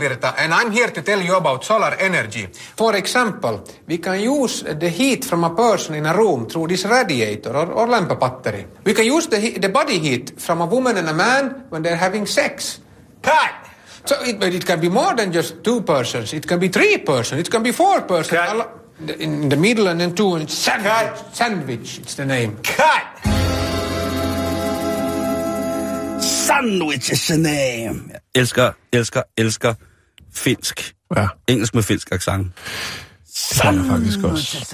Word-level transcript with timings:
Yrjö 0.00 0.34
and 0.36 0.52
I'm 0.52 0.70
here 0.70 0.90
to 0.90 1.02
tell 1.02 1.20
you 1.20 1.36
about 1.36 1.64
solar 1.64 1.96
energy. 1.98 2.48
For 2.76 2.96
example, 2.96 3.62
we 3.86 3.98
can 3.98 4.20
use 4.20 4.62
the 4.62 4.88
heat 4.88 5.24
from 5.24 5.44
a 5.44 5.50
person 5.50 5.94
in 5.94 6.06
a 6.06 6.14
room 6.14 6.46
through 6.46 6.68
this 6.68 6.84
radiator 6.84 7.56
or, 7.56 7.72
or 7.72 7.86
lamp 7.86 8.18
battery. 8.18 8.66
We 8.84 8.94
can 8.94 9.06
use 9.06 9.28
the, 9.28 9.58
the 9.58 9.68
body 9.68 9.98
heat 9.98 10.40
from 10.40 10.60
a 10.60 10.66
woman 10.66 10.96
and 10.96 11.08
a 11.08 11.14
man 11.14 11.66
when 11.68 11.82
they're 11.82 11.96
having 11.96 12.26
sex. 12.26 12.80
Cut! 13.22 13.54
So 14.04 14.22
it, 14.22 14.40
but 14.40 14.54
it 14.54 14.64
can 14.64 14.80
be 14.80 14.88
more 14.88 15.14
than 15.14 15.32
just 15.32 15.62
two 15.62 15.82
persons. 15.82 16.32
It 16.32 16.46
can 16.46 16.58
be 16.58 16.68
three 16.68 16.98
persons. 16.98 17.40
It 17.40 17.50
can 17.50 17.62
be 17.62 17.72
four 17.72 18.02
persons. 18.02 18.38
Cut. 18.38 18.56
A 18.56 19.22
In 19.22 19.48
the 19.48 19.56
middle 19.56 19.88
and 19.88 20.00
then 20.00 20.14
two. 20.14 20.34
And 20.34 20.50
sandwich. 20.50 21.18
Sandwich, 21.32 21.98
it's 21.98 22.14
the 22.14 22.26
name. 22.26 22.56
Cut! 22.62 23.20
Sandwich 26.20 27.12
is 27.12 27.26
the 27.26 27.36
name. 27.38 28.10
Jeg 28.34 28.40
elsker, 28.40 28.72
elsker, 28.92 29.22
elsker 29.36 29.74
finsk. 30.34 30.94
Ja, 31.16 31.28
Engelsk 31.48 31.74
med 31.74 31.82
finsk 31.82 32.12
accent. 32.12 32.52
kan 33.62 33.74
jeg 33.74 33.84
faktisk 33.84 34.18
også. 34.22 34.66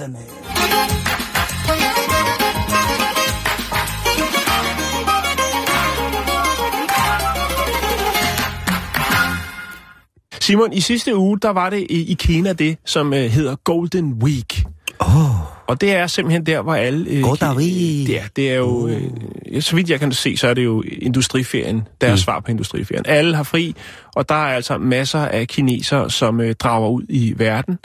Simon, 10.41 10.73
i 10.73 10.81
sidste 10.81 11.15
uge, 11.15 11.39
der 11.41 11.49
var 11.49 11.69
det 11.69 11.87
i 11.89 12.17
Kina 12.19 12.53
det, 12.53 12.77
som 12.85 13.13
øh, 13.13 13.19
hedder 13.19 13.55
Golden 13.55 14.13
Week. 14.13 14.63
Åh, 14.99 15.56
Og 15.67 15.81
det 15.81 15.91
er 15.93 16.07
simpelthen 16.07 16.45
der, 16.45 16.61
hvor 16.61 16.75
alle... 16.75 17.09
Øh, 17.09 17.23
ki- 17.23 17.55
Week. 17.55 18.07
Det 18.07 18.19
er, 18.19 18.23
det 18.35 18.51
er 18.51 18.55
jo... 18.55 18.87
Øh, 18.87 19.61
så 19.61 19.75
vidt 19.75 19.89
jeg 19.89 19.99
kan 19.99 20.11
se, 20.11 20.37
så 20.37 20.47
er 20.47 20.53
det 20.53 20.63
jo 20.63 20.81
industriferien. 20.87 21.87
Der 22.01 22.07
er 22.07 22.11
mm. 22.11 22.17
svar 22.17 22.39
på 22.39 22.51
industriferien. 22.51 23.05
Alle 23.07 23.35
har 23.35 23.43
fri, 23.43 23.75
og 24.15 24.29
der 24.29 24.35
er 24.35 24.55
altså 24.55 24.77
masser 24.77 25.19
af 25.19 25.47
kinesere, 25.47 26.09
som 26.09 26.41
øh, 26.41 26.55
drager 26.55 26.89
ud 26.89 27.03
i 27.09 27.33
verden. 27.37 27.79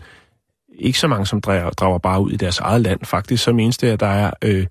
Ikke 0.79 0.99
så 0.99 1.09
mange, 1.09 1.27
som 1.27 1.41
drager, 1.41 1.71
drager 1.71 1.99
bare 1.99 2.21
ud 2.23 2.31
i 2.31 2.37
deres 2.37 2.59
eget 2.59 2.81
land. 2.81 3.01
Faktisk 3.05 3.45
så 3.45 3.53
menes 3.53 3.79
det, 3.79 3.89
at 3.89 4.01
der 4.01 4.07
er 4.07 4.31
øh, 4.45 4.67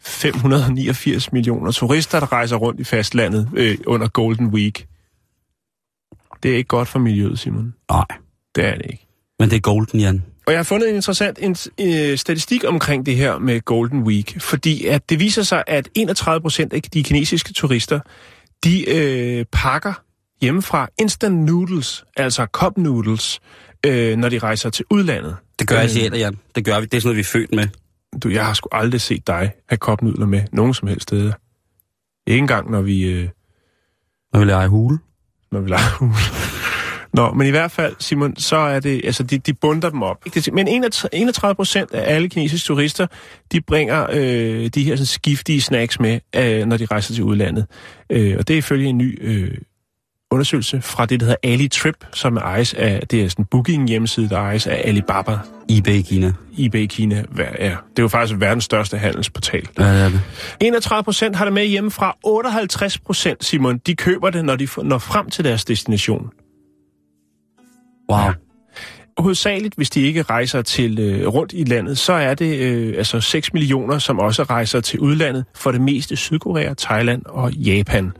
589 0.00 1.32
millioner 1.32 1.70
turister, 1.72 2.20
der 2.20 2.32
rejser 2.32 2.56
rundt 2.56 2.80
i 2.80 2.84
fastlandet 2.84 3.48
øh, 3.54 3.78
under 3.86 4.08
Golden 4.08 4.46
Week. 4.46 4.86
Det 6.42 6.50
er 6.50 6.56
ikke 6.56 6.68
godt 6.68 6.88
for 6.88 6.98
miljøet, 6.98 7.38
Simon. 7.38 7.74
nej. 7.90 8.04
Det 8.54 8.64
er 8.66 8.74
det 8.74 8.86
ikke. 8.90 9.06
Men 9.38 9.50
det 9.50 9.56
er 9.56 9.60
golden, 9.60 10.00
Jan. 10.00 10.22
Og 10.46 10.52
jeg 10.52 10.58
har 10.58 10.64
fundet 10.64 10.88
en 10.88 10.94
interessant 10.94 11.38
en, 11.42 11.56
øh, 11.80 12.18
statistik 12.18 12.64
omkring 12.66 13.06
det 13.06 13.16
her 13.16 13.38
med 13.38 13.60
Golden 13.60 14.02
Week, 14.02 14.40
fordi 14.40 14.86
at 14.86 15.10
det 15.10 15.20
viser 15.20 15.42
sig, 15.42 15.64
at 15.66 15.88
31 15.94 16.40
procent 16.40 16.72
af 16.72 16.82
de 16.82 17.02
kinesiske 17.02 17.52
turister, 17.52 18.00
de 18.64 18.90
øh, 18.90 19.44
pakker 19.52 19.92
hjemmefra 20.40 20.88
instant 20.98 21.38
noodles, 21.44 22.04
altså 22.16 22.46
cup 22.52 22.76
noodles, 22.76 23.40
øh, 23.86 24.16
når 24.16 24.28
de 24.28 24.38
rejser 24.38 24.70
til 24.70 24.84
udlandet. 24.90 25.36
Det 25.58 25.68
gør 25.68 25.76
Øh, 25.78 25.84
asiater, 25.84 26.18
Jan. 26.18 26.38
Det 26.54 26.64
gør 26.64 26.80
vi. 26.80 26.86
Det 26.86 26.94
er 26.96 27.00
sådan 27.00 27.08
noget, 27.08 27.16
vi 27.16 27.20
er 27.20 27.24
født 27.24 27.52
med. 27.52 27.66
Du, 28.20 28.28
jeg 28.28 28.46
har 28.46 28.54
sgu 28.54 28.68
aldrig 28.72 29.00
set 29.00 29.26
dig 29.26 29.52
have 29.68 29.78
kopnudler 29.78 30.26
med 30.26 30.42
nogen 30.52 30.74
som 30.74 30.88
helst 30.88 31.02
steder. 31.02 31.32
Ikke 32.26 32.38
engang, 32.38 32.70
når 32.70 32.82
vi, 32.82 33.02
øh, 33.02 33.28
Når 34.32 34.40
vi 34.40 34.46
leger 34.46 34.68
hule. 34.68 34.98
når 35.52 35.60
vi 35.60 35.68
leger 35.68 35.96
hul. 35.98 36.12
Nå, 37.12 37.32
men 37.32 37.46
i 37.46 37.50
hvert 37.50 37.70
fald, 37.70 37.94
Simon, 37.98 38.36
så 38.36 38.56
er 38.56 38.80
det, 38.80 39.00
altså, 39.04 39.22
de, 39.22 39.38
de 39.38 39.54
bunder 39.54 39.90
dem 39.90 40.02
op. 40.02 40.24
Men 40.52 40.68
31 40.68 41.54
procent 41.54 41.94
af 41.94 42.14
alle 42.14 42.28
kinesiske 42.28 42.66
turister, 42.66 43.06
de 43.52 43.60
bringer 43.60 44.06
øh, 44.12 44.66
de 44.74 44.82
her 44.84 44.96
sådan, 44.96 45.06
skiftige 45.06 45.60
snacks 45.60 46.00
med, 46.00 46.20
øh, 46.36 46.66
når 46.66 46.76
de 46.76 46.86
rejser 46.86 47.14
til 47.14 47.24
udlandet. 47.24 47.66
Øh, 48.10 48.36
og 48.38 48.48
det 48.48 48.54
er 48.54 48.58
ifølge 48.58 48.88
en 48.88 48.98
ny 48.98 49.18
øh, 49.22 49.58
undersøgelse 50.32 50.82
fra 50.82 51.06
det, 51.06 51.20
der 51.20 51.26
hedder 51.26 51.52
AliTrip, 51.52 52.06
som 52.12 52.36
ejes 52.36 52.74
af, 52.74 53.02
det 53.10 53.22
er 53.22 53.28
sådan 53.28 53.42
en 53.42 53.46
booking 53.50 53.88
hjemmeside, 53.88 54.28
der 54.28 54.38
ejes 54.38 54.66
af 54.66 54.82
Alibaba, 54.84 55.38
eBay 55.68 55.92
i 55.92 56.02
Kina. 56.02 56.32
eBay 56.58 56.86
Kina. 56.86 57.24
Er. 57.38 57.76
Det 57.90 57.98
er 57.98 58.02
jo 58.02 58.08
faktisk 58.08 58.40
verdens 58.40 58.64
største 58.64 58.98
handelsportal. 58.98 59.68
Ja, 59.78 59.94
det 59.94 60.02
er 60.02 60.08
det. 60.08 60.20
31 60.60 61.04
procent 61.04 61.36
har 61.36 61.44
det 61.44 61.54
med 61.54 61.66
hjemmefra. 61.66 62.16
58 62.24 62.98
procent, 62.98 63.44
Simon, 63.44 63.78
de 63.78 63.96
køber 63.96 64.30
det, 64.30 64.44
når 64.44 64.56
de 64.56 64.68
når 64.82 64.98
frem 64.98 65.30
til 65.30 65.44
deres 65.44 65.64
destination. 65.64 66.30
Wow. 68.10 68.18
Ja. 68.18 68.32
Hovedsageligt, 69.18 69.74
hvis 69.74 69.90
de 69.90 70.00
ikke 70.00 70.22
rejser 70.22 70.62
til 70.62 70.98
øh, 70.98 71.28
rundt 71.28 71.52
i 71.52 71.64
landet, 71.64 71.98
så 71.98 72.12
er 72.12 72.34
det 72.34 72.58
øh, 72.58 72.94
altså 72.96 73.20
6 73.20 73.52
millioner, 73.52 73.98
som 73.98 74.18
også 74.18 74.42
rejser 74.42 74.80
til 74.80 75.00
udlandet. 75.00 75.44
For 75.54 75.72
det 75.72 75.80
meste 75.80 76.16
Sydkorea, 76.16 76.74
Thailand 76.74 77.22
og 77.26 77.52
Japan. 77.52 78.12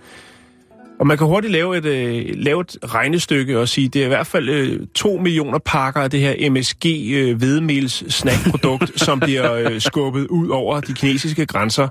Og 1.00 1.06
man 1.06 1.19
kan 1.19 1.26
hurtigt 1.26 1.53
lave 1.53 1.78
et, 1.78 1.84
øh, 1.84 2.25
lave 2.34 2.60
et 2.60 2.76
regnestykke 2.84 3.59
og 3.59 3.69
sige, 3.69 3.88
det 3.88 4.00
er 4.00 4.04
i 4.04 4.09
hvert 4.09 4.26
fald 4.26 4.48
øh, 4.48 4.87
2 4.94 5.16
millioner 5.16 5.59
pakker 5.59 6.00
af 6.00 6.10
det 6.10 6.20
her 6.20 6.50
MSG 6.50 6.87
øh, 7.12 7.37
hvedemels 7.37 8.14
snackprodukt, 8.14 9.00
som 9.06 9.20
bliver 9.20 9.53
øh, 9.53 9.81
skubbet 9.81 10.26
ud 10.26 10.49
over 10.49 10.81
de 10.81 10.93
kinesiske 10.93 11.47
grænser. 11.47 11.88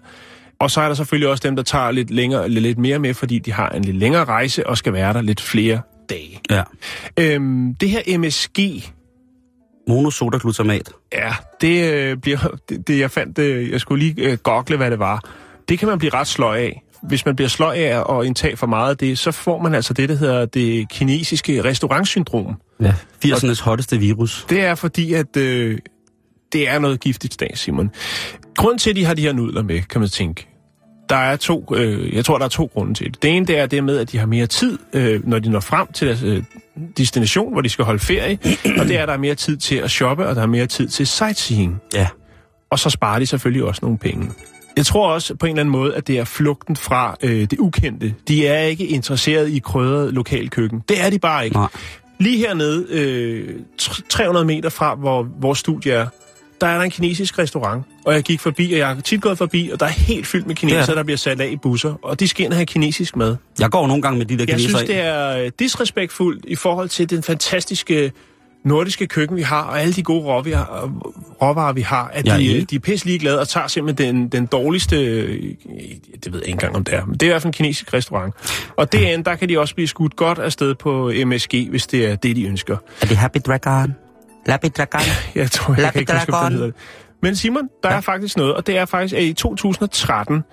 Og 0.60 0.72
så 0.72 0.82
er 0.82 0.88
der 0.88 0.96
selvfølgelig 0.96 1.30
også 1.30 1.48
dem, 1.48 1.56
der 1.56 1.64
tager 1.64 1.92
lidt, 1.92 2.12
længere, 2.12 2.50
lidt 2.50 2.78
mere 2.78 3.00
med, 3.00 3.14
fordi 3.14 3.40
de 3.40 3.52
har 3.54 3.70
en 3.70 3.84
lidt 3.84 3.98
længere 3.98 4.26
rejse 4.26 4.68
og 4.68 4.78
skal 4.78 4.94
være 4.94 5.14
der 5.14 5.22
lidt 5.22 5.42
flere 5.42 5.82
dage. 6.12 6.40
Ja. 6.50 6.64
Øhm, 7.20 7.76
det 7.76 7.90
her 7.90 8.18
MSG, 8.18 8.60
Monosodagglutamat. 9.88 10.90
ja, 11.14 11.34
det 11.62 11.94
øh, 11.94 12.18
bliver, 12.18 12.40
det, 12.70 12.88
det 12.88 13.00
jeg 13.00 13.12
fandt, 13.12 13.40
øh, 13.40 13.72
jeg 13.72 13.82
skulle 13.82 14.06
lige 14.06 14.32
øh, 14.32 14.38
gogle, 14.38 14.78
hvad 14.78 14.92
det 14.92 15.00
var. 15.00 15.24
Det 15.70 15.80
kan 15.80 15.88
man 15.88 16.00
blive 16.00 16.14
ret 16.14 16.28
sløj 16.28 16.58
af. 16.58 16.84
Hvis 17.04 17.26
man 17.26 17.36
bliver 17.36 17.50
sløj 17.50 17.76
af 17.76 18.20
at 18.20 18.26
indtage 18.26 18.58
for 18.58 18.68
meget 18.68 18.90
af 18.90 18.98
det, 18.98 19.18
så 19.18 19.32
får 19.32 19.62
man 19.62 19.76
altså 19.76 19.94
det, 19.94 20.10
der 20.10 20.16
hedder 20.16 20.46
det 20.46 20.90
kinesiske 20.90 21.64
restaurantsyndrom. 21.64 22.56
Ja. 22.82 22.94
80'ernes 23.26 23.64
hotteste 23.64 23.98
virus. 23.98 24.46
Det 24.50 24.62
er 24.62 24.76
fordi, 24.76 25.14
at 25.14 25.38
øh, 25.38 25.78
det 26.54 26.70
er 26.70 26.80
noget 26.80 27.00
giftigt 27.00 27.34
stas, 27.34 27.60
Simon. 27.60 27.92
Grunden 28.56 28.78
til, 28.78 28.90
at 28.90 28.96
de 28.96 29.06
har 29.06 29.14
de 29.14 29.22
her 29.22 29.34
nudler 29.34 29.64
med, 29.64 29.82
kan 29.82 30.02
man 30.02 30.10
tænke, 30.10 30.48
der 31.12 31.18
er 31.18 31.36
to, 31.36 31.66
øh, 31.76 32.16
jeg 32.16 32.26
tror, 32.26 32.38
der 32.38 32.46
er 32.46 32.50
to 32.50 32.70
grunde 32.74 32.94
til 32.94 33.06
det. 33.06 33.24
Det 33.24 33.36
ene, 33.36 33.46
det 33.46 33.58
er 33.60 33.66
det 33.66 33.84
med, 33.84 33.98
at 33.98 34.12
de 34.12 34.18
har 34.18 34.26
mere 34.26 34.48
tid, 34.48 34.80
øh, 34.94 35.28
når 35.28 35.40
de 35.40 35.50
når 35.50 35.60
frem 35.60 35.88
til 35.94 36.08
deres 36.08 36.24
øh, 36.24 36.44
destination, 36.98 37.52
hvor 37.52 37.62
de 37.62 37.70
skal 37.70 37.86
holde 37.86 38.00
ferie. 38.00 38.40
og 38.80 38.86
det 38.88 38.98
er, 38.98 39.02
at 39.02 39.08
der 39.08 39.14
er 39.14 39.18
mere 39.18 39.36
tid 39.36 39.58
til 39.58 39.76
at 39.76 39.92
shoppe, 39.92 40.28
og 40.28 40.36
der 40.36 40.42
er 40.42 40.46
mere 40.46 40.66
tid 40.66 40.88
til 40.88 41.08
sightseeing. 41.08 41.82
Ja. 41.94 42.08
Og 42.70 42.80
så 42.80 42.90
sparer 42.90 43.20
de 43.20 43.26
selvfølgelig 43.26 43.64
også 43.64 43.80
nogle 43.84 43.98
penge. 43.98 44.30
Jeg 44.78 44.86
tror 44.86 45.14
også 45.14 45.36
på 45.36 45.46
en 45.46 45.50
eller 45.50 45.62
anden 45.62 45.72
måde, 45.72 45.96
at 45.96 46.08
det 46.08 46.20
er 46.20 46.24
flugten 46.24 46.76
fra 46.76 47.16
øh, 47.24 47.42
det 47.42 47.60
ukendte. 47.60 48.14
De 48.28 48.48
er 48.48 48.60
ikke 48.60 48.88
interesseret 48.88 49.50
i 49.50 49.60
krydret 49.60 50.14
lokalkøkken. 50.14 50.82
Det 50.90 51.02
er 51.02 51.10
de 51.10 51.20
bare 51.20 51.46
ikke. 51.46 51.58
Nej. 51.58 51.68
Lige 52.20 52.38
hernede, 52.38 52.86
øh, 52.90 53.56
tr- 53.82 54.08
300 54.10 54.46
meter 54.46 54.70
fra, 54.70 54.96
hvor 54.96 55.28
vores 55.42 55.60
studie 55.60 55.92
er, 55.92 56.08
der 56.62 56.68
er 56.68 56.78
der 56.78 56.84
en 56.84 56.92
kinesisk 56.92 57.40
restaurant. 57.40 57.86
Og 58.06 58.14
jeg 58.14 58.24
gik 58.24 58.40
forbi, 58.40 58.72
og 58.74 58.78
jeg 58.78 58.88
har 58.88 59.02
tit 59.02 59.22
gået 59.22 59.38
forbi, 59.38 59.70
og 59.74 59.80
der 59.80 59.86
er 59.86 59.90
helt 59.90 60.28
fyldt 60.28 60.48
med 60.48 60.56
er 60.56 60.60
kinesere, 60.60 60.86
det. 60.86 60.96
der 60.96 61.04
bliver 61.04 61.18
sat 61.18 61.42
af 61.42 61.50
i 61.52 61.56
busser. 61.56 61.94
Og 62.04 62.20
de 62.20 62.28
skal 62.28 62.46
ind 62.46 62.54
og 62.54 62.58
have 62.58 62.66
kinesisk 62.66 63.16
mad. 63.16 63.36
Jeg 63.60 63.70
går 63.70 63.88
nogle 63.88 64.02
gange 64.02 64.18
med 64.18 64.26
de 64.26 64.34
der 64.34 64.40
Jeg 64.40 64.48
kinesere 64.48 64.70
synes, 64.70 64.90
det 64.90 65.02
er 65.02 65.38
øh, 65.38 65.52
disrespektfuldt 65.60 66.46
i 66.48 66.56
forhold 66.56 66.90
til 66.90 67.10
den 67.10 67.24
fantastiske 67.24 68.12
nordiske 68.64 69.08
køkken, 69.08 69.38
vi 69.38 69.42
har, 69.42 69.62
og 69.62 69.82
alle 69.82 69.94
de 69.94 70.04
gode 70.04 70.24
råvarer, 70.24 70.92
råvarer 71.42 71.74
vi 71.74 71.82
har, 71.82 72.08
at 72.14 72.26
Jeg 72.26 72.34
er 72.34 72.38
de, 72.38 72.66
de 72.66 72.76
er 72.76 72.80
pisse 72.80 73.06
ligeglade 73.06 73.40
og 73.40 73.48
tager 73.48 73.68
simpelthen 73.68 74.16
den, 74.16 74.28
den 74.28 74.46
dårligste, 74.46 74.96
øh, 74.96 75.44
det 76.24 76.34
ved 76.34 76.40
jeg 76.40 76.48
ikke 76.48 76.50
engang 76.50 76.76
om 76.76 76.84
det 76.84 76.94
er, 76.94 77.06
men 77.06 77.14
det 77.14 77.24
er 77.24 77.28
i 77.28 77.32
hvert 77.32 77.42
fald 77.42 77.50
en 77.50 77.54
kinesisk 77.54 77.94
restaurant. 77.94 78.34
Og 78.78 78.92
derinde, 78.92 79.24
der 79.24 79.36
kan 79.36 79.50
de 79.50 79.60
også 79.60 79.76
blive 79.76 79.88
skudt 79.88 80.16
godt 80.16 80.40
afsted 80.40 80.76
på 80.76 81.12
MSG, 81.26 81.54
hvis 81.70 81.88
det 81.88 82.06
er 82.06 82.16
det, 82.16 82.36
de 82.36 82.46
ønsker. 82.46 82.78
Er 83.02 83.06
det 83.06 83.18
Happy 83.18 83.40
Dragon? 83.48 83.94
Happy 84.48 84.68
Dragon? 84.78 85.02
Jeg 85.36 85.52
tror, 85.52 85.76
jeg 85.82 85.92
kan 85.92 86.00
ikke 86.00 86.14
huske, 86.14 86.32
hvad 86.32 86.50
det 86.50 86.54
hedder. 86.54 86.72
Men 87.22 87.36
Simon, 87.36 87.70
der 87.84 87.90
ja. 87.90 87.96
er 87.96 88.02
faktisk 88.02 88.38
noget, 88.38 88.54
og 88.54 88.68
det 88.68 88.78
er 88.78 88.86
faktisk, 88.86 89.16
at 89.16 89.24
i 89.24 89.34
2013, 89.34 90.44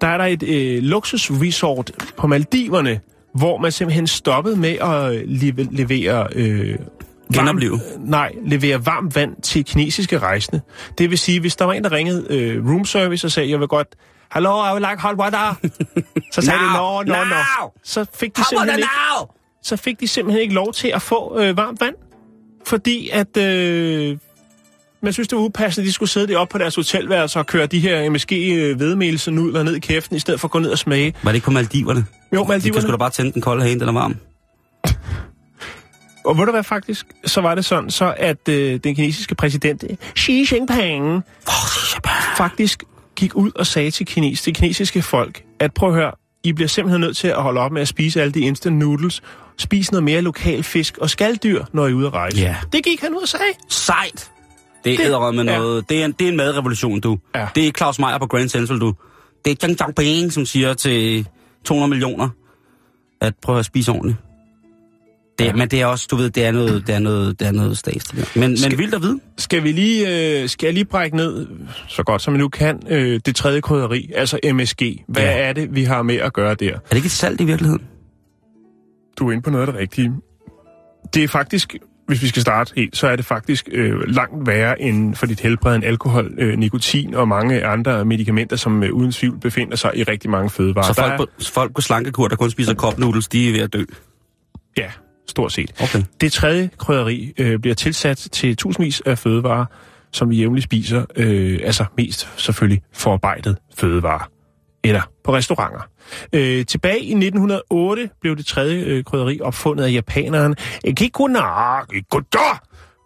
der 0.00 0.06
er 0.06 0.18
der 0.18 0.24
et 0.24 0.42
øh, 0.42 0.82
luksusresort 0.82 1.90
på 2.16 2.26
Maldiverne, 2.26 3.00
hvor 3.34 3.58
man 3.58 3.72
simpelthen 3.72 4.06
stoppede 4.06 4.56
med 4.56 4.78
at 4.78 5.28
leve, 5.28 5.68
levere 5.70 6.28
øh, 6.32 6.78
Genopleve. 7.34 7.80
nej, 7.98 8.32
levere 8.44 8.86
varmt 8.86 9.14
vand 9.14 9.42
til 9.42 9.64
kinesiske 9.64 10.18
rejsende. 10.18 10.60
Det 10.98 11.10
vil 11.10 11.18
sige, 11.18 11.40
hvis 11.40 11.56
der 11.56 11.64
var 11.64 11.72
en, 11.72 11.84
der 11.84 11.92
ringede 11.92 12.26
øh, 12.30 12.68
room 12.68 12.84
service 12.84 13.26
og 13.26 13.30
sagde, 13.30 13.50
jeg 13.50 13.60
vil 13.60 13.68
godt, 13.68 13.88
Hello, 14.34 14.64
I 14.64 14.68
would 14.68 14.90
like 14.90 15.02
hot 15.02 15.16
water. 15.16 15.54
Så 16.32 16.42
sagde 16.42 16.60
de, 16.60 16.72
no, 16.72 17.02
no, 17.02 17.24
no. 17.24 17.68
Så 17.84 18.06
fik 18.14 18.36
de 18.36 18.44
simpelthen 18.48 18.78
ikke, 18.78 18.90
så 19.62 19.76
fik 19.76 20.00
de 20.00 20.08
simpelthen 20.08 20.42
ikke 20.42 20.54
lov 20.54 20.72
til 20.72 20.88
at 20.88 21.02
få 21.02 21.40
øh, 21.40 21.56
varmt 21.56 21.80
vand. 21.80 21.94
Fordi 22.66 23.08
at 23.12 23.36
øh, 23.36 24.18
man 25.00 25.12
synes, 25.12 25.28
det 25.28 25.38
var 25.38 25.44
upassende, 25.44 25.84
at 25.84 25.86
de 25.86 25.92
skulle 25.92 26.08
sidde 26.10 26.28
deroppe 26.28 26.52
på 26.52 26.58
deres 26.58 26.74
hotelværelse 26.74 27.38
og 27.38 27.46
køre 27.46 27.66
de 27.66 27.80
her 27.80 28.10
MSG-vedmelsnudler 28.10 29.62
ned 29.62 29.74
i 29.74 29.80
kæften, 29.80 30.16
i 30.16 30.18
stedet 30.20 30.40
for 30.40 30.48
at 30.48 30.52
gå 30.52 30.58
ned 30.58 30.70
og 30.70 30.78
smage. 30.78 31.14
Var 31.22 31.30
det 31.30 31.36
ikke 31.36 31.44
på 31.44 31.50
Maldiverne? 31.50 32.06
Jo, 32.32 32.40
De 32.40 32.44
kan 32.44 32.48
Maldiverne. 32.48 32.82
sgu 32.82 32.90
da 32.90 32.96
bare 32.96 33.10
tænde 33.10 33.32
den 33.32 33.42
kolde 33.42 33.62
hane, 33.62 33.80
den 33.80 33.88
er 33.88 33.92
varm. 33.92 34.16
Og 36.24 36.38
ved 36.38 36.44
du 36.46 36.52
hvad 36.52 36.62
faktisk? 36.62 37.06
Så 37.24 37.40
var 37.40 37.54
det 37.54 37.64
sådan, 37.64 37.90
så 37.90 38.14
at 38.16 38.48
øh, 38.48 38.80
den 38.84 38.94
kinesiske 38.94 39.34
præsident 39.34 39.84
Xi 40.18 40.46
Jinping 40.52 41.22
faktisk 42.36 42.82
gik 43.16 43.34
ud 43.34 43.50
og 43.54 43.66
sagde 43.66 43.90
til 43.90 44.06
kines, 44.06 44.42
det 44.42 44.54
kinesiske 44.56 45.02
folk, 45.02 45.42
at 45.60 45.74
prøv 45.74 45.88
at 45.88 45.94
høre, 45.94 46.12
I 46.44 46.52
bliver 46.52 46.68
simpelthen 46.68 47.00
nødt 47.00 47.16
til 47.16 47.28
at 47.28 47.42
holde 47.42 47.60
op 47.60 47.72
med 47.72 47.82
at 47.82 47.88
spise 47.88 48.20
alle 48.20 48.32
de 48.32 48.40
instant 48.40 48.76
noodles. 48.78 49.22
Spis 49.58 49.92
noget 49.92 50.04
mere 50.04 50.20
lokal 50.20 50.62
fisk 50.62 50.98
og 50.98 51.10
skalddyr, 51.10 51.64
når 51.72 51.86
I 51.86 51.90
er 51.90 51.94
ude 51.94 52.06
at 52.06 52.12
rejse. 52.12 52.38
Ja. 52.38 52.56
Det 52.72 52.84
gik 52.84 53.00
han 53.00 53.14
ud 53.14 53.22
og 53.22 53.28
sagde. 53.28 53.44
Sejt! 53.68 54.30
Det 54.84 55.00
er 55.00 55.30
med 55.30 55.44
ja. 55.44 55.58
noget. 55.58 55.88
Det, 55.88 56.00
er 56.00 56.04
en, 56.04 56.12
det 56.12 56.24
er 56.24 56.28
en 56.28 56.36
madrevolution, 56.36 57.00
du. 57.00 57.18
Ja. 57.34 57.48
Det 57.54 57.66
er 57.68 57.72
Claus 57.72 57.98
Meier 57.98 58.18
på 58.18 58.26
Grand 58.26 58.48
Central, 58.48 58.78
du. 58.80 58.94
Det 59.44 59.50
er 59.50 59.66
Jiang 59.66 59.80
Jiangping, 59.80 60.32
som 60.32 60.46
siger 60.46 60.74
til 60.74 61.28
200 61.64 61.88
millioner, 61.88 62.28
at 63.20 63.34
prøve 63.42 63.58
at 63.58 63.64
spise 63.64 63.92
ordentligt. 63.92 64.18
Det, 65.38 65.44
ja. 65.44 65.52
Men 65.52 65.68
det 65.68 65.80
er 65.80 65.86
også, 65.86 66.06
du 66.10 66.16
ved, 66.16 66.30
det 66.30 66.44
er 66.44 66.50
noget, 66.50 66.86
det 66.86 66.94
er 66.94 66.98
noget, 66.98 67.40
det 67.40 67.48
er 67.48 67.52
noget 67.52 67.78
stats. 67.78 68.04
det 68.04 68.18
der. 68.34 68.40
Men, 68.40 68.56
men 68.62 68.78
vildt 68.78 68.94
at 68.94 69.02
vide. 69.02 69.20
Skal 69.38 69.64
vi 69.64 69.72
lige, 69.72 70.40
øh, 70.42 70.48
skal 70.48 70.66
jeg 70.66 70.74
lige 70.74 70.84
brække 70.84 71.16
ned, 71.16 71.46
så 71.88 72.02
godt 72.02 72.22
som 72.22 72.34
jeg 72.34 72.38
nu 72.38 72.48
kan, 72.48 72.82
øh, 72.88 73.20
det 73.26 73.36
tredje 73.36 73.60
krydderi, 73.60 74.10
altså 74.14 74.38
MSG. 74.52 74.82
Hvad 75.08 75.22
ja. 75.22 75.38
er 75.38 75.52
det, 75.52 75.74
vi 75.74 75.84
har 75.84 76.02
med 76.02 76.16
at 76.16 76.32
gøre 76.32 76.54
der? 76.54 76.72
Er 76.72 76.78
det 76.88 76.96
ikke 76.96 77.06
et 77.06 77.12
salt 77.12 77.40
i 77.40 77.44
virkeligheden? 77.44 77.82
Du 79.18 79.28
er 79.28 79.32
inde 79.32 79.42
på 79.42 79.50
noget 79.50 79.66
af 79.66 79.72
det 79.72 79.80
rigtige. 79.80 80.12
Det 81.14 81.24
er 81.24 81.28
faktisk, 81.28 81.76
hvis 82.06 82.22
vi 82.22 82.28
skal 82.28 82.42
starte 82.42 82.72
helt, 82.76 82.96
så 82.96 83.08
er 83.08 83.16
det 83.16 83.24
faktisk 83.24 83.68
øh, 83.72 84.00
langt 84.08 84.46
værre 84.46 84.82
end 84.82 85.14
for 85.14 85.26
dit 85.26 85.40
helbred 85.40 85.74
end 85.76 85.84
alkohol, 85.84 86.34
øh, 86.38 86.58
nikotin 86.58 87.14
og 87.14 87.28
mange 87.28 87.64
andre 87.64 88.04
medicamenter, 88.04 88.56
som 88.56 88.82
øh, 88.82 88.92
uden 88.92 89.12
tvivl 89.12 89.38
befinder 89.40 89.76
sig 89.76 89.90
i 89.94 90.02
rigtig 90.02 90.30
mange 90.30 90.50
fødevarer. 90.50 90.92
Så 90.92 91.02
Der 91.02 91.08
folk, 91.08 91.12
er, 91.12 91.16
på, 91.16 91.44
folk 91.52 91.74
på 91.74 91.80
slankekur, 91.80 92.28
der 92.28 92.36
kun 92.36 92.50
spiser 92.50 92.94
noodles, 92.98 93.28
de 93.28 93.48
er 93.48 93.52
ved 93.52 93.60
at 93.60 93.72
dø. 93.72 93.84
Ja, 94.76 94.90
stort 95.28 95.52
set. 95.52 95.82
Okay. 95.82 96.02
Det 96.20 96.32
tredje 96.32 96.70
krydderi 96.78 97.32
øh, 97.38 97.58
bliver 97.58 97.74
tilsat 97.74 98.16
til 98.16 98.56
tusindvis 98.56 99.00
af 99.00 99.18
fødevarer, 99.18 99.64
som 100.12 100.30
vi 100.30 100.36
jævnligt 100.36 100.64
spiser, 100.64 101.04
øh, 101.16 101.60
altså 101.64 101.84
mest 101.96 102.28
selvfølgelig 102.36 102.82
forarbejdet 102.92 103.56
fødevarer, 103.76 104.30
eller 104.84 105.02
på 105.24 105.34
restauranter. 105.34 105.88
Øh, 106.32 106.66
tilbage 106.66 107.00
i 107.00 107.10
1908 107.10 108.10
blev 108.20 108.36
det 108.36 108.46
tredje 108.46 108.84
øh, 108.84 109.04
krydderi 109.04 109.40
opfundet 109.40 109.84
af 109.84 109.92
japaneren 109.92 110.54
Kikuna 110.96 111.84
Kikuta, 111.92 112.38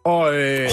og 0.04 0.34
øh, 0.34 0.70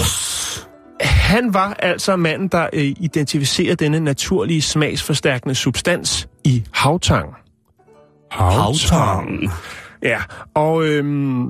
han 1.00 1.54
var 1.54 1.74
altså 1.78 2.16
manden, 2.16 2.48
der 2.48 2.68
øh, 2.72 2.94
identificerede 3.00 3.76
denne 3.76 4.00
naturlige 4.00 4.62
smagsforstærkende 4.62 5.54
substans 5.54 6.28
i 6.44 6.64
havtang. 6.72 7.34
Havtang. 8.30 9.50
Ja, 10.02 10.20
og 10.54 10.84
øhm, 10.84 11.48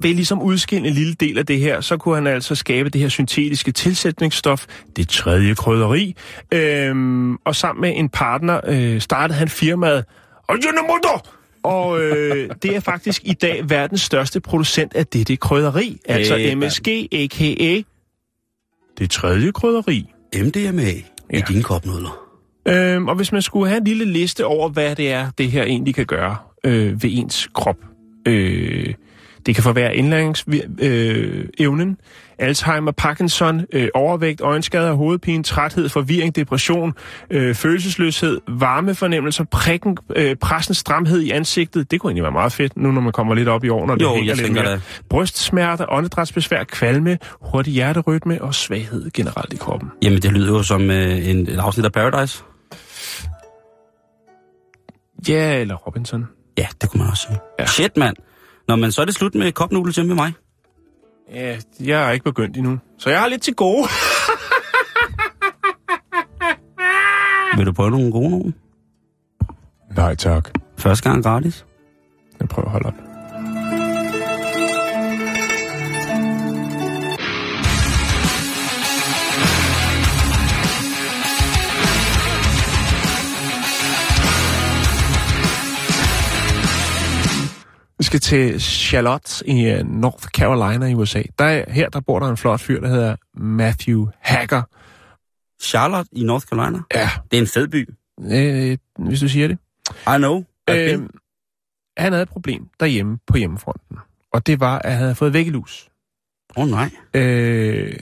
ved 0.00 0.14
ligesom 0.14 0.42
udskille 0.42 0.88
en 0.88 0.94
lille 0.94 1.14
del 1.14 1.38
af 1.38 1.46
det 1.46 1.60
her, 1.60 1.80
så 1.80 1.96
kunne 1.96 2.14
han 2.14 2.26
altså 2.26 2.54
skabe 2.54 2.88
det 2.88 3.00
her 3.00 3.08
syntetiske 3.08 3.72
tilsætningsstof, 3.72 4.66
det 4.96 5.08
tredje 5.08 5.54
krydderi. 5.54 6.16
Øhm, 6.52 7.34
og 7.34 7.56
sammen 7.56 7.80
med 7.80 7.92
en 7.96 8.08
partner 8.08 8.60
øh, 8.66 9.00
startede 9.00 9.38
han 9.38 9.48
firmaet 9.48 10.04
Ajinomoto! 10.48 11.18
Og 11.62 12.02
øh, 12.02 12.50
det 12.62 12.76
er 12.76 12.80
faktisk 12.80 13.22
i 13.24 13.32
dag 13.32 13.70
verdens 13.70 14.00
største 14.00 14.40
producent 14.40 14.94
af 14.94 15.06
dette 15.06 15.36
krydderi, 15.36 16.00
altså 16.04 16.36
Øh, 16.36 16.58
MSG, 16.58 16.88
a.k.a. 17.12 17.82
det 18.98 19.10
tredje 19.10 19.52
krydderi. 19.52 20.06
MDMA 20.34 20.82
ja. 21.32 21.38
i 21.38 21.42
dine 21.48 21.62
kopnudler. 21.62 22.24
Øhm, 22.68 23.08
og 23.08 23.14
hvis 23.14 23.32
man 23.32 23.42
skulle 23.42 23.68
have 23.68 23.78
en 23.78 23.84
lille 23.84 24.04
liste 24.04 24.46
over, 24.46 24.68
hvad 24.68 24.96
det 24.96 25.12
er, 25.12 25.30
det 25.38 25.50
her 25.50 25.62
egentlig 25.62 25.94
kan 25.94 26.06
gøre 26.06 26.36
øh, 26.64 27.02
ved 27.02 27.10
ens 27.12 27.48
krop. 27.54 27.76
Øh, 28.26 28.94
det 29.46 29.54
kan 29.54 29.64
forværre 29.64 29.96
indlæringsevnen, 29.96 31.90
øh, 31.90 31.96
Alzheimer, 32.38 32.92
Parkinson, 32.92 33.62
øh, 33.72 33.88
overvægt, 33.94 34.40
øjenskader, 34.40 34.92
hovedpine, 34.92 35.42
træthed, 35.42 35.88
forvirring, 35.88 36.36
depression, 36.36 36.92
øh, 37.30 37.54
følelsesløshed, 37.54 38.40
varmefornemmelser, 38.48 39.44
prikken, 39.44 39.96
øh, 40.16 40.36
pressen, 40.36 40.74
stramhed 40.74 41.20
i 41.20 41.30
ansigtet. 41.30 41.90
Det 41.90 42.00
kunne 42.00 42.10
egentlig 42.10 42.22
være 42.22 42.32
meget 42.32 42.52
fedt, 42.52 42.76
nu 42.76 42.92
når 42.92 43.00
man 43.00 43.12
kommer 43.12 43.34
lidt 43.34 43.48
op 43.48 43.64
i 43.64 43.68
år, 43.68 43.86
når 43.86 43.94
det 43.94 44.02
Jo, 44.04 44.14
hænger 44.14 44.34
lidt 44.34 44.52
mere. 44.52 44.64
da. 44.64 44.80
Brystsmerter, 45.10 45.86
åndedrætsbesvær, 45.88 46.64
kvalme, 46.64 47.18
hurtig 47.40 47.72
hjerterytme 47.72 48.42
og 48.42 48.54
svaghed 48.54 49.10
generelt 49.10 49.52
i 49.52 49.56
kroppen. 49.56 49.90
Jamen, 50.02 50.22
det 50.22 50.32
lyder 50.32 50.52
jo 50.52 50.62
som 50.62 50.90
øh, 50.90 51.28
en, 51.28 51.38
et 51.48 51.58
afsnit 51.58 51.84
af 51.86 51.92
Paradise. 51.92 52.42
Ja, 55.28 55.60
eller 55.60 55.74
Robinson. 55.74 56.28
Ja, 56.58 56.66
det 56.80 56.90
kunne 56.90 57.02
man 57.02 57.10
også 57.10 57.26
sige. 57.28 57.38
Ja. 57.58 57.66
Shit, 57.66 57.96
mand. 57.96 58.16
Nå, 58.68 58.76
men 58.76 58.92
så 58.92 59.00
er 59.00 59.04
det 59.04 59.14
slut 59.14 59.34
med 59.34 59.52
kopnudels 59.52 59.96
hjemme 59.96 60.14
med 60.14 60.24
mig. 60.24 60.32
Ja, 61.32 61.58
jeg 61.80 62.08
er 62.08 62.10
ikke 62.10 62.24
begyndt 62.24 62.56
endnu. 62.56 62.78
Så 62.98 63.10
jeg 63.10 63.20
har 63.20 63.28
lidt 63.28 63.42
til 63.42 63.54
gode. 63.54 63.88
Vil 67.56 67.66
du 67.66 67.72
prøve 67.72 67.90
nogle 67.90 68.12
gode 68.12 68.30
nogen? 68.30 68.54
Nej, 69.96 70.14
tak. 70.14 70.50
Første 70.78 71.10
gang 71.10 71.22
gratis. 71.22 71.66
Jeg 72.40 72.48
prøver 72.48 72.66
at 72.66 72.72
holde 72.72 72.86
op. 72.86 73.13
Vi 88.04 88.06
skal 88.06 88.20
til 88.20 88.60
Charlotte 88.60 89.48
i 89.48 89.64
øh, 89.66 89.84
North 89.86 90.24
Carolina 90.24 90.86
i 90.86 90.94
USA. 90.94 91.22
Der 91.38 91.44
er, 91.44 91.70
her 91.72 91.88
der 91.88 92.00
bor 92.00 92.18
der 92.18 92.28
en 92.28 92.36
flot 92.36 92.60
fyr, 92.60 92.80
der 92.80 92.88
hedder 92.88 93.16
Matthew 93.34 94.06
Hacker. 94.20 94.62
Charlotte 95.62 96.08
i 96.12 96.24
North 96.24 96.46
Carolina. 96.46 96.78
Ja, 96.94 97.10
Det 97.30 97.36
er 97.36 97.40
en 97.40 97.46
fed 97.46 97.68
by. 97.68 97.88
øh, 98.32 98.78
hvis 99.08 99.20
du 99.20 99.28
siger 99.28 99.48
det. 99.48 99.58
I 99.90 100.16
know. 100.18 100.44
Øh, 100.70 101.00
han 101.96 102.12
havde 102.12 102.22
et 102.22 102.28
problem 102.28 102.68
derhjemme 102.80 103.18
på 103.26 103.36
hjemmefronten. 103.36 103.98
Og 104.32 104.46
det 104.46 104.60
var, 104.60 104.78
at 104.78 104.92
han 104.92 105.00
havde 105.02 105.14
fået 105.14 105.32
væggelus. 105.32 105.88
Åh 106.56 106.64
oh, 106.64 106.70
nej. 106.70 106.90
Øh, 107.14 107.96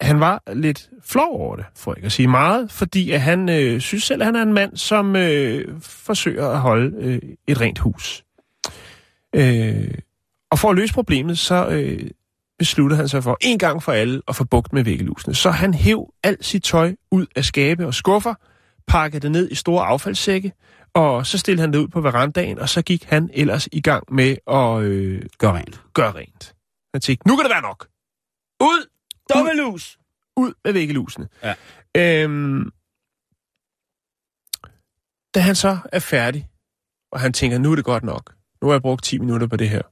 han 0.00 0.20
var 0.20 0.42
lidt 0.54 0.90
flov 1.04 1.40
over 1.40 1.56
det, 1.56 1.64
for 1.74 1.94
ikke 1.94 2.06
at 2.06 2.12
sige 2.12 2.28
meget, 2.28 2.70
fordi 2.70 3.10
at 3.10 3.20
han 3.20 3.48
øh, 3.48 3.80
synes 3.80 4.04
selv, 4.04 4.22
at 4.22 4.26
han 4.26 4.36
er 4.36 4.42
en 4.42 4.52
mand, 4.52 4.76
som 4.76 5.16
øh, 5.16 5.80
forsøger 5.80 6.48
at 6.48 6.60
holde 6.60 6.96
øh, 7.00 7.20
et 7.46 7.60
rent 7.60 7.78
hus. 7.78 8.25
Øh, 9.36 9.94
og 10.50 10.58
for 10.58 10.70
at 10.70 10.76
løse 10.76 10.94
problemet, 10.94 11.38
så 11.38 11.68
øh, 11.68 12.10
besluttede 12.58 12.96
han 12.96 13.08
sig 13.08 13.22
for 13.22 13.36
en 13.40 13.58
gang 13.58 13.82
for 13.82 13.92
alle 13.92 14.22
at 14.28 14.36
få 14.36 14.44
bugt 14.44 14.72
med 14.72 14.84
væggelusene. 14.84 15.34
Så 15.34 15.50
han 15.50 15.74
hæv 15.74 16.14
alt 16.22 16.44
sit 16.44 16.64
tøj 16.64 16.94
ud 17.10 17.26
af 17.36 17.44
skabe 17.44 17.86
og 17.86 17.94
skuffer, 17.94 18.34
pakkede 18.86 19.20
det 19.20 19.30
ned 19.30 19.50
i 19.50 19.54
store 19.54 19.86
affaldssække, 19.86 20.52
og 20.94 21.26
så 21.26 21.38
stillede 21.38 21.60
han 21.60 21.72
det 21.72 21.78
ud 21.78 21.88
på 21.88 22.00
verandaen, 22.00 22.58
og 22.58 22.68
så 22.68 22.82
gik 22.82 23.04
han 23.04 23.30
ellers 23.34 23.68
i 23.72 23.80
gang 23.80 24.14
med 24.14 24.36
at 24.46 24.82
øh, 24.82 25.22
Gør 25.38 25.52
rent. 25.52 25.80
gøre 25.94 26.12
rent. 26.12 26.54
Han 26.94 27.00
tænkte, 27.00 27.28
nu 27.28 27.36
kan 27.36 27.44
det 27.44 27.50
være 27.50 27.62
nok. 27.62 27.88
Ud! 28.60 28.86
Dobbeltlus! 29.34 29.98
ud 30.36 30.52
med 30.64 30.72
væggelusene. 30.72 31.28
Ja. 31.42 31.54
Øhm, 31.96 32.70
da 35.34 35.40
han 35.40 35.54
så 35.54 35.78
er 35.92 35.98
færdig, 35.98 36.48
og 37.12 37.20
han 37.20 37.32
tænker, 37.32 37.58
nu 37.58 37.72
er 37.72 37.76
det 37.76 37.84
godt 37.84 38.04
nok. 38.04 38.35
Nu 38.62 38.68
har 38.68 38.74
jeg 38.74 38.82
brugt 38.82 39.04
10 39.04 39.18
minutter 39.18 39.46
på 39.46 39.56
det 39.56 39.68
her. 39.68 39.82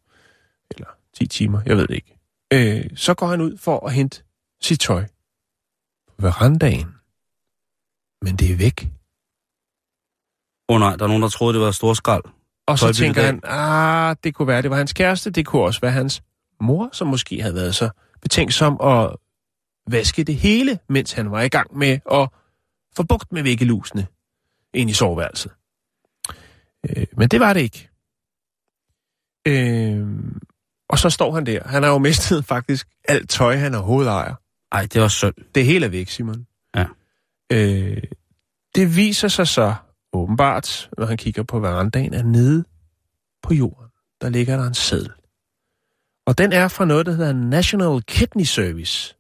Eller 0.71 0.87
10 1.14 1.26
timer, 1.26 1.61
jeg 1.66 1.76
ved 1.76 1.87
det 1.87 1.94
ikke. 1.94 2.18
Øh, 2.52 2.90
så 2.97 3.14
går 3.14 3.26
han 3.26 3.40
ud 3.40 3.56
for 3.56 3.87
at 3.87 3.92
hente 3.92 4.23
sit 4.62 4.80
tøj 4.80 5.04
på 6.09 6.14
verandaen. 6.18 6.94
Men 8.23 8.37
det 8.37 8.52
er 8.52 8.56
væk. 8.56 8.88
Åh 10.68 10.75
oh, 10.75 10.80
nej, 10.80 10.97
der 10.97 11.04
er 11.04 11.09
nogen, 11.09 11.23
der 11.23 11.28
troede, 11.28 11.54
det 11.54 11.62
var 11.66 11.71
stor 11.71 11.94
skrald. 11.94 12.23
Og 12.66 12.78
så 12.78 12.92
tænker 12.92 13.23
han, 13.23 13.40
ah, 13.44 14.16
det 14.25 14.35
kunne 14.35 14.49
være, 14.49 14.62
det 14.62 14.71
var 14.71 14.76
hans 14.76 14.92
kæreste, 14.92 15.30
det 15.30 15.47
kunne 15.47 15.62
også 15.62 15.80
være 15.80 15.90
hans 15.90 16.23
mor, 16.61 16.88
som 16.92 17.06
måske 17.06 17.42
havde 17.42 17.54
været 17.54 17.75
så 17.75 17.90
betænksom 18.23 18.80
at 18.80 19.16
vaske 19.87 20.25
det 20.25 20.37
hele, 20.37 20.78
mens 20.88 21.12
han 21.12 21.30
var 21.30 21.42
i 21.42 21.49
gang 21.49 21.78
med 21.78 21.99
at 22.12 22.28
få 22.97 23.02
bugt 23.02 23.33
med 23.33 23.42
væggelusene 23.42 24.06
ind 24.75 24.90
i 24.90 24.92
soveværelset. 24.92 25.52
Øh, 26.88 27.06
men 27.16 27.28
det 27.28 27.40
var 27.40 27.52
det 27.52 27.61
ikke. 27.61 27.88
Øh, 29.46 30.06
Og 30.88 30.98
så 30.98 31.10
står 31.10 31.34
han 31.34 31.46
der. 31.46 31.68
Han 31.68 31.82
har 31.82 31.90
jo 31.90 31.98
mistet 31.98 32.44
faktisk 32.54 32.88
alt 33.08 33.30
tøj, 33.30 33.56
han 33.56 33.74
overhovedet 33.74 34.10
ejer. 34.10 34.34
Ej, 34.72 34.86
det 34.92 35.00
var 35.02 35.08
synd. 35.08 35.34
Det 35.54 35.64
hele 35.64 35.86
er 35.86 35.90
væk, 35.90 36.08
Simon. 36.08 36.46
Ja. 36.76 36.86
Øh, 37.52 38.02
det 38.74 38.96
viser 38.96 39.28
sig 39.28 39.48
så 39.48 39.74
åbenbart, 40.12 40.90
når 40.98 41.06
han 41.06 41.16
kigger 41.16 41.42
på 41.42 41.58
verandaen, 41.58 42.14
at 42.14 42.26
nede 42.26 42.64
på 43.42 43.54
jorden, 43.54 43.88
der 44.20 44.28
ligger 44.28 44.56
der 44.56 44.66
en 44.66 44.74
seddel. 44.74 45.12
Og 46.26 46.38
den 46.38 46.52
er 46.52 46.68
fra 46.68 46.84
noget, 46.84 47.06
der 47.06 47.12
hedder 47.12 47.32
National 47.32 48.02
Kidney 48.02 48.44
Service. 48.44 49.16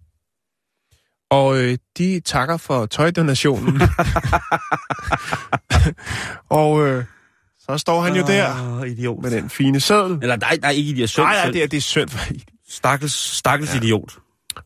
Og 1.30 1.58
øh, 1.58 1.78
de 1.98 2.20
takker 2.20 2.56
for 2.56 2.86
tøjdonationen. 2.86 3.80
og 6.48 6.86
øh, 6.86 7.04
så 7.70 7.78
står 7.78 8.00
han 8.00 8.16
jo 8.16 8.22
der 8.26 8.78
Åh, 8.80 8.88
idiot. 8.88 9.22
med 9.22 9.30
den 9.30 9.50
fine 9.50 9.80
seddel. 9.80 10.18
Eller 10.22 10.36
nej, 10.36 10.58
nej, 10.62 10.70
ikke 10.70 10.90
idiot. 10.90 11.08
Synd, 11.08 11.24
Nej, 11.24 11.34
nej, 11.34 11.50
det 11.50 11.62
er, 11.62 11.66
det 11.66 11.76
er 11.76 11.80
synd 11.80 12.08
for 12.08 12.18
Stakkels, 12.68 13.12
stakkels 13.12 13.74
ja. 13.74 13.78
idiot. 13.78 14.18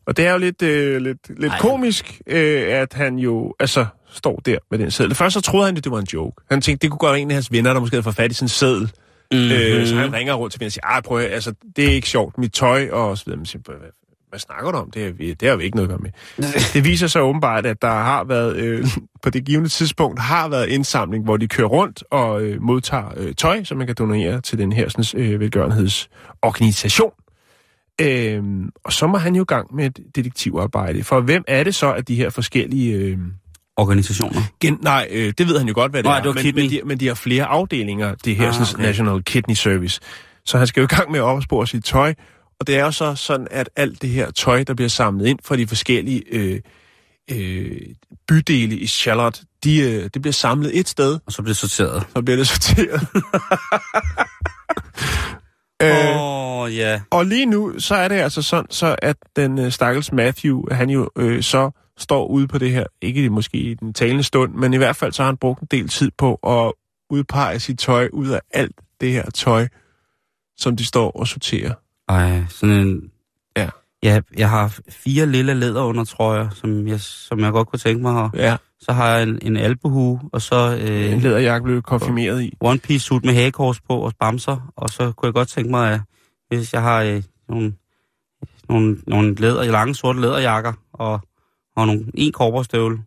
Og 0.07 0.17
det 0.17 0.25
er 0.25 0.31
jo 0.31 0.37
lidt, 0.37 0.61
øh, 0.61 1.01
lidt, 1.01 1.39
lidt 1.39 1.51
Ej. 1.51 1.59
komisk, 1.59 2.21
øh, 2.27 2.63
at 2.67 2.93
han 2.93 3.15
jo 3.15 3.53
altså 3.59 3.85
står 4.09 4.41
der 4.45 4.57
med 4.71 4.79
den 4.79 4.91
seddel. 4.91 5.15
Først 5.15 5.33
så 5.33 5.41
troede 5.41 5.65
han, 5.65 5.77
at 5.77 5.83
det 5.83 5.91
var 5.91 5.99
en 5.99 6.07
joke. 6.13 6.43
Han 6.51 6.61
tænkte, 6.61 6.81
det 6.81 6.91
kunne 6.91 6.97
godt 6.97 7.11
være 7.11 7.19
en 7.21 7.31
af 7.31 7.35
hans 7.35 7.51
venner, 7.51 7.73
der 7.73 7.79
måske 7.79 7.93
havde 7.93 8.03
fået 8.03 8.15
fat 8.15 8.31
i 8.31 8.33
sådan 8.33 8.45
en 8.45 8.49
seddel. 8.49 8.91
Mm-hmm. 9.31 9.51
Øh, 9.51 9.87
så 9.87 9.95
han 9.95 10.13
ringer 10.13 10.33
rundt 10.33 10.53
til 10.53 10.61
mig 10.61 10.65
og 10.65 10.71
siger, 10.71 10.85
ej, 10.85 11.01
prøv 11.01 11.17
at, 11.17 11.23
høre, 11.23 11.33
altså, 11.33 11.53
det 11.75 11.85
er 11.85 11.91
ikke 11.91 12.09
sjovt, 12.09 12.37
mit 12.37 12.53
tøj 12.53 12.89
og 12.91 13.17
så 13.17 13.25
videre. 13.25 13.37
Men 13.37 13.45
siger, 13.45 13.61
hvad, 14.29 14.39
snakker 14.39 14.71
du 14.71 14.77
om? 14.77 14.91
Det, 14.91 15.05
er, 15.05 15.35
det 15.35 15.49
har 15.49 15.55
vi 15.55 15.63
ikke 15.63 15.75
noget 15.75 15.89
at 15.91 15.99
gøre 15.99 16.11
med. 16.37 16.73
det 16.73 16.83
viser 16.83 17.07
sig 17.07 17.21
åbenbart, 17.21 17.65
at 17.65 17.81
der 17.81 17.87
har 17.89 18.23
været, 18.23 18.55
øh, 18.55 18.87
på 19.23 19.29
det 19.29 19.45
givende 19.45 19.69
tidspunkt, 19.69 20.19
har 20.19 20.49
været 20.49 20.67
indsamling, 20.67 21.23
hvor 21.23 21.37
de 21.37 21.47
kører 21.47 21.67
rundt 21.67 22.03
og 22.11 22.41
øh, 22.41 22.61
modtager 22.61 23.13
øh, 23.17 23.35
tøj, 23.35 23.63
som 23.63 23.77
man 23.77 23.87
kan 23.87 23.95
donere 23.95 24.41
til 24.41 24.57
den 24.57 24.71
her 24.71 24.89
sådan, 24.89 25.21
øh, 25.21 25.39
velgørenhedsorganisation. 25.39 27.11
Øhm, 28.01 28.69
og 28.83 28.93
så 28.93 29.07
må 29.07 29.17
han 29.17 29.35
jo 29.35 29.41
i 29.41 29.45
gang 29.45 29.75
med 29.75 29.85
et 29.85 29.99
detektivarbejde. 30.15 31.03
For 31.03 31.21
hvem 31.21 31.43
er 31.47 31.63
det 31.63 31.75
så, 31.75 31.93
at 31.93 32.07
de 32.07 32.15
her 32.15 32.29
forskellige... 32.29 32.95
Øh, 32.95 33.17
Organisationer. 33.77 34.41
gen, 34.61 34.77
nej, 34.81 35.07
øh, 35.11 35.33
det 35.37 35.47
ved 35.47 35.57
han 35.57 35.67
jo 35.67 35.73
godt, 35.73 35.91
hvad 35.91 36.03
det 36.03 36.09
Nej, 36.09 36.19
er. 36.19 36.23
det 36.23 36.35
men, 36.35 36.43
kidney. 36.43 36.61
men, 36.61 36.71
de, 36.71 36.81
men 36.85 36.99
de 36.99 37.07
har 37.07 37.13
flere 37.13 37.45
afdelinger, 37.45 38.15
det 38.25 38.35
her 38.35 38.47
ah, 38.47 38.53
sådan, 38.53 38.75
okay. 38.75 38.83
National 38.83 39.23
Kidney 39.23 39.55
Service. 39.55 39.99
Så 40.45 40.57
han 40.57 40.67
skal 40.67 40.81
jo 40.81 40.85
i 40.85 40.95
gang 40.95 41.11
med 41.11 41.19
at 41.19 41.23
opspore 41.23 41.67
sit 41.67 41.85
tøj. 41.85 42.13
Og 42.59 42.67
det 42.67 42.75
er 42.77 42.85
jo 42.85 42.91
så 42.91 43.15
sådan, 43.15 43.47
at 43.51 43.69
alt 43.75 44.01
det 44.01 44.09
her 44.09 44.31
tøj, 44.31 44.63
der 44.63 44.73
bliver 44.73 44.89
samlet 44.89 45.27
ind 45.27 45.39
fra 45.43 45.55
de 45.55 45.67
forskellige 45.67 46.23
øh, 46.31 46.61
øh, 47.31 47.81
bydele 48.27 48.75
i 48.75 48.87
Charlotte, 48.87 49.41
de, 49.63 49.79
øh, 49.79 50.09
det 50.13 50.21
bliver 50.21 50.33
samlet 50.33 50.79
et 50.79 50.87
sted, 50.87 51.19
Og 51.25 51.31
så 51.31 51.41
blev 51.41 51.49
det 51.49 51.57
sorteret. 51.57 52.03
så 52.15 52.21
bliver 52.21 52.37
det 52.37 52.47
sorteret. 52.47 53.07
øh, 55.83 56.15
Åh, 56.15 56.59
oh, 56.61 56.75
ja. 56.75 57.01
og 57.09 57.25
lige 57.25 57.45
nu, 57.45 57.79
så 57.79 57.95
er 57.95 58.07
det 58.07 58.15
altså 58.15 58.41
sådan, 58.41 58.65
så 58.69 58.95
at 59.01 59.17
den 59.35 59.59
øh, 59.59 59.71
stakkels 59.71 60.11
Matthew, 60.11 60.63
han 60.71 60.89
jo 60.89 61.09
øh, 61.17 61.43
så 61.43 61.71
står 61.97 62.27
ude 62.27 62.47
på 62.47 62.57
det 62.57 62.71
her, 62.71 62.85
ikke 63.01 63.29
måske 63.29 63.57
i 63.57 63.73
den 63.73 63.93
talende 63.93 64.23
stund, 64.23 64.53
men 64.53 64.73
i 64.73 64.77
hvert 64.77 64.95
fald 64.95 65.11
så 65.11 65.21
har 65.21 65.27
han 65.27 65.37
brugt 65.37 65.61
en 65.61 65.67
del 65.71 65.87
tid 65.87 66.11
på 66.17 66.35
at 66.35 66.73
udpege 67.09 67.59
sit 67.59 67.79
tøj 67.79 68.09
ud 68.13 68.29
af 68.29 68.41
alt 68.51 68.75
det 69.01 69.11
her 69.11 69.29
tøj, 69.29 69.67
som 70.57 70.75
de 70.75 70.85
står 70.85 71.11
og 71.11 71.27
sorterer. 71.27 71.73
Ej, 72.09 72.45
sådan 72.49 72.75
en... 72.75 73.11
Ja. 73.57 73.69
Ja, 74.03 74.21
jeg 74.37 74.49
har 74.49 74.79
fire 74.89 75.25
lille 75.25 75.53
læderundertrøjer, 75.53 76.49
som 76.49 76.87
jeg, 76.87 76.99
som 76.99 77.39
jeg 77.39 77.51
godt 77.51 77.67
kunne 77.67 77.79
tænke 77.79 78.01
mig 78.01 78.13
her. 78.13 78.29
Ja, 78.33 78.57
Så 78.79 78.91
har 78.93 79.07
jeg 79.09 79.23
en, 79.23 79.39
en 79.41 79.57
albuhue, 79.57 80.19
og 80.33 80.41
så 80.41 80.77
øh, 80.81 81.13
en 81.13 81.19
læderjakke 81.19 81.63
blev 81.63 81.81
konfirmeret 81.81 82.41
i. 82.41 82.57
one 82.59 82.79
piece 82.79 83.05
suit 83.05 83.25
med 83.25 83.33
hagekors 83.33 83.81
på 83.81 83.93
og 83.97 84.13
bamser. 84.19 84.71
Og 84.75 84.89
så 84.89 85.11
kunne 85.11 85.27
jeg 85.27 85.33
godt 85.33 85.47
tænke 85.47 85.71
mig, 85.71 85.93
at 85.93 86.01
hvis 86.47 86.73
jeg 86.73 86.81
har 86.81 87.01
øh, 87.03 87.23
nogle, 87.49 87.73
nogle, 88.69 88.97
nogle 89.07 89.35
læder, 89.35 89.63
lange 89.63 89.95
sorte 89.95 90.21
læderjakker 90.21 90.73
og, 90.93 91.21
og 91.75 91.87
nogle, 91.87 92.05
en 92.13 92.31
korperstøvle, 92.31 92.97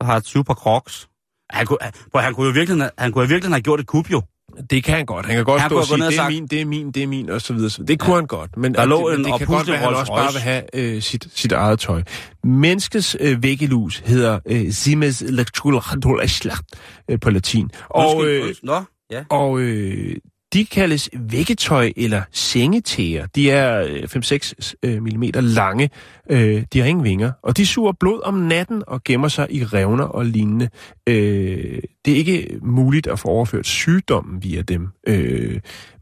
så 0.00 0.06
har 0.06 0.12
jeg 0.12 0.22
20 0.22 0.44
par 0.44 0.54
crocs. 0.54 1.08
Han 1.50 1.66
kunne, 1.66 1.78
han 2.14 2.34
kunne 2.34 2.46
jo 2.46 2.52
virkelig, 2.52 2.90
han 2.98 3.12
kunne 3.12 3.22
jo 3.22 3.28
virkelig 3.28 3.52
have 3.52 3.62
gjort 3.62 3.80
et 3.80 3.86
kub 3.86 4.10
jo. 4.10 4.22
Det 4.70 4.84
kan 4.84 4.94
han 4.96 5.06
godt. 5.06 5.26
Han 5.26 5.34
kan 5.34 5.44
godt 5.44 5.60
Han 5.60 5.70
stå 5.70 5.76
og 5.78 5.84
sige, 5.86 5.98
det 5.98 6.06
er 6.06 6.10
sagt- 6.10 6.32
min, 6.34 6.46
det 6.46 6.60
er 6.60 6.64
min, 6.64 6.90
det 6.90 7.02
er 7.02 7.06
min, 7.06 7.30
og 7.30 7.40
så 7.40 7.52
videre. 7.52 7.70
Så 7.70 7.78
videre. 7.78 7.88
Det 7.92 8.00
kunne 8.00 8.14
Ja. 8.14 8.20
han 8.20 8.26
godt. 8.26 8.56
Men 8.56 8.74
Der 8.74 8.84
lå 8.84 9.10
det, 9.10 9.18
en 9.18 9.24
det 9.24 9.38
kan 9.38 9.46
godt 9.46 9.66
være, 9.68 9.76
at 9.76 9.82
han 9.82 9.94
også 9.94 10.12
bare 10.12 10.32
vil 10.32 10.40
have 10.42 10.62
øh, 10.74 11.02
sit, 11.02 11.26
sit 11.34 11.52
eget 11.52 11.78
tøj. 11.78 12.02
Menneskets 12.44 13.16
øh, 13.20 13.42
væggelus 13.42 13.98
hedder 14.06 14.38
øh, 14.46 14.72
Siemens 14.72 15.22
Electroschlacht 15.22 16.64
øh, 17.10 17.20
på 17.20 17.30
latin. 17.30 17.70
Og, 17.90 18.24
øh. 18.26 18.54
Nå, 18.62 18.80
ja. 19.10 19.24
Og 19.30 19.58
øh, 19.60 20.16
de 20.54 20.64
kaldes 20.64 21.10
vækketøj 21.12 21.92
eller 21.96 22.22
sengetæer. 22.32 23.26
De 23.26 23.50
er 23.50 23.80
øh, 23.80 24.02
5-6 24.02 24.72
øh, 24.82 25.02
mm 25.02 25.22
lange. 25.34 25.90
Øh, 26.30 26.64
de 26.72 26.80
har 26.80 26.86
ingen 26.86 27.04
vinger. 27.04 27.32
Og 27.42 27.56
de 27.56 27.66
suger 27.66 27.92
blod 27.92 28.20
om 28.24 28.34
natten 28.34 28.82
og 28.86 29.04
gemmer 29.04 29.28
sig 29.28 29.46
i 29.50 29.64
revner 29.64 30.04
og 30.04 30.26
lignende. 30.26 30.68
Det 31.06 32.08
er 32.08 32.16
ikke 32.16 32.58
muligt 32.62 33.06
at 33.06 33.18
få 33.18 33.28
overført 33.28 33.66
sygdommen 33.66 34.42
via 34.42 34.62
dem. 34.62 34.88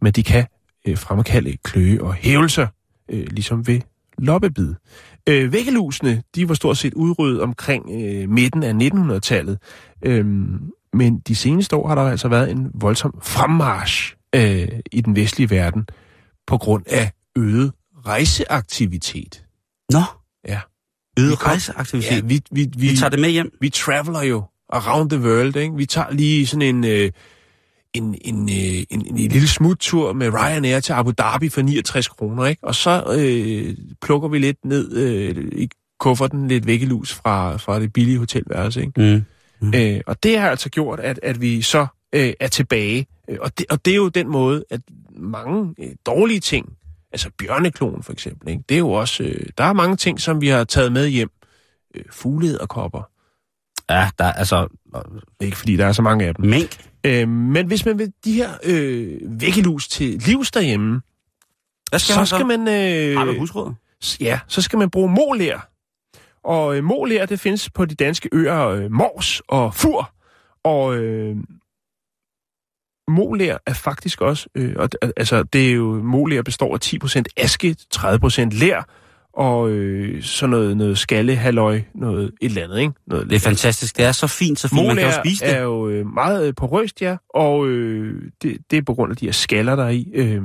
Men 0.00 0.12
de 0.12 0.22
kan 0.22 0.46
fremkalde 0.96 1.56
kløe 1.64 2.02
og 2.02 2.14
hævelser, 2.14 2.66
ligesom 3.08 3.66
ved 3.66 3.80
loppebid. 4.18 4.74
Øh, 5.28 5.52
væggelusene, 5.52 6.22
de 6.34 6.48
var 6.48 6.54
stort 6.54 6.76
set 6.76 6.94
udryddet 6.94 7.40
omkring 7.40 7.90
øh, 7.90 8.28
midten 8.28 8.62
af 8.62 8.72
1900-tallet. 8.72 9.58
Øhm, 10.02 10.70
men 10.92 11.18
de 11.18 11.34
seneste 11.34 11.76
år 11.76 11.88
har 11.88 11.94
der 11.94 12.02
altså 12.02 12.28
været 12.28 12.50
en 12.50 12.70
voldsom 12.74 13.18
fremmarsch 13.22 14.16
øh, 14.34 14.68
i 14.92 15.00
den 15.00 15.16
vestlige 15.16 15.50
verden 15.50 15.86
på 16.46 16.58
grund 16.58 16.84
af 16.86 17.10
øget 17.36 17.72
rejseaktivitet. 18.06 19.44
Nå, 19.90 20.02
Ja. 20.48 20.60
øget 21.18 21.38
kom- 21.38 21.48
rejseaktivitet. 21.50 22.10
Ja, 22.16 22.20
vi, 22.20 22.40
vi, 22.50 22.68
vi, 22.76 22.88
vi 22.90 22.96
tager 22.96 23.10
det 23.10 23.18
med 23.20 23.30
hjem. 23.30 23.50
vi 23.60 23.68
traveler 23.68 24.22
jo 24.22 24.42
around 24.68 25.10
the 25.10 25.20
world, 25.20 25.56
ikke? 25.56 25.76
Vi 25.76 25.86
tager 25.86 26.10
lige 26.10 26.46
sådan 26.46 26.62
en, 26.76 26.84
øh, 26.84 27.10
en, 27.94 28.18
en, 28.24 28.48
øh, 28.48 28.56
en, 28.56 28.86
en, 28.90 29.06
en 29.18 29.30
lille 29.30 29.48
smuttur 29.48 30.12
med 30.12 30.28
Ryanair 30.34 30.80
til 30.80 30.92
Abu 30.92 31.10
Dhabi 31.18 31.48
for 31.48 31.62
69 31.62 32.08
kroner, 32.08 32.46
ikke? 32.46 32.64
Og 32.64 32.74
så 32.74 33.14
øh, 33.18 33.76
plukker 34.02 34.28
vi 34.28 34.38
lidt 34.38 34.64
ned 34.64 34.92
øh, 34.96 35.44
i 35.52 35.68
kufferten, 36.00 36.48
lidt 36.48 36.66
væggelus 36.66 37.12
fra, 37.14 37.56
fra 37.56 37.80
det 37.80 37.92
billige 37.92 38.18
hotelværelse, 38.18 38.80
ikke? 38.80 38.92
Mm. 39.14 39.24
Mm. 39.68 39.74
Øh, 39.74 40.00
og 40.06 40.22
det 40.22 40.38
har 40.38 40.50
altså 40.50 40.68
gjort, 40.70 41.00
at, 41.00 41.20
at 41.22 41.40
vi 41.40 41.62
så 41.62 41.86
øh, 42.12 42.32
er 42.40 42.48
tilbage. 42.48 43.06
Og 43.40 43.58
det, 43.58 43.66
og 43.70 43.84
det 43.84 43.90
er 43.90 43.96
jo 43.96 44.08
den 44.08 44.28
måde, 44.28 44.64
at 44.70 44.80
mange 45.16 45.74
øh, 45.78 45.90
dårlige 46.06 46.40
ting, 46.40 46.76
altså 47.12 47.30
bjørneklon 47.38 48.02
for 48.02 48.12
eksempel, 48.12 48.48
ikke? 48.48 48.62
det 48.68 48.74
er 48.74 48.78
jo 48.78 48.90
også, 48.90 49.22
øh, 49.22 49.46
der 49.58 49.64
er 49.64 49.72
mange 49.72 49.96
ting, 49.96 50.20
som 50.20 50.40
vi 50.40 50.48
har 50.48 50.64
taget 50.64 50.92
med 50.92 51.08
hjem. 51.08 51.30
Øh, 51.94 52.04
Fuglederkopper. 52.10 53.02
Ja, 53.90 54.10
der 54.18 54.24
er 54.24 54.32
altså... 54.32 54.68
Ikke 55.40 55.56
fordi 55.56 55.76
der 55.76 55.86
er 55.86 55.92
så 55.92 56.02
mange 56.02 56.26
af 56.26 56.34
dem. 56.34 56.46
Mink. 56.46 56.90
Øh, 57.04 57.28
men 57.28 57.66
hvis 57.66 57.86
man 57.86 57.98
vil 57.98 58.12
de 58.24 58.32
her 58.32 58.50
øh, 58.64 59.20
væggelus 59.40 59.88
til 59.88 60.22
livs 60.26 60.50
derhjemme, 60.50 61.00
Hvad 61.90 61.98
skal 61.98 62.12
så 62.12 62.20
man 62.20 62.26
skal 62.26 62.46
man... 62.46 62.68
Øh, 62.68 63.16
Har 63.16 63.38
husråd? 63.38 63.74
ja, 64.20 64.40
så 64.48 64.62
skal 64.62 64.78
man 64.78 64.90
bruge 64.90 65.10
molær. 65.10 65.68
Og 66.44 66.76
øh, 66.76 66.84
molær, 66.84 67.26
det 67.26 67.40
findes 67.40 67.70
på 67.70 67.84
de 67.84 67.94
danske 67.94 68.28
øer 68.32 68.68
øh, 68.68 68.90
Mors 68.90 69.42
og 69.48 69.74
Fur. 69.74 70.12
Og 70.64 70.96
øh, 70.96 71.36
molær 73.08 73.56
er 73.66 73.74
faktisk 73.74 74.20
også... 74.20 74.48
Øh, 74.54 74.72
og, 74.76 74.88
altså, 75.16 75.42
det 75.42 75.68
er 75.68 75.72
jo... 75.72 76.02
Molær 76.02 76.42
består 76.42 76.74
af 76.74 76.78
10% 77.16 77.22
aske, 77.36 77.76
30% 77.94 78.48
lær, 78.50 78.86
og 79.32 79.70
øh, 79.70 80.22
så 80.22 80.46
noget, 80.46 80.76
noget 80.76 80.98
skalle, 80.98 81.36
halløj, 81.36 81.80
noget 81.94 82.24
et 82.24 82.32
eller 82.40 82.64
andet, 82.64 82.80
ikke? 82.80 82.92
Noget 83.06 83.30
Det 83.30 83.36
er 83.36 83.40
fantastisk. 83.40 83.96
Det 83.96 84.04
er 84.04 84.12
så 84.12 84.26
fint, 84.26 84.58
så 84.58 84.68
fint. 84.68 84.86
Man 84.86 84.96
kan 84.96 85.04
jo 85.06 85.12
spise 85.24 85.44
det. 85.44 85.56
er 85.56 85.60
jo 85.60 85.88
øh, 85.88 86.06
meget 86.06 86.56
porøst, 86.56 87.02
ja, 87.02 87.16
og 87.34 87.68
øh, 87.68 88.22
det, 88.42 88.58
det 88.70 88.76
er 88.76 88.82
på 88.82 88.94
grund 88.94 89.10
af 89.10 89.16
de 89.16 89.26
her 89.26 89.32
skaller, 89.32 89.76
der 89.76 89.84
er 89.84 89.88
i. 89.88 90.08
Øh, 90.14 90.42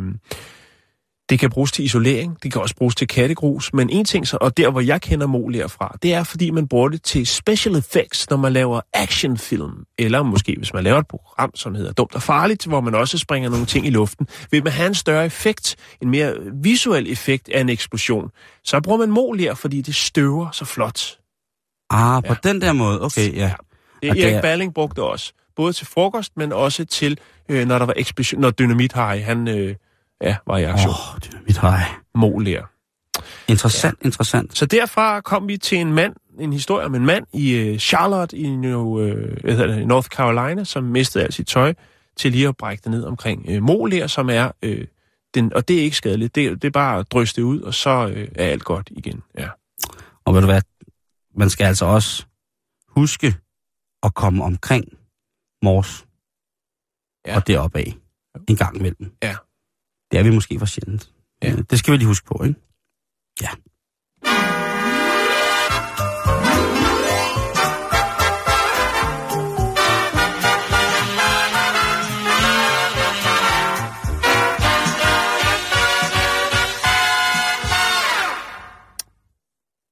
det 1.29 1.39
kan 1.39 1.50
bruges 1.50 1.72
til 1.72 1.86
isolering, 1.86 2.38
det 2.43 2.51
kan 2.53 2.62
også 2.62 2.75
bruges 2.75 2.96
til 2.96 3.07
kattegrus, 3.07 3.74
men 3.74 3.89
en 3.89 4.05
ting, 4.05 4.27
så, 4.27 4.38
og 4.41 4.57
der 4.57 4.69
hvor 4.69 4.81
jeg 4.81 5.01
kender 5.01 5.27
molær 5.27 5.67
fra, 5.67 5.98
det 6.03 6.13
er 6.13 6.24
fordi 6.24 6.50
man 6.51 6.67
bruger 6.67 6.89
det 6.89 7.03
til 7.03 7.27
special 7.27 7.75
effects, 7.75 8.29
når 8.29 8.38
man 8.38 8.53
laver 8.53 8.81
actionfilm, 8.93 9.84
eller 9.98 10.24
måske 10.24 10.55
hvis 10.57 10.74
man 10.74 10.84
laver 10.84 11.00
et 11.00 11.07
program, 11.07 11.51
som 11.55 11.75
hedder 11.75 11.91
Dumt 11.91 12.15
og 12.15 12.22
Farligt, 12.24 12.65
hvor 12.65 12.81
man 12.81 12.96
også 12.96 13.17
springer 13.17 13.50
nogle 13.50 13.65
ting 13.65 13.86
i 13.86 13.89
luften. 13.89 14.27
Vil 14.51 14.63
man 14.63 14.74
have 14.74 14.88
en 14.88 14.96
større 14.96 15.25
effekt, 15.25 15.75
en 16.01 16.10
mere 16.10 16.34
visuel 16.63 17.12
effekt 17.12 17.50
af 17.50 17.62
en 17.62 17.69
eksplosion, 17.69 18.29
så 18.63 18.81
bruger 18.81 18.98
man 19.00 19.12
molær, 19.12 19.53
fordi 19.53 19.81
det 19.81 19.96
støver 19.96 20.51
så 20.51 20.65
flot. 20.65 21.17
Ah, 21.89 22.24
på 22.24 22.34
Ja. 22.43 22.50
den 22.50 22.62
der 22.62 22.74
måde. 22.74 23.01
Okay, 23.01 23.34
ja. 23.36 23.53
Det 24.01 24.10
Og 24.10 24.15
det 24.15 24.24
Erik 24.24 24.34
er- 24.36 24.41
Balling 24.41 24.74
brugte 24.74 25.03
også. 25.03 25.34
Både 25.55 25.74
til 25.74 25.88
frokost, 25.88 26.31
men 26.38 26.53
også 26.53 26.86
til, 26.86 27.17
øh, 27.50 27.67
når 27.67 27.77
der 27.79 27.86
var 27.86 27.93
eksplosion, 27.98 28.41
når 28.41 28.50
Dynamit 28.51 28.93
Harry, 28.93 29.19
han 29.22 29.48
øh, 29.48 29.75
ja, 30.22 30.38
var 30.48 30.58
i 30.58 30.64
aktion. 30.64 30.90
Åh, 30.90 31.14
oh, 31.16 31.20
dynamit 31.20 31.58
hej. 31.58 31.84
Molær. 32.16 32.72
Interessant, 33.48 33.98
ja. 34.02 34.06
interessant. 34.06 34.58
Så 34.58 34.66
derfra 34.66 35.22
kom 35.22 35.48
vi 35.48 35.58
til 35.58 35.78
en 35.78 35.94
mand, 35.94 36.16
en 36.40 36.54
historie 36.54 36.86
om 36.86 36.96
en 36.96 37.06
mand 37.06 37.26
i 37.34 37.52
øh, 37.56 37.80
Charlotte 37.80 38.38
i 38.38 38.50
New, 38.50 39.00
det, 39.00 39.88
North 39.88 40.08
Carolina, 40.08 40.64
som 40.64 40.84
mistede 40.84 41.24
alt 41.24 41.34
sit 41.34 41.48
tøj 41.48 41.74
til 42.18 42.32
lige 42.32 42.48
at 42.48 42.58
brække 42.58 42.82
det 42.82 42.92
ned 42.92 43.04
omkring 43.04 43.46
øh, 43.50 43.64
molær, 43.64 44.08
som 44.08 44.30
er 44.30 44.52
øh, 44.62 44.88
den, 45.34 45.54
og 45.54 45.68
det 45.68 45.78
er 45.78 45.82
ikke 45.82 45.98
skadeligt. 45.98 46.36
Det, 46.36 46.62
det 46.62 46.68
er 46.68 46.72
bare 46.72 47.00
at 47.00 47.12
drysse 47.12 47.36
det 47.36 47.42
ud, 47.42 47.62
og 47.62 47.74
så 47.74 48.08
øh, 48.08 48.28
er 48.36 48.46
alt 48.46 48.64
godt 48.64 48.90
igen. 48.92 49.24
Ja. 49.38 49.50
Og 50.26 50.34
ved 50.34 50.42
du 50.42 50.48
hvad, 50.48 50.62
man 51.36 51.50
skal 51.50 51.66
altså 51.66 51.86
også 51.86 52.26
huske 52.88 53.36
at 54.04 54.14
komme 54.14 54.44
omkring 54.44 54.86
Mors 55.64 56.08
Ja. 57.26 57.32
ja. 57.32 57.38
og 57.38 57.48
deroppe 57.48 57.80
af 57.80 57.98
en 58.48 58.56
gang 58.56 58.78
imellem. 58.78 59.12
Ja. 59.24 59.36
Det 60.12 60.20
er 60.20 60.24
vi 60.24 60.30
måske 60.30 60.60
for 60.60 60.66
sjældent. 60.66 61.12
Ja. 61.44 61.52
Øh, 61.52 61.64
Det 61.70 61.80
skal 61.80 61.92
vi 61.92 61.98
lige 61.98 62.08
huske 62.08 62.26
på, 62.26 62.44
ikke? 62.44 62.60
Ja. 63.42 63.50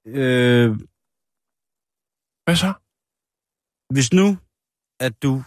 Øh, 0.07 0.69
Hvad 2.45 2.55
så? 2.55 2.74
hvis 3.93 4.13
nu, 4.13 4.38
at 5.00 5.24
du, 5.24 5.43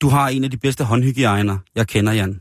du 0.00 0.08
har 0.08 0.28
en 0.28 0.44
af 0.44 0.50
de 0.50 0.56
bedste 0.58 0.84
håndhygiejner, 0.84 1.58
jeg 1.74 1.88
kender, 1.88 2.12
Jan. 2.12 2.40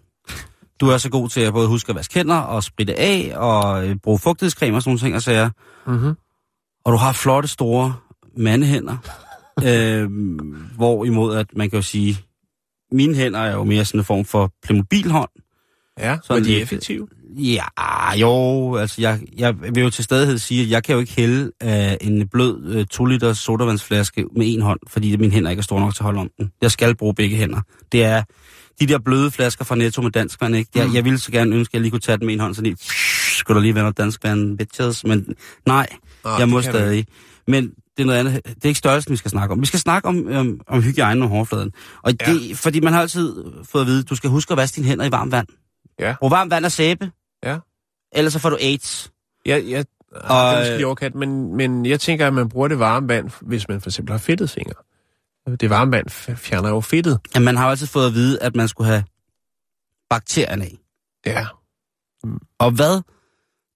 Du 0.82 0.88
er 0.89 0.98
så 0.98 1.10
god 1.10 1.29
til 1.29 1.41
at 1.41 1.53
både 1.53 1.67
huske 1.67 1.89
at 1.89 1.96
vaske 1.96 2.13
hænder 2.13 2.36
og 2.36 2.63
spritte 2.63 3.00
af 3.00 3.32
og 3.36 3.88
øh, 3.88 3.96
bruge 4.03 4.20
fugtighedscreme 4.20 4.77
og 4.77 4.82
sådan 4.82 4.89
nogle 4.89 5.00
ting 5.00 5.15
og 5.15 5.22
sager. 5.22 5.50
Mm-hmm. 5.88 6.13
Og 6.86 6.91
du 6.91 6.98
har 6.98 7.13
flotte, 7.13 7.50
store 7.50 7.96
mandehænder. 8.38 8.98
øh, 9.67 10.10
hvorimod 10.75 11.36
at 11.36 11.48
man 11.55 11.70
kan 11.70 11.77
jo 11.77 11.84
sige, 11.84 12.17
mine 12.91 13.15
hænder 13.15 13.39
er 13.39 13.53
jo 13.53 13.63
mere 13.63 13.86
sådan 13.86 14.00
en 14.01 14.05
form 14.05 14.25
for 14.25 14.51
Playmobil-hånd. 14.63 15.29
Ja, 16.00 16.03
Sådan 16.15 16.22
Sådan 16.24 16.44
de 16.44 16.50
er 16.50 16.53
lidt- 16.53 16.63
effektive. 16.63 17.08
Ja, 17.38 17.63
jo, 18.22 18.75
altså 18.75 19.01
jeg, 19.01 19.20
jeg 19.38 19.62
vil 19.62 19.84
jo 19.84 19.89
til 19.89 20.03
stadighed 20.03 20.38
sige, 20.38 20.63
at 20.63 20.70
jeg 20.70 20.84
kan 20.84 20.94
jo 20.94 21.00
ikke 21.00 21.13
hælde 21.15 21.51
øh, 21.63 21.94
en 22.01 22.27
blød 22.27 22.65
øh, 22.75 22.86
2 22.86 23.05
liter 23.05 23.34
sodavandsflaske 23.34 24.25
med 24.36 24.53
en 24.53 24.62
hånd, 24.62 24.79
fordi 24.88 25.15
mine 25.17 25.34
hænder 25.34 25.50
ikke 25.50 25.60
er 25.60 25.63
store 25.63 25.79
nok 25.79 25.96
til 25.96 26.01
at 26.01 26.05
holde 26.05 26.20
om 26.20 26.29
den. 26.38 26.51
Jeg 26.62 26.72
skal 26.72 26.96
bruge 26.96 27.13
begge 27.15 27.36
hænder. 27.36 27.62
Det 27.91 28.03
er 28.03 28.24
de 28.79 28.86
der 28.88 29.00
bløde 29.00 29.32
flasker 29.32 29.65
fra 29.65 29.75
Netto 29.75 30.01
med 30.01 30.12
danskvand, 30.12 30.55
ikke? 30.55 30.70
Jeg, 30.75 30.89
jeg 30.94 31.03
ville 31.05 31.20
så 31.20 31.32
gerne 31.32 31.55
ønske, 31.55 31.72
at 31.72 31.74
jeg 31.74 31.82
lige 31.82 31.91
kunne 31.91 32.00
tage 32.00 32.17
den 32.17 32.25
med 32.25 32.34
en 32.34 32.39
hånd, 32.39 32.55
så 32.55 32.62
lige, 32.62 32.77
skulle 33.38 33.55
der 33.55 33.62
lige 33.62 33.75
være 33.75 33.84
noget 33.84 33.98
danskvand, 33.98 34.58
bitches, 34.58 35.03
men 35.03 35.36
nej, 35.65 35.88
Ah, 36.25 36.39
jeg 36.39 36.50
må 36.50 36.62
stadig. 36.62 37.05
Men 37.48 37.63
det 37.98 38.03
er 38.03 38.05
noget 38.05 38.20
andet. 38.20 38.46
Det 38.46 38.63
er 38.63 38.67
ikke 38.67 38.77
størrelsen, 38.77 39.12
vi 39.12 39.17
skal 39.17 39.32
snakke 39.32 39.53
om. 39.53 39.62
Vi 39.62 39.65
skal 39.65 39.79
snakke 39.79 40.08
om, 40.08 40.27
om, 40.32 40.60
om 40.67 40.82
hygiejnen 40.82 41.24
og 41.24 41.29
hårfladen. 41.29 41.72
Og 42.03 42.13
Ja. 42.27 42.34
det, 42.34 42.58
fordi 42.58 42.79
man 42.79 42.94
har 42.94 43.01
altid 43.01 43.44
fået 43.63 43.82
at 43.82 43.88
vide, 43.88 44.03
du 44.03 44.15
skal 44.15 44.29
huske 44.29 44.51
at 44.51 44.58
vaske 44.58 44.75
dine 44.75 44.88
hænder 44.88 45.05
i 45.05 45.12
varmt 45.12 45.32
vand. 45.32 45.48
Ja. 46.00 46.15
Brug 46.20 46.32
varmt 46.32 46.51
vand 46.51 46.65
og 46.65 46.72
sæbe. 46.72 47.12
Ja. 47.46 47.58
Ellers 48.15 48.34
så 48.34 48.39
får 48.39 48.50
du 48.50 48.58
AIDS. 48.62 49.12
Jeg, 49.46 49.63
jeg, 49.67 49.86
Og, 50.12 50.22
og, 50.22 50.27
det 50.29 50.53
er 50.53 50.60
måske 50.60 50.72
øh, 50.72 50.77
lige 50.77 50.86
overkat, 50.86 51.15
men, 51.15 51.55
men 51.58 51.86
jeg 51.86 52.00
tænker, 52.00 52.27
at 52.27 52.34
man 52.34 52.50
bruger 52.50 52.67
det 52.67 52.79
varme 52.79 53.08
vand, 53.08 53.29
hvis 53.41 53.67
man 53.67 53.82
for 53.82 53.89
eksempel 53.89 54.12
har 54.12 54.20
fedtet 54.20 54.50
fingre. 54.50 54.74
Det 55.46 55.70
varme 55.70 55.92
vand 55.92 56.10
fjerner 56.38 56.70
jo 56.70 56.82
fedtet. 56.82 57.20
Ja, 57.36 57.40
man 57.40 57.56
har 57.58 57.66
jo 57.66 57.70
altid 57.72 57.88
fået 57.88 58.08
at 58.08 58.14
vide, 58.14 58.42
at 58.42 58.56
man 58.56 58.68
skulle 58.68 58.88
have 58.88 59.04
bakterierne 60.10 60.66
af. 60.66 60.78
Ja. 61.25 61.48
Og 62.60 62.72
hvad 62.72 63.02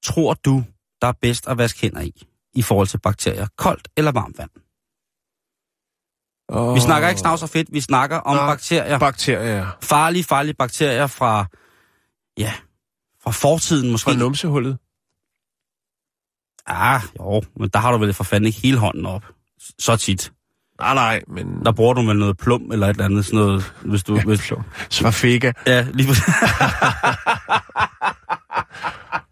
tror 0.03 0.33
du, 0.33 0.63
der 1.01 1.07
er 1.07 1.11
bedst 1.21 1.47
at 1.47 1.57
vaske 1.57 1.81
hænder 1.81 2.01
i, 2.01 2.23
i 2.53 2.61
forhold 2.61 2.87
til 2.87 2.99
bakterier? 2.99 3.47
Koldt 3.57 3.87
eller 3.97 4.11
varmt 4.11 4.37
vand? 4.37 4.49
Og 6.49 6.75
Vi 6.75 6.79
snakker 6.79 7.09
ikke 7.09 7.19
snavs 7.19 7.43
og 7.43 7.49
fedt, 7.49 7.73
vi 7.73 7.81
snakker 7.81 8.17
om 8.17 8.35
Nej. 8.35 8.45
bakterier. 8.45 8.99
Bakterier 8.99 9.77
Farlige, 9.81 10.23
farlige 10.23 10.53
bakterier 10.53 11.07
fra, 11.07 11.45
ja, 12.37 12.53
fra 13.23 13.31
fortiden 13.31 13.91
måske. 13.91 14.11
fra 14.11 14.17
numsehullet. 14.17 14.77
Ah, 16.65 17.01
jo, 17.19 17.41
men 17.55 17.69
der 17.69 17.79
har 17.79 17.91
du 17.91 17.97
vel 17.97 18.13
for 18.13 18.23
fanden 18.23 18.47
ikke 18.47 18.59
hele 18.59 18.77
hånden 18.77 19.05
op. 19.05 19.25
Så 19.79 19.95
tit. 19.97 20.31
Nej, 20.79 20.93
nej, 20.93 21.21
men... 21.27 21.61
Der 21.65 21.71
bruger 21.71 21.93
du 21.93 22.01
vel 22.01 22.17
noget 22.17 22.37
plum 22.37 22.71
eller 22.71 22.87
et 22.87 22.89
eller 22.93 23.05
andet 23.05 23.25
sådan 23.25 23.39
noget, 23.39 23.73
hvis 23.81 24.03
du... 24.03 24.19
hvis, 24.19 24.53
Svafega. 24.89 25.51
ja, 25.67 25.85
lige 25.93 26.07
præcis. 26.07 26.23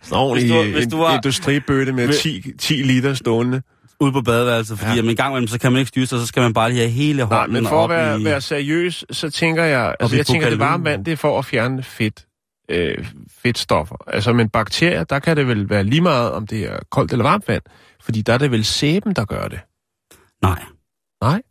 Sådan 0.01 0.17
ordentlig 0.23 0.51
Hvis 0.63 0.71
du- 0.71 0.77
hvis 0.79 0.87
du 0.87 0.97
var- 0.97 1.15
industribøtte 1.15 1.93
med 1.93 2.05
Hvis- 2.05 2.17
10, 2.19 2.51
10 2.59 2.73
liter 2.73 3.13
stående. 3.13 3.61
ude 3.99 4.11
på 4.11 4.21
badeværelset, 4.21 4.77
fordi 4.79 4.87
Ja. 4.89 4.91
ja. 4.93 4.95
jamen, 4.95 5.09
en 5.09 5.15
gang 5.15 5.31
imellem, 5.33 5.47
så 5.47 5.59
kan 5.59 5.71
man 5.71 5.79
ikke 5.79 5.89
styre 5.89 6.05
sig, 6.05 6.19
så 6.19 6.25
skal 6.25 6.41
man 6.41 6.53
bare 6.53 6.69
lige 6.69 6.79
have 6.79 6.89
hele 6.91 7.17
Nej, 7.25 7.37
hånden 7.39 7.53
men 7.53 7.67
for 7.67 7.83
at 7.83 7.89
være, 7.89 8.21
i... 8.21 8.25
være 8.25 8.41
seriøs, 8.41 9.05
så 9.11 9.29
tænker 9.29 9.63
jeg... 9.63 9.95
Altså, 9.99 10.15
jeg 10.15 10.25
tænker, 10.25 10.49
det 10.49 10.59
varme 10.59 10.85
vand, 10.85 11.05
det 11.05 11.11
er 11.11 11.15
for 11.15 11.39
at 11.39 11.45
fjerne 11.45 11.83
fedt, 11.83 12.25
øh, 12.71 13.07
fedtstoffer. 13.43 13.95
Altså, 14.07 14.33
men 14.33 14.49
bakterier, 14.49 15.03
der 15.03 15.19
kan 15.19 15.37
det 15.37 15.47
vel 15.47 15.69
være 15.69 15.83
lige 15.83 16.01
meget, 16.01 16.31
om 16.31 16.47
det 16.47 16.59
er 16.71 16.77
koldt 16.91 17.11
eller 17.11 17.23
varmt 17.23 17.47
vand. 17.47 17.61
Fordi 18.03 18.21
der 18.21 18.33
er 18.33 18.37
det 18.37 18.51
vel 18.51 18.65
sæben, 18.65 19.13
der 19.13 19.25
gør 19.25 19.47
det. 19.47 19.59
Nej. 20.41 20.59
Nej. 21.21 21.41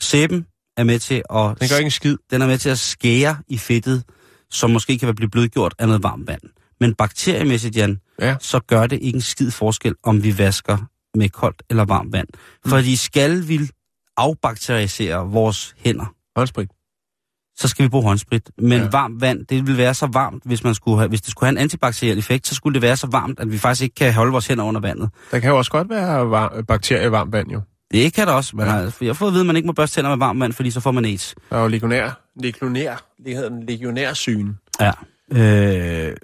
Sæben 0.00 0.46
er 0.76 0.84
med 0.84 0.98
til 0.98 1.14
at... 1.14 1.60
Den 1.60 1.68
gør 1.68 1.76
ikke 1.76 1.84
en 1.86 1.90
skid. 1.90 2.16
den 2.30 2.42
er 2.42 2.46
med 2.46 2.58
til 2.58 2.68
at 2.70 2.78
skære 2.78 3.36
i 3.48 3.58
fedtet, 3.58 4.04
som 4.50 4.70
måske 4.70 4.98
kan 4.98 5.14
blive 5.14 5.30
blødgjort 5.30 5.74
af 5.78 5.86
noget 5.86 6.02
varmt 6.02 6.28
vand. 6.28 6.40
Men 6.80 6.94
bakteriemæssigt, 6.94 7.76
Jan, 7.76 8.00
Ja. 8.20 8.36
så 8.40 8.60
gør 8.60 8.86
det 8.86 8.98
ikke 9.02 9.16
en 9.16 9.20
skid 9.20 9.50
forskel, 9.50 9.94
om 10.02 10.22
vi 10.22 10.38
vasker 10.38 10.78
med 11.14 11.28
koldt 11.28 11.62
eller 11.70 11.84
varmt 11.84 12.12
vand. 12.12 12.28
Mm. 12.64 12.70
Fordi 12.70 12.96
skal 12.96 13.48
vi 13.48 13.60
afbakterisere 14.16 15.26
vores 15.30 15.74
hænder, 15.78 16.14
Håndsprit. 16.36 16.68
så 17.56 17.68
skal 17.68 17.82
vi 17.84 17.88
bruge 17.88 18.04
håndsprit. 18.04 18.50
Men 18.58 18.80
Ja. 18.82 18.88
varmt 18.88 19.20
vand, 19.20 19.46
det 19.46 19.66
vil 19.66 19.76
være 19.76 19.94
så 19.94 20.06
varmt, 20.06 20.42
hvis, 20.44 20.64
man 20.64 20.74
skulle 20.74 20.98
have, 20.98 21.08
hvis 21.08 21.20
det 21.20 21.30
skulle 21.30 21.46
have 21.46 21.52
en 21.52 21.58
antibakteriel 21.58 22.18
effekt, 22.18 22.46
så 22.46 22.54
skulle 22.54 22.74
det 22.74 22.82
være 22.82 22.96
så 22.96 23.06
varmt, 23.06 23.40
at 23.40 23.52
vi 23.52 23.58
faktisk 23.58 23.82
ikke 23.82 23.94
kan 23.94 24.14
holde 24.14 24.32
vores 24.32 24.46
hænder 24.46 24.64
under 24.64 24.80
vandet. 24.80 25.10
Der 25.30 25.38
kan 25.38 25.50
jo 25.50 25.58
også 25.58 25.70
godt 25.70 25.90
være 25.90 26.30
var- 26.30 26.62
bakterier 26.68 27.06
i 27.06 27.10
varmt 27.10 27.32
vand, 27.32 27.50
jo. 27.50 27.60
Det 27.92 28.12
kan 28.14 28.26
der 28.26 28.32
også. 28.32 28.56
Man 28.56 28.68
har, 28.68 28.78
jeg 29.00 29.08
har 29.08 29.12
fået 29.12 29.28
at 29.28 29.32
vide, 29.32 29.40
at 29.40 29.46
man 29.46 29.56
ikke 29.56 29.66
må 29.66 29.72
børste 29.72 29.96
tænder 29.98 30.10
med 30.10 30.18
varmt 30.18 30.40
vand, 30.40 30.52
fordi 30.52 30.70
så 30.70 30.80
får 30.80 30.90
man 30.90 31.04
AIDS. 31.04 31.34
Der 31.50 31.56
er 31.56 31.62
jo 31.62 31.68
legionær. 31.68 32.20
Legionær. 32.42 32.96
Det 33.24 33.34
hedder 33.34 33.48
den 33.48 33.66
legionærsygen. 33.66 34.58
Ja. 34.80 34.92
Øh, 35.32 36.16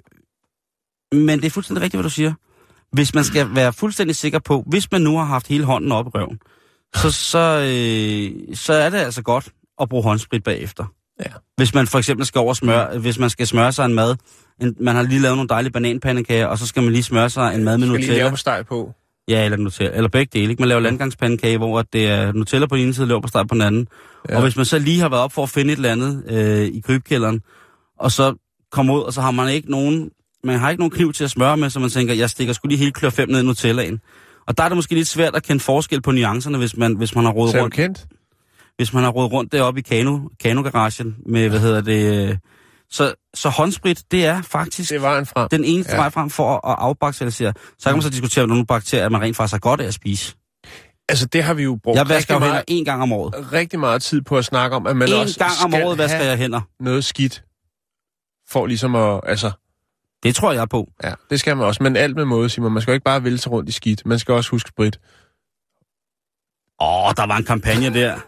men 1.11 1.39
det 1.39 1.45
er 1.45 1.49
fuldstændig 1.49 1.81
rigtigt, 1.83 1.97
hvad 1.97 2.03
du 2.03 2.13
siger. 2.13 2.33
Hvis 2.91 3.13
man 3.13 3.23
skal 3.23 3.55
være 3.55 3.73
fuldstændig 3.73 4.15
sikker 4.15 4.39
på, 4.39 4.63
hvis 4.67 4.91
man 4.91 5.01
nu 5.01 5.17
har 5.17 5.25
haft 5.25 5.47
hele 5.47 5.63
hånden 5.63 5.91
op 5.91 6.05
i 6.07 6.09
røven, 6.09 6.39
så, 6.95 7.11
så, 7.11 7.39
øh, 7.39 8.55
så 8.55 8.73
er 8.73 8.89
det 8.89 8.97
altså 8.97 9.21
godt 9.21 9.49
at 9.81 9.89
bruge 9.89 10.03
håndsprit 10.03 10.43
bagefter. 10.43 10.85
Ja. 11.19 11.31
Hvis 11.57 11.73
man 11.73 11.87
for 11.87 11.97
eksempel 11.97 12.25
skal 12.25 12.39
over 12.39 12.53
smøre, 12.53 12.99
hvis 12.99 13.19
man 13.19 13.29
skal 13.29 13.47
smøre 13.47 13.71
sig 13.71 13.85
en 13.85 13.93
mad, 13.93 14.15
en, 14.61 14.75
man 14.79 14.95
har 14.95 15.03
lige 15.03 15.21
lavet 15.21 15.37
nogle 15.37 15.49
dejlige 15.49 15.71
bananpandekager, 15.73 16.45
og 16.47 16.57
så 16.57 16.67
skal 16.67 16.83
man 16.83 16.91
lige 16.91 17.03
smøre 17.03 17.29
sig 17.29 17.55
en 17.55 17.63
mad 17.63 17.77
med 17.77 17.87
Skal 17.87 17.97
lige 17.97 18.01
Nutella. 18.07 18.17
lave 18.23 18.29
på 18.29 18.35
steg 18.35 18.65
på. 18.69 18.93
Ja, 19.27 19.45
eller 19.45 19.57
Nutella, 19.57 19.95
eller 19.95 20.09
begge 20.09 20.39
dele. 20.39 20.51
Ikke? 20.51 20.61
Man 20.61 20.69
laver 20.69 20.81
landgangspandekage, 20.81 21.57
hvor 21.57 21.81
det 21.81 22.07
er 22.07 22.31
Nutella 22.31 22.67
på 22.67 22.75
den 22.75 22.83
ene 22.83 22.93
side, 22.93 23.07
leverpostej 23.07 23.43
på 23.43 23.53
den 23.53 23.61
anden. 23.61 23.87
Ja. 24.29 24.35
Og 24.35 24.41
hvis 24.41 24.55
man 24.55 24.65
så 24.65 24.79
lige 24.79 24.99
har 24.99 25.09
været 25.09 25.23
op 25.23 25.31
for 25.31 25.43
at 25.43 25.49
finde 25.49 25.73
et 25.73 25.75
eller 25.75 25.91
andet 25.91 26.23
øh, 26.27 26.67
i 26.67 26.79
krybkælderen, 26.79 27.41
og 27.99 28.11
så 28.11 28.35
kommer 28.71 28.93
ud, 28.93 29.01
og 29.01 29.13
så 29.13 29.21
har 29.21 29.31
man 29.31 29.49
ikke 29.49 29.71
nogen, 29.71 30.11
man 30.43 30.59
har 30.59 30.69
ikke 30.69 30.81
nogen 30.81 30.91
kniv 30.91 31.13
til 31.13 31.23
at 31.23 31.29
smøre 31.29 31.57
med, 31.57 31.69
så 31.69 31.79
man 31.79 31.89
tænker, 31.89 32.13
jeg 32.13 32.29
stikker 32.29 32.53
skulle 32.53 32.69
lige 32.69 32.83
helt 32.83 32.95
klør 32.95 33.09
fem 33.09 33.29
ned 33.29 33.43
i 33.43 33.45
Nutellaen. 33.45 33.99
Og 34.47 34.57
der 34.57 34.63
er 34.63 34.69
det 34.69 34.75
måske 34.75 34.95
lidt 34.95 35.07
svært 35.07 35.35
at 35.35 35.43
kende 35.43 35.63
forskel 35.63 36.01
på 36.01 36.11
nuancerne, 36.11 36.57
hvis 36.57 36.77
man, 36.77 36.95
hvis 36.95 37.15
man 37.15 37.25
har 37.25 37.31
du 37.31 37.39
rundt, 37.39 37.73
kendt? 37.73 38.07
hvis 38.77 38.93
man 38.93 39.03
har 39.03 39.11
rodet 39.11 39.31
rundt 39.31 39.51
deroppe 39.51 39.79
i 39.79 39.83
kano, 39.83 40.19
kanogaragen 40.39 41.15
med, 41.25 41.49
hvad 41.49 41.59
hedder 41.59 41.81
det, 41.81 42.29
øh, 42.29 42.37
så, 42.95 43.13
så 43.33 43.49
håndsprit, 43.49 44.03
det 44.11 44.25
er 44.25 44.41
faktisk 44.41 44.89
Det 44.89 44.95
er 44.95 44.99
vejen 44.99 45.25
frem. 45.25 45.49
den 45.49 45.63
eneste 45.63 45.91
Ja. 45.93 45.97
vej 45.97 46.09
frem 46.09 46.29
for 46.29 46.53
at, 46.67 46.71
at 46.71 46.75
afbakterialisere. 46.79 47.53
Så 47.79 47.89
kan 47.89 47.93
man 47.95 48.01
så 48.01 48.09
diskutere, 48.09 48.43
om 48.43 48.49
nogle 48.49 48.65
bakterier, 48.65 49.09
man 49.09 49.21
rent 49.21 49.37
faktisk 49.37 49.53
har 49.53 49.59
godt 49.59 49.81
af 49.81 49.85
at 49.85 49.93
spise. 49.93 50.35
Altså, 51.09 51.25
det 51.25 51.43
har 51.43 51.53
vi 51.53 51.63
jo 51.63 51.79
brugt 51.83 51.97
Jeg 51.97 52.09
vasker 52.09 52.35
rigtig, 52.35 52.49
meget, 52.49 52.63
én 52.81 52.83
gang 52.83 53.01
om 53.01 53.11
året. 53.13 53.53
rigtig 53.53 53.79
meget 53.79 54.01
tid 54.03 54.21
på 54.21 54.37
at 54.37 54.45
snakke 54.45 54.75
om, 54.75 54.87
at 54.87 54.97
man 54.97 55.07
En 55.07 55.13
også 55.13 55.39
gang 55.39 55.51
om 55.65 55.71
skal 55.71 55.85
året 55.85 55.97
vasker 55.97 56.17
have 56.17 56.29
jeg 56.29 56.37
hænder. 56.37 56.61
noget 56.79 57.05
skidt. 57.05 57.43
For 58.49 58.65
ligesom 58.65 58.95
at, 58.95 59.19
altså, 59.23 59.51
Det 60.23 60.35
tror 60.35 60.51
jeg 60.51 60.69
på. 60.69 60.91
ja, 61.03 61.13
det 61.29 61.39
skal 61.39 61.57
man 61.57 61.65
også. 61.67 61.83
Men 61.83 61.95
alt 61.95 62.15
med 62.15 62.25
måde, 62.25 62.49
Simon. 62.49 62.71
Man 62.73 62.81
skal 62.81 62.91
jo 62.91 62.93
ikke 62.93 63.03
bare 63.03 63.23
vælge 63.23 63.37
sig 63.37 63.51
rundt 63.51 63.69
i 63.69 63.71
skidt. 63.71 64.05
Man 64.05 64.19
skal 64.19 64.33
også 64.33 64.51
huske 64.51 64.67
sprit. 64.69 64.99
Åh, 66.81 67.13
der 67.17 67.27
var 67.27 67.37
en 67.37 67.43
kampagne 67.45 67.93
der. 67.93 68.19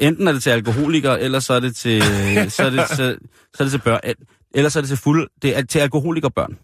Enten 0.00 0.28
er 0.28 0.32
det 0.32 0.42
til 0.42 0.50
alkoholikere, 0.50 1.20
eller 1.20 1.40
så 1.40 1.54
er 1.54 1.60
det 1.60 1.76
til, 1.76 2.02
så 2.50 2.62
er 2.62 2.70
det, 2.70 2.88
så, 2.88 3.16
så 3.54 3.62
er 3.62 3.64
det 3.64 3.70
til 3.70 3.80
børn. 3.80 4.00
Eller 4.54 4.70
så 4.70 4.78
er 4.78 4.80
det 4.80 4.88
til 4.88 4.98
fuld, 4.98 5.28
det 5.42 5.56
er 5.56 5.62
til 5.62 5.78
alkoholikere 5.78 6.30
børn. 6.30 6.58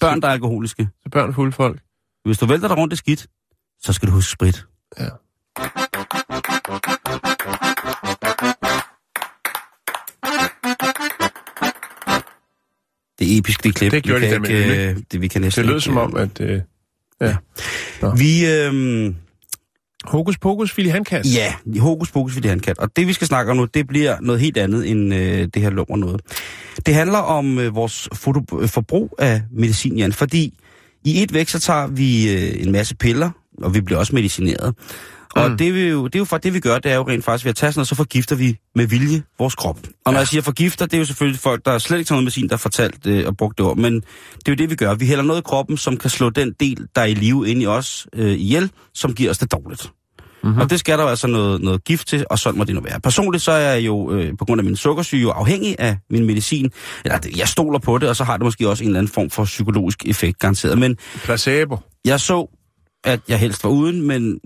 Børn, 0.00 0.20
der 0.20 0.28
er 0.28 0.32
alkoholiske. 0.32 0.88
Så 1.02 1.08
børn 1.10 1.34
fulde 1.34 1.52
folk. 1.52 1.80
Hvis 2.24 2.38
du 2.38 2.46
vælter 2.46 2.68
dig 2.68 2.76
rundt 2.76 2.92
i 2.92 2.96
skidt, 2.96 3.26
så 3.82 3.92
skal 3.92 4.08
du 4.08 4.12
huske 4.12 4.30
sprit. 4.30 4.64
Ja. 4.98 5.08
Det 13.18 13.34
er 13.34 13.38
episk, 13.38 13.64
det 13.64 13.74
klip. 13.74 13.92
Det 13.92 14.02
gjorde 14.02 14.20
vi 14.20 14.26
de 14.26 14.32
kan 14.32 14.44
ikke, 14.44 14.90
øh, 14.90 14.96
det, 15.12 15.20
vi 15.20 15.28
kan 15.28 15.40
næsten 15.40 15.62
Det 15.62 15.68
lød 15.68 15.76
ikke, 15.76 15.84
som 15.84 15.96
om, 15.96 16.16
øh, 16.16 16.22
at... 16.22 16.40
Øh, 16.40 16.62
ja. 17.20 17.36
Vi, 18.16 18.46
øh, 18.46 19.14
Hokus 20.04 20.38
pokus, 20.38 20.78
Willy 20.78 20.90
Handkast. 20.90 21.34
Ja, 21.34 21.54
hokus 21.78 22.10
pokus 22.10 22.32
for 22.32 22.40
det 22.40 22.50
han. 22.50 22.78
Og 22.78 22.96
det, 22.96 23.06
vi 23.06 23.12
skal 23.12 23.26
snakke 23.26 23.50
om 23.50 23.56
nu, 23.56 23.64
det 23.64 23.86
bliver 23.86 24.16
noget 24.20 24.40
helt 24.40 24.56
andet 24.56 24.90
end 24.90 25.14
øh, 25.14 25.48
det 25.54 25.62
her 25.62 25.70
lummer 25.70 25.96
noget. 25.96 26.20
Det 26.86 26.94
handler 26.94 27.18
om 27.18 27.58
øh, 27.58 27.74
vores 27.74 28.08
foto- 28.14 28.60
øh, 28.62 28.68
forbrug 28.68 29.14
af 29.18 29.42
medicin, 29.52 29.98
Jan, 29.98 30.12
fordi 30.12 30.54
i 31.04 31.22
et 31.22 31.34
væk, 31.34 31.48
så 31.48 31.60
tager 31.60 31.86
vi 31.86 32.32
øh, 32.32 32.62
en 32.66 32.72
masse 32.72 32.96
piller, 32.96 33.30
og 33.62 33.74
vi 33.74 33.80
bliver 33.80 33.98
også 33.98 34.14
medicineret. 34.14 34.74
Og 35.36 35.50
Mm. 35.50 35.56
det, 35.56 35.74
vi 35.74 35.80
jo, 35.88 36.06
det 36.06 36.14
er 36.14 36.18
jo 36.18 36.24
for 36.24 36.38
det, 36.38 36.54
vi 36.54 36.60
gør, 36.60 36.78
det 36.78 36.92
er 36.92 36.96
jo 36.96 37.02
rent 37.08 37.24
faktisk, 37.24 37.44
ved 37.44 37.50
at 37.50 37.56
tage 37.56 37.72
sådan 37.72 37.78
noget, 37.78 37.88
så 37.88 37.94
forgifter 37.94 38.36
vi 38.36 38.56
med 38.74 38.86
vilje 38.86 39.22
vores 39.38 39.54
krop. 39.54 39.78
Og 40.06 40.12
når 40.12 40.20
jeg 40.20 40.28
siger 40.28 40.42
forgifter, 40.42 40.86
det 40.86 40.94
er 40.94 40.98
jo 40.98 41.04
selvfølgelig 41.04 41.40
folk, 41.40 41.64
der 41.64 41.78
slet 41.78 41.98
ikke 41.98 42.08
tager 42.08 42.16
noget 42.16 42.24
medicin, 42.24 42.48
der 42.48 42.54
har 42.54 42.58
fortalt 42.58 43.06
øh, 43.06 43.26
og 43.26 43.36
brugt 43.36 43.58
det 43.58 43.66
ord, 43.66 43.76
men 43.76 43.94
det 43.94 44.48
er 44.48 44.52
jo 44.52 44.54
det, 44.54 44.70
vi 44.70 44.74
gør. 44.76 44.94
Vi 44.94 45.06
hælder 45.06 45.24
noget 45.24 45.40
i 45.40 45.42
kroppen, 45.44 45.76
som 45.76 45.96
kan 45.96 46.10
slå 46.10 46.30
den 46.30 46.52
del, 46.60 46.86
der 46.96 47.00
er 47.02 47.06
i 47.06 47.14
live 47.14 47.48
ind 47.48 47.62
i 47.62 47.66
os 47.66 48.06
øh, 48.14 48.32
ihjel, 48.32 48.70
som 48.94 49.14
giver 49.14 49.30
os 49.30 49.38
det 49.38 49.52
dårligt. 49.52 49.90
Mm-hmm. 50.42 50.60
Og 50.60 50.70
det 50.70 50.80
skal 50.80 50.98
der 50.98 51.04
jo 51.04 51.10
altså 51.10 51.26
noget, 51.26 51.60
noget 51.60 51.84
gift 51.84 52.08
til, 52.08 52.24
og 52.30 52.38
sådan 52.38 52.58
må 52.58 52.64
det 52.64 52.74
nu 52.74 52.80
være. 52.80 53.00
Personligt 53.00 53.44
så 53.44 53.52
er 53.52 53.72
jeg 53.72 53.86
jo, 53.86 54.12
øh, 54.12 54.32
på 54.38 54.44
grund 54.44 54.60
af 54.60 54.64
min 54.64 54.76
sukkersyge, 54.76 55.22
jo 55.22 55.30
afhængig 55.30 55.76
af 55.78 55.96
min 56.10 56.26
medicin. 56.26 56.70
Eller 57.04 57.18
jeg 57.36 57.48
stoler 57.48 57.78
på 57.78 57.98
det, 57.98 58.08
og 58.08 58.16
så 58.16 58.24
har 58.24 58.36
det 58.36 58.44
måske 58.44 58.68
også 58.68 58.84
en 58.84 58.88
eller 58.88 58.98
anden 59.00 59.12
form 59.12 59.30
for 59.30 59.44
psykologisk 59.44 60.04
effekt, 60.06 60.38
garanteret. 60.38 60.78
Men 60.78 60.96
Placebo. 61.24 61.78
jeg 62.04 62.20
så, 62.20 62.58
at 63.04 63.20
jeg 63.28 63.38
helst 63.38 63.64
var 63.64 63.70
uden, 63.70 64.02
men 64.06 64.38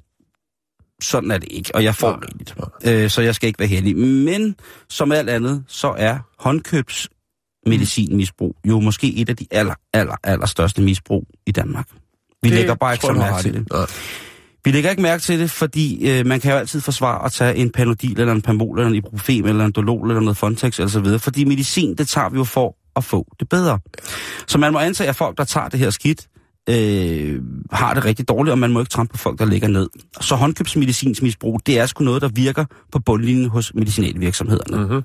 sådan 1.02 1.30
er 1.30 1.38
det 1.38 1.48
ikke, 1.50 1.74
og 1.74 1.84
jeg 1.84 1.94
får 1.94 2.10
Nej, 2.10 2.20
rigeligt. 2.28 2.54
Øh, 2.84 3.10
så 3.10 3.22
jeg 3.22 3.34
skal 3.34 3.46
ikke 3.46 3.58
være 3.58 3.68
heldig. 3.68 3.96
Men 3.96 4.54
som 4.88 5.12
alt 5.12 5.30
andet, 5.30 5.64
så 5.68 5.94
er 5.98 6.18
håndkøbs 6.38 7.08
medicinmisbrug 7.66 8.56
jo 8.64 8.80
måske 8.80 9.14
et 9.14 9.28
af 9.28 9.36
de 9.36 9.46
aller, 9.50 9.74
aller, 9.92 10.16
aller 10.24 10.46
største 10.46 10.82
misbrug 10.82 11.26
i 11.46 11.52
Danmark. 11.52 11.88
Vi 12.42 12.48
Det 12.48 12.56
lægger 12.56 12.74
bare 12.74 12.94
ikke 12.94 13.06
så 13.06 13.12
mærke 13.12 13.42
til 13.42 13.54
det. 13.54 13.70
Nej. 13.72 13.86
Vi 14.64 14.70
lægger 14.70 14.90
ikke 14.90 15.02
mærke 15.02 15.22
til 15.22 15.40
det, 15.40 15.50
fordi 15.50 16.10
øh, 16.10 16.26
man 16.26 16.40
kan 16.40 16.52
jo 16.52 16.58
altid 16.58 16.80
forsvare 16.80 17.24
at 17.24 17.32
tage 17.32 17.54
en 17.54 17.70
Panodil, 17.70 18.20
eller 18.20 18.32
en 18.32 18.42
Pamol, 18.42 18.78
eller 18.78 18.88
en 18.88 18.94
Ibuprofen, 18.94 19.48
eller 19.48 19.64
en 19.64 19.72
Dolol, 19.72 20.08
eller 20.08 20.20
noget 20.20 20.36
Fontex, 20.36 20.78
eller 20.78 20.90
så 20.90 21.00
videre. 21.00 21.18
Fordi 21.18 21.44
medicin, 21.44 21.94
det 21.94 22.08
tager 22.08 22.28
vi 22.28 22.36
jo 22.36 22.44
for 22.44 22.76
at 22.96 23.04
få 23.04 23.26
det 23.40 23.48
bedre. 23.48 23.78
Så 24.46 24.58
man 24.58 24.72
må 24.72 24.78
antage, 24.78 25.08
at 25.08 25.16
folk, 25.16 25.38
der 25.38 25.44
tager 25.44 25.68
det 25.68 25.80
her 25.80 25.90
skidt, 25.90 26.26
øh, 26.68 27.42
har 27.72 27.94
det 27.94 28.04
rigtig 28.04 28.28
dårligt, 28.28 28.52
og 28.52 28.58
man 28.58 28.72
må 28.72 28.80
ikke 28.80 28.90
trampe 28.90 29.12
på 29.12 29.18
folk, 29.18 29.38
der 29.38 29.44
ligger 29.44 29.68
ned. 29.68 29.88
Så 30.20 30.34
håndkøbsmedicinsmisbrug, 30.34 31.60
det 31.66 31.78
er 31.78 31.86
sgu 31.86 32.04
noget, 32.04 32.22
der 32.22 32.28
virker 32.28 32.64
på 32.92 32.98
bundlinjen 32.98 33.48
hos 33.48 33.74
medicinalvirksomhederne. 33.74 34.76
Mm-hmm. 34.84 35.02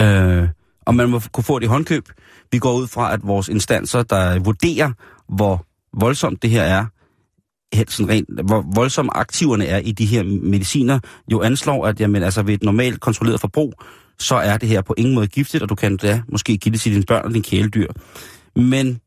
Øh, 0.00 0.48
og 0.86 0.94
man 0.94 1.10
må 1.10 1.20
kunne 1.32 1.44
få 1.44 1.58
det 1.58 1.66
i 1.66 1.68
håndkøb. 1.68 2.08
Vi 2.52 2.58
går 2.58 2.74
ud 2.74 2.86
fra, 2.86 3.12
at 3.12 3.20
vores 3.26 3.48
instanser, 3.48 4.02
der 4.02 4.38
vurderer, 4.38 4.92
hvor 5.28 5.66
voldsomt 6.00 6.42
det 6.42 6.50
her 6.50 6.62
er, 6.62 6.86
helt 7.72 7.92
sådan 7.92 8.08
rent, 8.08 8.28
hvor 8.44 8.64
voldsomme 8.74 9.16
aktiverne 9.16 9.66
er 9.66 9.78
i 9.78 9.92
de 9.92 10.06
her 10.06 10.22
mediciner, 10.22 10.98
jo 11.32 11.42
anslår, 11.42 11.86
at 11.86 12.00
jamen, 12.00 12.22
altså, 12.22 12.42
ved 12.42 12.54
et 12.54 12.62
normalt 12.62 13.00
kontrolleret 13.00 13.40
forbrug, 13.40 13.74
så 14.18 14.34
er 14.34 14.56
det 14.56 14.68
her 14.68 14.82
på 14.82 14.94
ingen 14.96 15.14
måde 15.14 15.26
giftigt, 15.26 15.62
og 15.62 15.68
du 15.68 15.74
kan 15.74 15.96
da 15.96 16.22
måske 16.28 16.56
give 16.56 16.72
det 16.72 16.80
til 16.80 16.92
dine 16.92 17.04
børn 17.04 17.24
og 17.24 17.30
dine 17.30 17.42
kæledyr. 17.42 17.88
Men 18.56 19.00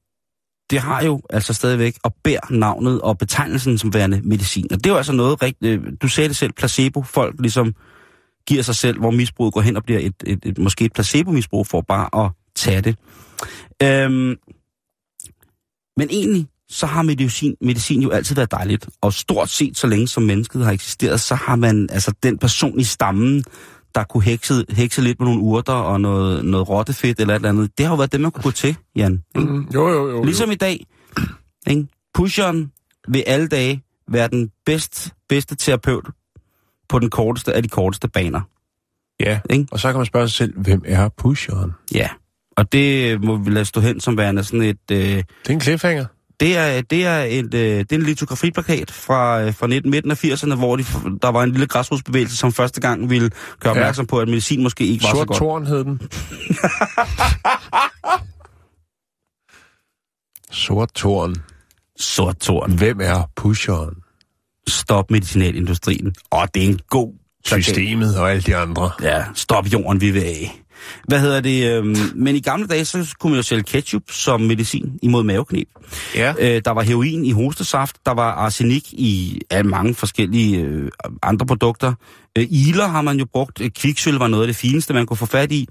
det 0.69 0.79
har 0.79 1.03
jo 1.03 1.21
altså 1.29 1.53
stadigvæk 1.53 1.97
og 2.03 2.15
bærer 2.23 2.51
navnet 2.51 3.01
og 3.01 3.17
betegnelsen 3.17 3.77
som 3.77 3.93
værende 3.93 4.21
medicin. 4.23 4.67
Og 4.71 4.77
det 4.77 4.85
er 4.85 4.89
jo 4.89 4.97
altså 4.97 5.13
noget 5.13 5.41
rigtigt, 5.41 5.81
øh, 5.81 5.93
du 6.01 6.07
sagde 6.07 6.27
det 6.27 6.37
selv, 6.37 6.51
placebo, 6.53 7.01
folk 7.03 7.35
ligesom 7.39 7.75
giver 8.47 8.63
sig 8.63 8.75
selv, 8.75 8.99
hvor 8.99 9.11
misbruget 9.11 9.53
går 9.53 9.61
hen 9.61 9.77
og 9.77 9.83
bliver 9.83 9.99
et, 9.99 10.13
et, 10.25 10.39
et 10.45 10.57
måske 10.57 10.85
et 10.85 10.93
placebo-misbrug 10.93 11.67
for 11.67 11.81
bare 11.81 12.25
at 12.25 12.31
tage 12.55 12.81
det. 12.81 12.95
Øhm, 13.83 14.35
men 15.97 16.07
egentlig, 16.09 16.47
så 16.69 16.85
har 16.85 17.01
medicin, 17.01 17.55
medicin 17.61 18.01
jo 18.01 18.09
altid 18.09 18.35
været 18.35 18.51
dejligt. 18.51 18.89
Og 19.01 19.13
stort 19.13 19.49
set, 19.49 19.77
så 19.77 19.87
længe 19.87 20.07
som 20.07 20.23
mennesket 20.23 20.65
har 20.65 20.71
eksisteret, 20.71 21.21
så 21.21 21.35
har 21.35 21.55
man 21.55 21.89
altså 21.91 22.13
den 22.23 22.37
person 22.37 22.79
i 22.79 22.83
stammen, 22.83 23.43
der 23.95 24.03
kunne 24.03 24.23
hekse, 24.23 24.65
hekse 24.69 25.01
lidt 25.01 25.19
med 25.19 25.27
nogle 25.27 25.41
urter 25.41 25.73
og 25.73 26.01
noget, 26.01 26.45
noget 26.45 26.69
rottefedt 26.69 27.19
eller 27.19 27.33
et 27.33 27.35
eller 27.35 27.49
andet. 27.49 27.77
Det 27.77 27.85
har 27.85 27.93
jo 27.93 27.97
været 27.97 28.11
det, 28.11 28.21
man 28.21 28.31
kunne 28.31 28.43
gå 28.43 28.51
til, 28.51 28.77
Jan. 28.95 29.23
Ikke? 29.35 29.47
Mm, 29.53 29.67
jo, 29.73 29.89
jo, 29.89 30.09
jo. 30.09 30.23
Ligesom 30.23 30.51
i 30.51 30.55
dag, 30.55 30.85
ikke? 31.67 31.87
pusheren 32.13 32.71
vil 33.07 33.23
alle 33.27 33.47
dage 33.47 33.83
være 34.07 34.27
den 34.27 34.51
bedst, 34.65 35.13
bedste 35.29 35.55
terapeut 35.55 36.09
på 36.89 36.99
den 36.99 37.09
korteste 37.09 37.53
af 37.53 37.63
de 37.63 37.69
korteste 37.69 38.07
baner. 38.07 38.41
Ja, 39.19 39.39
Ikke? 39.49 39.65
og 39.71 39.79
så 39.79 39.87
kan 39.91 39.97
man 39.97 40.05
spørge 40.05 40.27
sig 40.27 40.35
selv, 40.35 40.59
hvem 40.59 40.81
er 40.85 41.09
pusheren? 41.17 41.71
Ja, 41.95 42.09
og 42.57 42.71
det 42.71 43.21
må 43.23 43.37
vi 43.37 43.49
lade 43.51 43.65
stå 43.65 43.81
hen 43.81 43.99
som 43.99 44.17
værende 44.17 44.43
sådan 44.43 44.61
et... 44.61 44.77
Øh, 44.91 44.97
Det 44.97 45.25
er 45.49 45.53
en 45.53 45.61
cliffhanger. 45.61 46.05
Det, 46.39 46.57
er, 46.57 46.81
det, 46.81 47.05
er 47.05 47.17
et, 47.19 47.53
øh, 47.53 47.79
det 47.79 47.91
er 47.91 47.95
en 47.95 48.03
litografiplakat 48.03 48.91
fra, 48.91 49.41
øh, 49.41 49.53
fra 49.53 49.67
19, 49.67 49.91
midten 49.91 50.11
af 50.11 50.23
80'erne, 50.23 50.55
hvor 50.55 50.75
de, 50.75 50.83
der 51.21 51.27
var 51.27 51.43
en 51.43 51.51
lille 51.51 51.67
græsrodsbevægelse, 51.67 52.37
som 52.37 52.51
første 52.51 52.81
gang 52.81 53.09
ville 53.09 53.29
gøre 53.59 53.71
opmærksom 53.71 54.05
på, 54.05 54.19
at 54.19 54.27
medicin 54.27 54.63
måske 54.63 54.85
ikke 54.85 55.03
var 55.03 55.09
så 55.09 55.15
Sort 55.15 55.27
godt. 55.27 55.37
Torn 55.37 55.65
hed 55.65 55.83
den. 55.83 56.01
Sort 60.51 60.89
Torn. 60.95 61.35
Sort 61.99 62.37
tårn. 62.37 62.71
Hvem 62.71 63.01
er 63.01 63.29
pusheren? 63.35 63.95
Stop 64.67 65.11
medicinalindustrien. 65.11 66.15
Og 66.31 66.47
det 66.53 66.63
er 66.63 66.67
en 66.67 66.79
god 66.89 67.13
plakat. 67.45 67.63
Systemet 67.63 68.19
og 68.19 68.31
alle 68.31 68.41
de 68.41 68.55
andre. 68.55 68.91
Ja, 69.01 69.23
stop 69.33 69.65
jorden, 69.73 70.01
vi 70.01 70.11
vil 70.11 70.23
af. 70.23 70.62
Hvad 71.07 71.19
hedder 71.19 71.41
det? 71.41 71.77
Øhm, 71.77 71.95
men 72.15 72.35
i 72.35 72.39
gamle 72.39 72.67
dage, 72.67 72.85
så 72.85 73.15
kunne 73.19 73.31
man 73.31 73.37
jo 73.37 73.43
sælge 73.43 73.63
ketchup 73.63 74.03
som 74.11 74.41
medicin 74.41 74.99
imod 75.01 75.23
maveknep. 75.23 75.67
Ja. 76.15 76.33
Øh, 76.39 76.61
der 76.65 76.71
var 76.71 76.81
heroin 76.81 77.25
i 77.25 77.31
hostesaft, 77.31 77.95
der 78.05 78.13
var 78.13 78.31
arsenik 78.31 78.93
i 78.93 79.41
ja, 79.51 79.63
mange 79.63 79.95
forskellige 79.95 80.59
øh, 80.59 80.91
andre 81.21 81.45
produkter. 81.45 81.93
Øh, 82.37 82.47
iler 82.49 82.87
har 82.87 83.01
man 83.01 83.19
jo 83.19 83.25
brugt. 83.25 83.61
Øh, 83.61 83.69
Kviksøl 83.69 84.13
var 84.13 84.27
noget 84.27 84.43
af 84.43 84.47
det 84.47 84.55
fineste, 84.55 84.93
man 84.93 85.05
kunne 85.05 85.17
få 85.17 85.25
fat 85.25 85.51
i. 85.51 85.67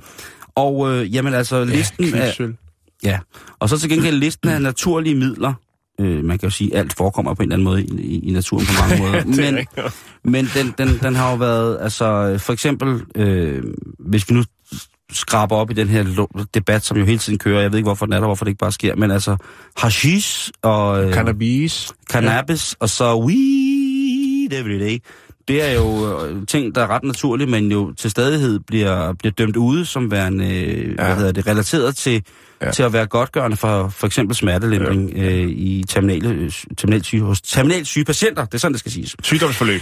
Og 0.54 0.92
øh, 0.92 1.14
jamen 1.14 1.34
altså, 1.34 1.64
listen 1.64 2.04
ja, 2.04 2.16
er... 2.16 2.24
kviksøl. 2.24 2.56
Ja, 3.04 3.18
og 3.58 3.68
så 3.68 3.78
til 3.78 3.90
gengæld 3.90 4.16
listen 4.16 4.48
af 4.48 4.62
naturlige 4.62 5.14
midler. 5.14 5.54
Øh, 6.00 6.24
man 6.24 6.38
kan 6.38 6.46
jo 6.46 6.50
sige, 6.50 6.74
at 6.74 6.80
alt 6.80 6.92
forekommer 6.96 7.34
på 7.34 7.42
en 7.42 7.52
eller 7.52 7.54
anden 7.54 7.64
måde 7.64 7.84
i, 7.84 8.14
i, 8.14 8.28
i 8.28 8.32
naturen 8.32 8.66
på 8.66 8.72
mange 8.80 8.98
måder. 9.02 9.14
Er 9.14 9.52
Men, 9.52 9.66
men 10.24 10.48
den, 10.54 10.74
den, 10.78 10.98
den 11.02 11.14
har 11.14 11.30
jo 11.30 11.36
været, 11.36 11.78
altså 11.80 12.38
for 12.38 12.52
eksempel, 12.52 13.00
øh, 13.14 13.62
hvis 13.98 14.28
vi 14.28 14.34
nu 14.34 14.44
skraber 15.12 15.56
op 15.56 15.70
i 15.70 15.74
den 15.74 15.88
her 15.88 16.26
debat, 16.54 16.84
som 16.84 16.96
jo 16.96 17.04
hele 17.04 17.18
tiden 17.18 17.38
kører, 17.38 17.60
jeg 17.60 17.72
ved 17.72 17.78
ikke, 17.78 17.86
hvorfor 17.86 18.06
den 18.06 18.12
er 18.12 18.18
der, 18.18 18.26
hvorfor 18.26 18.44
det 18.44 18.50
ikke 18.50 18.58
bare 18.58 18.72
sker, 18.72 18.96
men 18.96 19.10
altså 19.10 19.36
hashish 19.76 20.50
og 20.62 21.04
øh, 21.04 21.14
Cannabis. 21.14 21.92
cannabis, 22.10 22.76
og 22.80 22.88
så 22.88 23.16
weed 23.16 24.52
every 24.52 24.80
day. 24.80 24.98
Det 25.48 25.68
er 25.68 25.72
jo 25.72 26.18
øh, 26.26 26.46
ting, 26.46 26.74
der 26.74 26.82
er 26.82 26.86
ret 26.86 27.04
naturlige, 27.04 27.50
men 27.50 27.72
jo 27.72 27.92
til 27.92 28.10
stadighed 28.10 28.58
bliver, 28.58 29.12
bliver 29.12 29.32
dømt 29.32 29.56
ude 29.56 29.84
som 29.84 30.10
værende, 30.10 30.44
øh, 30.44 30.88
ja. 30.98 31.04
hvad 31.04 31.16
hedder 31.16 31.32
det, 31.32 31.46
relateret 31.46 31.96
til, 31.96 32.12
ja. 32.12 32.66
Ja. 32.66 32.72
til 32.72 32.82
at 32.82 32.92
være 32.92 33.06
godgørende 33.06 33.56
for 33.56 33.88
for 33.88 34.06
eksempel 34.06 34.36
smertelindring 34.36 35.12
ja. 35.16 35.22
øh, 35.22 35.48
i 35.48 35.84
terminale, 35.88 36.52
terminalsyge, 36.76 37.22
hos 37.22 37.40
terminalsyge 37.40 38.04
patienter. 38.04 38.44
Det 38.44 38.54
er 38.54 38.58
sådan, 38.58 38.72
det 38.72 38.80
skal 38.80 38.92
siges. 38.92 39.16
Sygdomsforløb. 39.22 39.80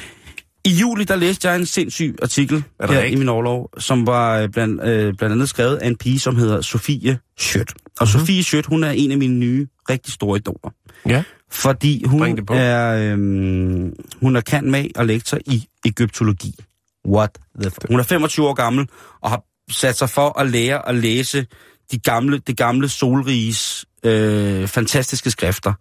I 0.64 0.70
juli, 0.70 1.04
der 1.04 1.16
læste 1.16 1.48
jeg 1.48 1.56
en 1.56 1.66
sindssyg 1.66 2.16
artikel 2.22 2.64
Er 2.78 2.86
her 2.92 2.98
rigtigt? 2.98 3.14
i 3.14 3.18
min 3.18 3.28
overlov, 3.28 3.70
som 3.78 4.06
var 4.06 4.38
øh, 4.38 4.48
blandt, 4.48 4.82
øh, 4.84 5.14
blandt 5.18 5.32
andet 5.32 5.48
skrevet 5.48 5.76
af 5.76 5.86
en 5.86 5.96
pige, 5.96 6.18
som 6.20 6.36
hedder 6.36 6.60
Sofie 6.60 7.18
Schødt. 7.38 7.70
Og 7.70 7.76
Mhm. 8.00 8.08
mm-hmm. 8.08 8.20
Sofie 8.20 8.42
Schødt, 8.42 8.66
hun 8.66 8.84
er 8.84 8.90
en 8.90 9.10
af 9.10 9.18
mine 9.18 9.34
nye, 9.38 9.66
rigtig 9.90 10.12
store 10.12 10.38
idoler. 10.38 10.70
Ja. 11.06 11.22
Fordi 11.50 12.04
hun 12.04 12.38
er, 12.50 13.12
øhm, 13.12 13.92
hun 14.20 14.36
er 14.36 14.40
kan 14.40 14.70
med 14.70 14.86
og 14.96 15.06
lektor 15.06 15.38
i 15.46 15.64
egyptologi. 15.84 16.54
What 17.08 17.30
the 17.62 17.70
fuck? 17.70 17.88
Hun 17.88 18.00
er 18.00 18.04
25 18.04 18.48
år 18.48 18.54
gammel 18.54 18.86
og 19.22 19.30
har 19.30 19.42
sat 19.72 19.98
sig 19.98 20.10
for 20.10 20.38
at 20.40 20.50
lære 20.50 20.88
at 20.88 20.94
læse 20.94 21.46
de 21.92 21.98
gamle, 21.98 22.38
det 22.46 22.56
gamle 22.56 22.88
solriges 22.88 23.84
øh, 24.04 24.68
fantastiske 24.68 25.30
skrifter. 25.30 25.72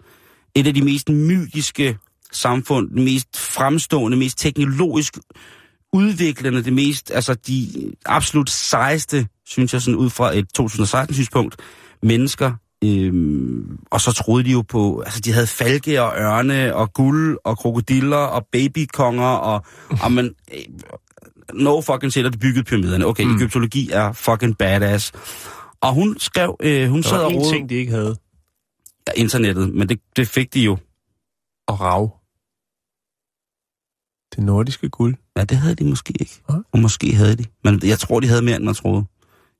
Et 0.56 0.68
af 0.68 0.74
de 0.74 0.82
mest 0.82 1.10
mytiske 1.10 1.98
samfund, 2.32 2.90
det 2.90 3.04
mest 3.04 3.38
fremstående, 3.38 4.18
mest 4.18 4.40
teknologisk 4.40 5.18
udviklende, 5.94 6.64
det 6.64 6.74
mest, 6.74 7.12
altså 7.12 7.34
de 7.34 7.68
absolut 8.06 8.50
sejeste, 8.50 9.28
synes 9.46 9.74
jeg 9.74 9.82
sådan 9.82 9.98
ud 9.98 10.10
fra 10.10 10.38
et 10.38 10.46
2016-synspunkt, 10.60 11.56
mennesker. 12.04 12.54
Øhm, 12.84 13.78
og 13.92 14.02
så 14.02 14.12
troede 14.12 14.44
de 14.44 14.52
jo 14.52 14.62
på, 14.62 15.00
altså 15.00 15.20
de 15.20 15.32
havde 15.32 15.48
falke 15.48 16.02
og 16.02 16.14
ørne 16.18 16.76
og 16.76 16.94
guld 16.94 17.38
og 17.44 17.58
krokodiller 17.58 18.18
og 18.18 18.48
babykonger 18.52 19.28
og, 19.28 19.66
og 20.04 20.12
man, 20.12 20.36
øh, 20.54 20.60
no 21.54 21.82
fucking 21.82 22.12
shit, 22.12 22.26
at 22.26 22.34
de 22.34 22.38
byggede 22.38 22.64
pyramiderne. 22.64 23.06
Okay, 23.06 23.24
mm. 23.24 23.36
egyptologi 23.36 23.90
er 23.92 24.12
fucking 24.12 24.58
badass. 24.58 25.12
Og 25.82 25.94
hun 25.94 26.20
skrev, 26.20 26.58
øh, 26.60 26.90
hun 26.90 27.02
Der 27.02 27.10
sad 27.10 27.24
og 27.24 27.32
en 27.32 27.38
rodede 27.38 27.54
ting, 27.54 27.70
de 27.70 27.76
ikke 27.76 27.92
havde. 27.92 28.16
ja, 29.08 29.12
internettet, 29.16 29.74
men 29.74 29.90
det, 29.90 30.00
det 30.16 30.28
fik 30.28 30.54
de 30.54 30.62
jo. 30.62 30.78
Og 31.68 31.82
rav. 31.82 32.19
Det 34.36 34.44
nordiske 34.44 34.90
guld. 34.90 35.16
Ja, 35.38 35.44
det 35.44 35.58
havde 35.58 35.76
de 35.76 35.84
måske 35.84 36.14
ikke. 36.20 36.42
Nej. 36.50 36.60
Og 36.74 36.80
måske 36.80 37.16
havde 37.16 37.36
de. 37.36 37.46
Men 37.64 37.82
jeg 37.84 38.00
tror, 38.00 38.20
de 38.20 38.28
havde 38.28 38.42
mere, 38.42 38.56
end 38.56 38.64
man 38.66 38.74
troede. 38.76 39.06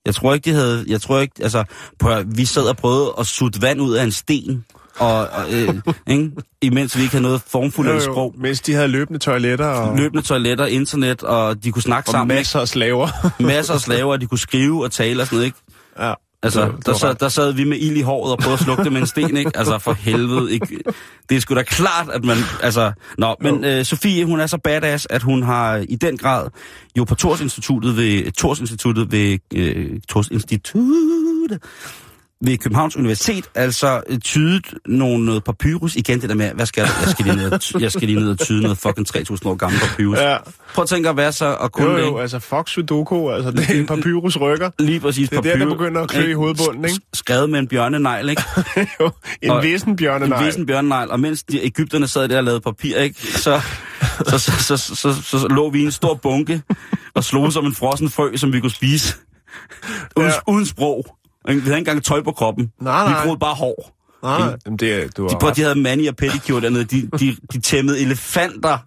Jeg 0.06 0.16
tror 0.16 0.34
ikke, 0.34 0.50
de 0.52 0.56
havde... 0.56 0.86
Jeg 0.88 1.02
tror 1.02 1.20
ikke... 1.20 1.34
Altså, 1.44 1.64
prøv, 2.00 2.12
at- 2.18 2.38
vi 2.38 2.46
sad 2.46 2.64
og 2.64 2.78
prøvede 2.78 3.14
at 3.20 3.26
sutte 3.28 3.62
vand 3.62 3.82
ud 3.82 3.94
af 3.94 4.04
en 4.04 4.12
sten, 4.12 4.66
og, 5.00 5.18
og 5.18 5.46
øh, 5.54 5.76
ikke? 6.08 6.32
imens 6.62 6.98
vi 6.98 7.02
ikke 7.02 7.12
havde 7.12 7.24
noget 7.24 7.42
formfuldt 7.48 8.04
sprog. 8.04 8.34
Mens 8.38 8.62
de 8.62 8.74
havde 8.74 8.88
løbende 8.88 9.20
toiletter 9.20 9.66
og, 9.66 9.98
Løbende 9.98 10.22
toiletter, 10.24 10.66
internet, 10.66 11.24
og 11.24 11.64
de 11.64 11.72
kunne 11.72 11.82
snakke 11.82 12.10
og 12.10 12.12
sammen. 12.12 12.36
masser 12.36 12.60
af 12.60 12.68
slaver. 12.68 13.08
Masser 13.44 13.74
af 13.74 13.80
slaver, 13.80 14.12
og 14.12 14.22
de 14.22 14.28
kunne 14.28 14.40
skrive 14.40 14.84
og 14.84 14.92
tale 14.92 15.22
og 15.22 15.28
sådan 15.28 15.36
noget, 15.36 15.46
ikke? 15.46 15.58
Ja. 16.00 16.14
Altså, 16.44 16.66
Det 16.66 16.78
det 16.78 16.86
der, 16.86 16.94
sad, 16.94 17.16
der 17.16 17.30
sad 17.30 17.54
vi 17.54 17.64
med 17.64 17.78
ild 17.78 17.98
i 17.98 18.02
håret 18.02 18.32
og 18.32 18.38
prøvede 18.38 18.54
at 18.54 18.60
slukke 18.60 18.84
det 18.84 18.92
med 18.92 19.02
en 19.02 19.08
sten, 19.08 19.38
ikke? 19.38 19.52
Altså, 19.56 19.78
for 19.78 19.94
helvede, 19.94 20.54
ikke? 20.54 20.80
Det 21.30 21.38
er 21.38 21.42
sgu 21.42 21.56
da 21.56 21.64
klart, 21.64 22.10
at 22.14 22.26
man... 22.26 22.38
Altså, 22.64 22.92
nå, 23.18 23.36
men 23.42 23.66
øh, 23.66 23.86
Sofie, 23.86 24.26
hun 24.26 24.40
er 24.40 24.48
så 24.48 24.58
badass, 24.58 25.08
at 25.10 25.24
hun 25.24 25.44
har 25.44 25.76
i 25.90 25.96
den 25.96 26.18
grad 26.18 26.48
jo 26.98 27.04
på 27.04 27.16
Tors 27.16 27.42
Instituttet 27.42 27.98
ved, 27.98 28.32
Tors 28.32 28.60
Instituttet 28.60 29.12
ved, 29.12 29.38
øh, 29.56 30.00
Tors 30.10 30.30
ved 32.46 32.58
Københavns 32.58 32.96
Universitet 32.96 33.50
altså 33.56 34.02
øh, 34.08 34.20
tydet 34.20 34.74
nogle 34.86 35.26
noget 35.26 35.44
papyrus. 35.44 35.96
Igen 35.96 36.22
det 36.22 36.30
der 36.30 36.36
med, 36.36 36.52
hvad 36.54 36.66
skal 36.66 36.82
jeg? 36.82 36.90
Jeg 37.02 37.10
skal 37.10 37.26
lige 37.26 37.36
ned 37.36 37.80
jeg 37.80 37.92
skal 37.92 38.08
lige 38.08 38.20
ned 38.20 38.30
og 38.30 38.40
tyde 38.40 38.62
noget 38.62 38.78
fucking 38.78 39.08
3000 39.08 39.50
år 39.50 39.56
gammel 39.56 39.80
papyrus. 39.80 40.18
Ja. 40.18 40.38
Prøv 40.74 40.82
at 40.82 40.90
tænke 40.90 41.10
at 41.10 41.18
være 41.18 41.32
så 41.32 41.46
og 41.46 41.72
kunne 41.72 41.92
jo, 41.92 41.98
jo, 41.98 42.16
det, 42.16 42.22
altså 42.22 42.40
Fox 42.40 42.70
Sudoku, 42.70 43.30
altså 43.30 43.52
det 43.52 43.70
er 43.70 43.80
en 43.80 43.86
papyrus 43.86 44.38
rykker. 44.38 44.70
Lige 44.80 45.00
præcis. 45.00 45.30
papyrus. 45.30 45.44
Det 45.44 45.52
er 45.52 45.56
papyr- 45.56 45.60
der, 45.60 45.66
der 45.66 45.76
begynder 45.76 46.02
at 46.02 46.10
klø 46.10 46.30
i 46.30 46.34
hovedbunden, 46.34 46.86
ikke? 46.86 47.00
Skrevet 47.14 47.50
med 47.50 47.60
en 47.60 47.68
bjørnenegl, 47.68 48.30
ikke? 48.30 48.44
jo, 49.00 49.12
en 49.42 49.50
og, 49.50 49.64
vissen 49.64 49.96
bjørnenegl. 49.96 50.42
En 50.42 50.46
vissen 50.46 50.66
bjørnenegl. 50.66 51.12
Og 51.12 51.20
mens 51.20 51.44
de 51.44 51.66
Ægypterne 51.66 52.08
sad 52.08 52.28
der 52.28 52.38
og 52.38 52.44
lavede 52.44 52.62
papir, 52.62 52.98
ikke? 52.98 53.22
Så, 53.38 53.62
så, 54.28 54.38
så, 54.38 54.52
så, 54.52 54.78
så, 54.78 54.96
så, 54.96 55.14
så, 55.24 55.40
så 55.40 55.48
lå 55.48 55.70
vi 55.70 55.80
i 55.80 55.84
en 55.84 55.92
stor 55.92 56.14
bunke 56.14 56.62
og 57.14 57.24
slog 57.24 57.54
som 57.54 57.66
en 57.66 57.76
frossen 57.76 58.10
frø, 58.10 58.36
som 58.36 58.54
vi 58.54 58.60
kunne 58.60 58.72
spise. 58.72 59.16
Uden, 60.18 60.30
ja. 60.30 60.34
uden 60.48 60.66
sprog. 60.66 61.19
Vi 61.56 61.62
havde 61.62 61.78
ikke 61.78 61.78
engang 61.78 62.04
tøj 62.04 62.24
på 62.24 62.32
kroppen. 62.32 62.72
Nej, 62.82 63.06
nej. 63.06 63.20
Vi 63.22 63.24
groede 63.24 63.40
bare 63.40 63.56
hår. 63.56 63.96
Nej, 64.24 64.40
nej, 64.40 64.58
jamen 64.66 64.78
det 64.78 65.18
du 65.18 65.22
har 65.22 65.30
De, 65.30 65.36
prøv, 65.40 65.52
de 65.56 65.62
havde 65.62 65.76
mani 65.80 66.08
og 66.08 66.16
pedicure 66.16 66.62
dernede. 66.62 66.84
De, 66.84 67.10
de, 67.20 67.38
de 67.54 67.62
tæmmede 67.62 68.00
elefanter, 68.02 68.78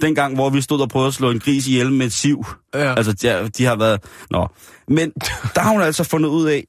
dengang, 0.00 0.34
hvor 0.34 0.50
vi 0.50 0.60
stod 0.60 0.80
og 0.80 0.88
prøvede 0.88 1.08
at 1.08 1.14
slå 1.14 1.30
en 1.30 1.38
gris 1.40 1.68
ihjel 1.68 1.92
med 1.92 2.06
et 2.06 2.12
siv. 2.12 2.44
Ja. 2.74 2.94
Altså, 2.94 3.12
de, 3.12 3.26
har- 3.28 3.48
de 3.58 3.64
har 3.64 3.76
været... 3.76 4.00
Nå. 4.30 4.48
Men 4.88 5.10
der 5.54 5.60
har 5.60 5.70
hun 5.72 5.82
altså 5.82 6.04
fundet 6.04 6.28
ud 6.28 6.46
af... 6.46 6.64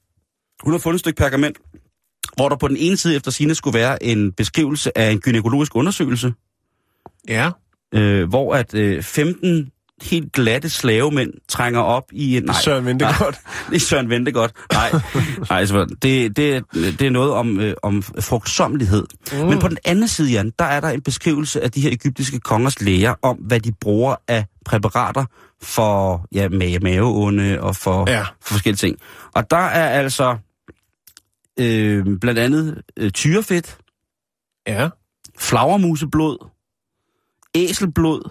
Hun 0.62 0.72
har 0.72 0.78
fundet 0.78 0.96
et 0.96 1.00
stykke 1.00 1.16
pergament, 1.16 1.56
hvor 2.36 2.48
der 2.48 2.56
på 2.56 2.68
den 2.68 2.76
ene 2.76 2.96
side 2.96 3.16
efter 3.16 3.30
sine 3.30 3.54
skulle 3.54 3.78
være 3.78 4.02
en 4.02 4.32
beskrivelse 4.32 4.98
af 4.98 5.10
en 5.10 5.20
gynækologisk 5.20 5.76
undersøgelse, 5.76 6.32
Ja. 7.28 7.50
øh, 7.94 8.28
hvor 8.28 8.54
at 8.54 8.74
øh, 8.74 9.02
15 9.02 9.70
helt 10.02 10.32
glatte 10.32 10.70
slavemænd 10.70 11.32
trænger 11.48 11.80
op 11.80 12.04
i 12.12 12.36
en... 12.36 12.42
Nej, 12.44 12.54
Søren 12.62 12.84
Ventegodt. 12.86 13.40
er 13.74 13.78
Søren 13.78 14.10
Ventegodt. 14.10 14.52
Nej, 14.72 14.90
nej 15.50 15.58
altså, 15.60 15.84
det, 16.02 16.36
det, 16.36 16.64
det 16.74 17.02
er 17.02 17.10
noget 17.10 17.32
om, 17.32 17.60
øh, 17.60 17.74
om 17.82 18.02
frugtsommelighed. 18.02 19.06
Mm. 19.32 19.38
Men 19.38 19.58
på 19.58 19.68
den 19.68 19.78
anden 19.84 20.08
side, 20.08 20.30
Jan, 20.32 20.52
der 20.58 20.64
er 20.64 20.80
der 20.80 20.88
en 20.88 21.02
beskrivelse 21.02 21.60
af 21.60 21.70
de 21.70 21.80
her 21.80 21.90
egyptiske 21.92 22.40
kongers 22.40 22.80
læger 22.80 23.14
om, 23.22 23.36
hvad 23.36 23.60
de 23.60 23.72
bruger 23.80 24.16
af 24.28 24.46
præparater 24.64 25.24
for 25.62 26.26
ja, 26.34 26.48
mave, 26.48 26.78
maveonde 26.78 27.60
og 27.60 27.76
for, 27.76 28.10
Ja. 28.10 28.22
for 28.22 28.54
forskellige 28.54 28.76
ting. 28.88 28.98
Og 29.34 29.50
der 29.50 29.56
er 29.56 29.88
altså 29.88 30.36
øh, 31.60 32.06
blandt 32.20 32.38
andet 32.40 32.82
øh, 32.96 33.10
tyrefedt, 33.10 33.78
Ja. 34.66 34.88
flagermuseblod, 35.38 36.38
æselblod 37.54 38.30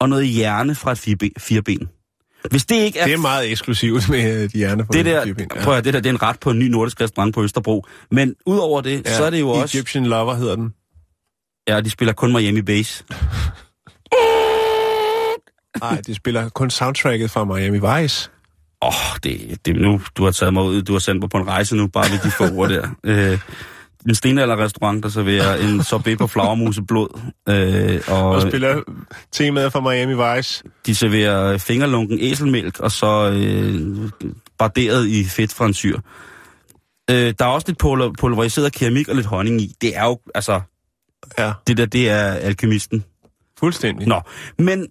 og 0.00 0.08
noget 0.08 0.28
hjerne 0.28 0.74
fra 0.74 0.92
et 0.92 0.98
fireben. 0.98 1.30
fireben. 1.38 1.88
Hvis 2.50 2.66
det 2.66 2.74
ikke 2.76 2.98
er, 2.98 3.04
Det 3.04 3.14
er 3.14 3.18
meget 3.18 3.50
eksklusivt 3.50 4.08
med 4.08 4.42
øh, 4.42 4.52
de 4.52 4.58
hjerne 4.58 4.84
på 4.84 4.92
det 4.92 5.04
der, 5.04 5.22
Filippinerne. 5.22 5.62
prøv 5.62 5.74
at, 5.74 5.84
det 5.84 5.94
der, 5.94 6.00
det 6.00 6.08
er 6.08 6.12
en 6.14 6.22
ret 6.22 6.40
på 6.40 6.50
en 6.50 6.58
ny 6.58 6.68
nordisk 6.68 7.00
restaurant 7.00 7.34
på 7.34 7.42
Østerbro. 7.42 7.86
Men 8.10 8.34
udover 8.46 8.80
det, 8.80 9.02
ja, 9.06 9.16
så 9.16 9.24
er 9.24 9.30
det 9.30 9.40
jo 9.40 9.48
også... 9.48 9.78
Egyptian 9.78 10.06
Lover 10.06 10.34
hedder 10.34 10.56
den. 10.56 10.74
Ja, 11.68 11.80
de 11.80 11.90
spiller 11.90 12.12
kun 12.12 12.32
Miami 12.32 12.62
Bass. 12.62 13.04
Nej, 15.80 16.00
de 16.06 16.14
spiller 16.14 16.48
kun 16.48 16.70
soundtracket 16.70 17.30
fra 17.30 17.44
Miami 17.44 17.78
Vice. 17.78 18.30
Åh, 18.82 18.88
oh, 18.88 19.16
det, 19.22 19.58
det, 19.66 19.76
nu, 19.76 20.00
du 20.16 20.24
har 20.24 20.30
taget 20.30 20.54
mig 20.54 20.62
ud, 20.62 20.82
du 20.82 20.92
har 20.92 20.98
sendt 20.98 21.20
mig 21.20 21.30
på 21.30 21.36
en 21.36 21.46
rejse 21.46 21.76
nu, 21.76 21.86
bare 21.86 22.10
ved 22.10 22.18
de 22.18 22.30
få 22.30 22.44
ord 22.56 22.68
der. 22.68 22.88
Øh, 23.04 23.38
en 24.08 24.14
stenalderrestaurant, 24.14 25.02
der 25.02 25.08
serverer 25.08 25.56
en 25.56 25.82
sorbet 25.82 26.18
på 26.18 26.26
flagermuseblod, 26.26 27.20
øh, 27.48 28.00
og 28.08 28.28
Og 28.30 28.42
spiller 28.42 28.82
temaet 29.32 29.72
fra 29.72 29.80
Miami 29.80 30.36
Vice. 30.36 30.64
de 30.86 30.94
serverer 30.94 31.58
fingerlunken 31.58 32.18
æselmælk, 32.20 32.80
og 32.80 32.90
så 32.92 33.30
øh, 33.30 34.10
barderet 34.58 35.06
i 35.06 35.24
fedt 35.24 35.54
fra 35.54 35.66
en 35.66 35.74
syr. 35.74 35.98
Øh, 37.10 37.34
der 37.38 37.44
er 37.44 37.48
også 37.48 37.66
lidt 37.68 37.78
pol- 37.84 38.12
pulveriseret 38.18 38.72
keramik 38.72 39.08
og 39.08 39.14
lidt 39.14 39.26
honning 39.26 39.60
i. 39.60 39.74
Det 39.80 39.96
er 39.96 40.04
jo, 40.04 40.18
altså, 40.34 40.60
Ja, 41.38 41.52
det 41.66 41.76
der, 41.76 41.86
det 41.86 42.10
er 42.10 42.22
alkemisten. 42.24 43.04
fuldstændig. 43.58 44.08
Nå, 44.08 44.20
men, 44.58 44.86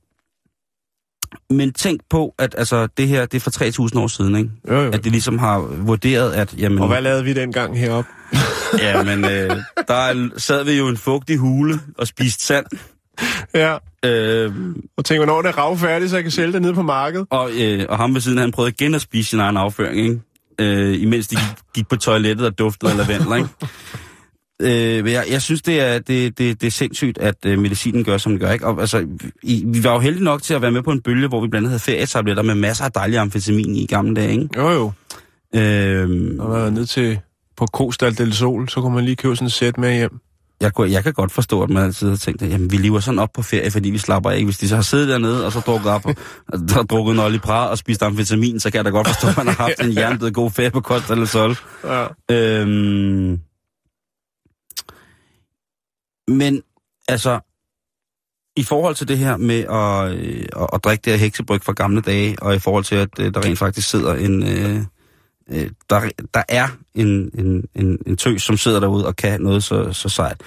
men 1.49 1.73
tænk 1.73 2.01
på, 2.09 2.35
at 2.39 2.55
altså, 2.57 2.87
det 2.97 3.07
her, 3.07 3.25
det 3.25 3.33
er 3.35 3.39
for 3.39 3.87
3.000 3.93 3.99
år 3.99 4.07
siden, 4.07 4.35
ikke? 4.35 4.49
Jo, 4.69 4.73
jo. 4.81 4.91
At 4.91 5.03
det 5.03 5.11
ligesom 5.11 5.37
har 5.39 5.59
vurderet, 5.59 6.31
at 6.33 6.55
jamen, 6.57 6.79
Og 6.79 6.87
hvad 6.87 7.01
lavede 7.01 7.23
vi 7.23 7.33
dengang 7.33 7.79
heroppe? 7.79 8.09
jamen 8.83 9.25
øh, 9.25 9.49
der 9.87 9.93
er- 9.93 10.29
sad 10.37 10.63
vi 10.63 10.71
jo 10.77 10.87
en 10.87 10.97
fugtig 10.97 11.37
hule 11.37 11.79
og 11.97 12.07
spiste 12.07 12.45
sand. 12.45 12.65
Ja, 13.53 13.77
Øh, 14.05 14.51
og 14.97 15.05
tænkte, 15.05 15.25
hvornår 15.25 15.37
er 15.37 15.41
det 15.41 15.57
ravfærdigt, 15.57 16.09
så 16.09 16.17
jeg 16.17 16.23
kan 16.23 16.31
sælge 16.31 16.53
det 16.53 16.61
nede 16.61 16.73
på 16.73 16.81
markedet? 16.81 17.27
og, 17.29 17.49
øh, 17.59 17.85
og 17.89 17.97
ham 17.97 18.13
ved 18.13 18.21
siden, 18.21 18.37
han 18.37 18.51
prøvede 18.51 18.73
igen 18.79 18.95
at 18.95 19.01
spise 19.01 19.29
sin 19.29 19.39
egen 19.39 19.57
afføring, 19.57 19.97
ikke? 19.99 20.21
Øh, 20.59 21.01
imens 21.01 21.27
de 21.27 21.35
gik, 21.73 21.87
på 21.89 21.95
toilettet 21.95 22.47
og 22.47 22.57
duftede 22.59 22.91
af 22.91 22.97
lavendel, 22.97 23.37
ikke? 23.37 23.49
Øh, 24.61 25.11
jeg, 25.11 25.25
jeg 25.29 25.41
synes, 25.41 25.61
det 25.61 25.81
er, 25.81 25.99
det, 25.99 26.37
det, 26.37 26.61
det 26.61 26.67
er 26.67 26.71
sindssygt, 26.71 27.17
at 27.17 27.35
øh, 27.45 27.59
medicinen 27.59 28.03
gør, 28.03 28.17
som 28.17 28.31
den 28.31 28.39
gør. 28.39 28.51
Ikke? 28.51 28.67
Og, 28.67 28.79
altså, 28.81 29.05
i, 29.43 29.63
vi 29.67 29.83
var 29.83 29.93
jo 29.93 29.99
heldige 29.99 30.23
nok 30.23 30.41
til 30.43 30.53
at 30.53 30.61
være 30.61 30.71
med 30.71 30.83
på 30.83 30.91
en 30.91 31.01
bølge, 31.01 31.27
hvor 31.27 31.41
vi 31.41 31.47
blandt 31.47 31.67
andet 31.67 31.69
havde 31.81 31.97
ferietabletter 31.97 32.43
med 32.43 32.55
masser 32.55 32.85
af 32.85 32.91
dejlig 32.91 33.19
amfetamin 33.19 33.75
i 33.75 33.85
gamle 33.85 34.15
dage. 34.15 34.31
Ikke? 34.31 34.47
Jo, 34.57 34.69
jo. 34.69 34.91
Øh, 35.55 36.09
Og 36.39 36.49
var 36.51 36.69
ned 36.69 36.85
til 36.85 37.19
på 37.57 37.65
Kostal 37.65 38.17
del 38.17 38.33
Sol, 38.33 38.69
så 38.69 38.81
kunne 38.81 38.95
man 38.95 39.05
lige 39.05 39.15
købe 39.15 39.35
sådan 39.35 39.45
et 39.45 39.53
sæt 39.53 39.77
med 39.77 39.95
hjem. 39.97 40.19
jeg, 40.61 40.73
kunne, 40.73 40.91
jeg 40.91 41.03
kan 41.03 41.13
godt 41.13 41.31
forstå, 41.31 41.61
at 41.63 41.69
man 41.69 41.83
altid 41.83 42.09
har 42.09 42.15
tænkt, 42.17 42.41
at 42.41 42.49
jamen, 42.49 42.71
vi 42.71 42.77
lever 42.77 42.99
sådan 42.99 43.19
op 43.19 43.29
på 43.33 43.41
ferie, 43.41 43.71
fordi 43.71 43.89
vi 43.89 43.97
slapper 43.97 44.29
af. 44.29 44.35
Ikke? 44.35 44.45
Hvis 44.45 44.57
de 44.57 44.67
så 44.67 44.75
har 44.75 44.83
siddet 44.83 45.07
dernede, 45.07 45.45
og 45.45 45.51
så 45.51 45.59
drukket 45.59 45.91
op, 45.91 46.05
og, 46.05 46.15
og 46.53 46.59
drukket 46.89 47.13
en 47.13 47.19
oliprat 47.19 47.69
og 47.69 47.77
spist 47.77 48.03
amfetamin, 48.03 48.59
så 48.59 48.71
kan 48.71 48.77
jeg 48.77 48.85
da 48.85 48.89
godt 48.89 49.07
forstå, 49.07 49.27
at 49.27 49.37
man 49.37 49.47
har 49.47 49.53
haft 49.53 49.83
en 49.83 49.91
hjernedød 49.97 50.31
god 50.31 50.51
ferie 50.51 50.71
på 50.71 50.81
Costa 50.81 51.15
del 51.15 51.27
Sol. 51.27 51.55
Ja. 51.83 52.05
Øhm, 52.31 53.39
men 56.27 56.61
altså, 57.07 57.39
i 58.55 58.63
forhold 58.63 58.95
til 58.95 59.07
det 59.07 59.17
her 59.17 59.37
med 59.37 59.59
at, 59.59 60.17
øh, 60.17 60.45
at, 60.61 60.69
at 60.73 60.83
drikke 60.83 61.01
det 61.01 61.13
her 61.13 61.19
heksebryg 61.19 61.61
fra 61.63 61.73
gamle 61.73 62.01
dage, 62.01 62.35
og 62.41 62.55
i 62.55 62.59
forhold 62.59 62.83
til, 62.83 62.95
at 62.95 63.19
øh, 63.19 63.33
der 63.33 63.45
rent 63.45 63.59
faktisk 63.59 63.89
sidder 63.89 64.13
en... 64.13 64.43
Øh, 64.43 64.83
øh, 65.51 65.69
der, 65.89 66.09
der 66.33 66.43
er 66.49 66.67
en, 66.95 67.07
en, 67.07 67.63
en, 67.75 67.97
en 68.05 68.17
tøs, 68.17 68.41
som 68.41 68.57
sidder 68.57 68.79
derude 68.79 69.07
og 69.07 69.15
kan 69.15 69.41
noget 69.41 69.63
så, 69.63 69.93
så 69.93 70.09
sejt. 70.09 70.41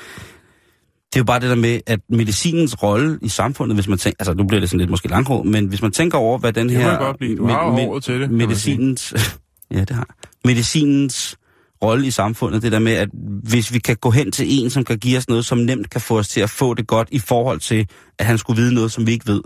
Det 1.13 1.17
er 1.17 1.21
jo 1.21 1.25
bare 1.25 1.41
det 1.41 1.49
der 1.49 1.55
med, 1.57 1.81
at 1.87 2.01
medicinens 2.09 2.83
rolle 2.83 3.19
i 3.23 3.29
samfundet, 3.29 3.77
hvis 3.77 3.89
man 3.89 3.99
tænker, 3.99 4.17
altså 4.19 4.35
nu 4.35 4.45
bliver 4.45 4.61
det 4.61 4.71
sådan 4.71 4.81
lidt 4.81 4.91
måske 4.91 5.09
langhård, 5.09 5.47
men 5.47 5.67
hvis 5.67 5.83
man 5.83 5.93
tænker 5.93 6.19
over, 6.19 6.39
hvad 6.39 6.53
den 6.53 6.69
Det 6.69 6.77
her... 6.77 6.89
jeg 6.91 6.99
godt 6.99 7.19
blive. 7.19 7.37
Du 7.37 7.47
har 7.47 7.67
jo 7.67 7.71
håret 7.71 8.05
til 8.05 8.21
det, 8.21 8.29
kan 8.29 8.39
Medicinens... 8.39 9.15
ja, 9.75 9.81
det 9.81 9.91
har 9.91 10.17
Medicinens 10.45 11.39
rolle 11.83 12.07
i 12.07 12.11
samfundet, 12.11 12.63
det 12.63 12.73
der 12.73 12.79
med, 12.79 12.93
at 12.93 13.09
hvis 13.43 13.73
vi 13.73 13.79
kan 13.79 13.97
gå 13.97 14.11
hen 14.11 14.33
til 14.33 14.47
en, 14.49 14.71
som 14.71 14.85
kan 14.85 14.99
give 14.99 15.19
os 15.19 15.29
noget, 15.29 15.45
som 15.45 15.59
nemt 15.59 15.91
kan 15.91 16.01
få 16.01 16.19
os 16.19 16.29
til 16.29 16.41
at 16.41 16.51
få 16.51 16.75
det 16.75 16.87
godt, 16.87 17.09
i 17.13 17.19
forhold 17.19 17.61
til, 17.61 17.89
at 18.19 18.27
han 18.27 18.39
skulle 18.39 18.63
vide 18.63 18.75
noget, 18.75 18.93
som 18.93 19.07
vi 19.07 19.13
ikke 19.13 19.27
ved. 19.27 19.43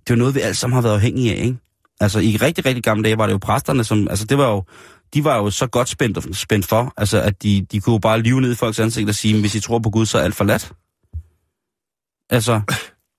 Det 0.00 0.10
er 0.10 0.14
jo 0.14 0.18
noget, 0.18 0.34
vi 0.34 0.40
alle 0.40 0.54
sammen 0.54 0.74
har 0.74 0.82
været 0.82 0.94
afhængige 0.94 1.36
af, 1.36 1.44
ikke? 1.44 1.58
Altså, 2.00 2.18
i 2.18 2.36
rigtig, 2.36 2.66
rigtig 2.66 2.84
gamle 2.84 3.04
dage 3.04 3.18
var 3.18 3.26
det 3.26 3.32
jo 3.32 3.38
præsterne, 3.38 3.84
som, 3.84 4.08
altså, 4.10 4.24
det 4.24 4.38
var 4.38 4.50
jo, 4.50 4.64
de 5.14 5.24
var 5.24 5.36
jo 5.36 5.50
så 5.50 5.66
godt 5.66 5.88
spændt, 5.88 6.36
spændt 6.36 6.66
for, 6.66 6.92
altså, 6.96 7.20
at 7.20 7.42
de, 7.42 7.66
de 7.72 7.80
kunne 7.80 7.92
jo 7.92 7.98
bare 7.98 8.22
live 8.22 8.40
ned 8.40 8.52
i 8.52 8.54
folks 8.54 8.78
ansigt 8.78 9.08
og 9.08 9.14
sige, 9.14 9.40
hvis 9.40 9.54
I 9.54 9.60
tror 9.60 9.78
på 9.78 9.90
Gud, 9.90 10.06
så 10.06 10.18
er 10.18 10.22
alt 10.22 10.34
forladt. 10.34 10.72
Altså, 12.30 12.60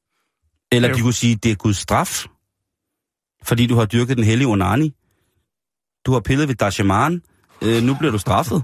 eller 0.72 0.94
de 0.94 1.02
kunne 1.02 1.14
sige, 1.14 1.36
det 1.36 1.52
er 1.52 1.56
Guds 1.56 1.78
straf, 1.78 2.26
fordi 3.44 3.68
du 3.68 3.76
har 3.76 3.86
dyrket 3.86 4.18
den 4.18 4.26
hellige 4.26 4.48
onani. 4.48 4.94
Du 6.06 6.14
har 6.14 6.20
pillet 6.20 6.48
ved 6.48 6.56
Dashaman, 6.56 7.22
øh, 7.62 7.84
nu 7.84 7.96
bliver 8.00 8.12
du 8.12 8.18
straffet. 8.18 8.64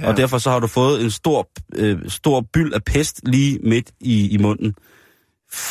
Ja. 0.00 0.08
Og 0.08 0.16
derfor 0.16 0.38
så 0.38 0.50
har 0.50 0.60
du 0.60 0.66
fået 0.66 1.04
en 1.04 1.10
stor, 1.10 1.48
øh, 1.76 1.98
stor 2.08 2.40
byld 2.52 2.72
af 2.72 2.84
pest 2.84 3.20
lige 3.24 3.58
midt 3.64 3.90
i, 4.00 4.28
i 4.28 4.36
munden. 4.38 4.74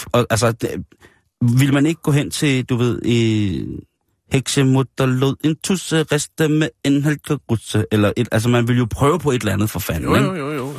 Og, 0.05 0.27
altså, 0.29 0.51
det, 0.51 0.85
vil 1.41 1.73
man 1.73 1.85
ikke 1.85 2.01
gå 2.01 2.11
hen 2.11 2.31
til, 2.31 2.65
du 2.65 2.75
ved, 2.75 3.01
øh, 3.05 3.67
heksemutter 4.31 5.05
lod 5.05 5.35
en 5.43 5.55
tusse 5.63 6.03
reste 6.03 6.47
med 6.47 6.69
en 6.83 7.03
halkerusse, 7.03 7.85
eller 7.91 8.11
et, 8.17 8.29
altså 8.31 8.49
man 8.49 8.67
vil 8.67 8.77
jo 8.77 8.87
prøve 8.91 9.19
på 9.19 9.31
et 9.31 9.39
eller 9.41 9.53
andet 9.53 9.69
for 9.69 9.79
fanden, 9.79 10.03
Jo, 10.09 10.15
ikke? 10.15 10.27
jo, 10.27 10.35
jo, 10.35 10.51
jo. 10.53 10.73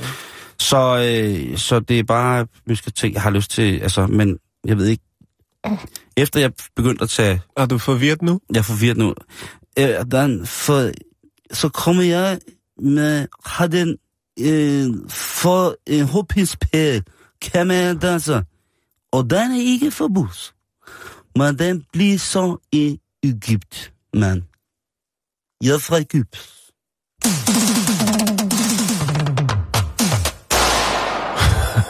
Så, 0.59 1.07
øh, 1.09 1.59
så 1.59 1.81
det 1.81 1.99
er 1.99 2.03
bare, 2.05 2.47
skal 2.75 2.93
tænke, 2.93 3.15
jeg 3.15 3.23
har 3.23 3.31
lyst 3.31 3.51
til, 3.51 3.79
altså, 3.79 4.07
men 4.07 4.39
jeg 4.65 4.79
ved 4.79 4.87
ikke, 4.87 5.05
efter 6.17 6.41
jeg 6.41 6.53
begyndte 6.77 7.03
at 7.03 7.09
tage, 7.11 7.41
Er 7.57 7.67
du 7.67 7.79
forvirret 7.79 8.23
nu? 8.23 8.41
jeg 8.53 8.59
er 8.59 8.63
forvirret 8.63 8.97
nu, 8.97 9.15
øh, 9.79 9.89
den, 10.11 10.47
for, 10.47 10.91
så 11.53 11.69
kommer 11.69 12.03
jeg 12.03 12.39
med, 12.79 13.27
har 13.45 13.67
den, 13.67 13.97
øh, 14.41 15.11
for 15.11 15.77
en 15.87 16.05
hopispæl, 16.05 17.03
kan 17.43 17.67
man 17.67 17.99
danse, 17.99 18.45
og 19.13 19.31
den 19.31 19.53
er 19.53 19.61
ikke 19.61 19.91
forbudt, 19.91 20.55
men 21.37 21.59
den 21.59 21.85
bliver 21.93 22.19
så 22.19 22.57
i 22.73 23.01
Egypt, 23.23 23.93
man. 24.15 24.45
Jedfred 25.65 26.05
Gyps. 26.05 26.57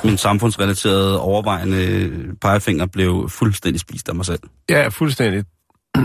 Min 0.04 0.18
samfundsrelaterede 0.18 1.20
overvejende 1.20 2.10
pegefinger 2.40 2.86
blev 2.86 3.28
fuldstændig 3.28 3.80
spist 3.80 4.08
af 4.08 4.14
mig 4.14 4.26
selv. 4.26 4.40
Ja, 4.70 4.88
fuldstændig. 4.88 5.44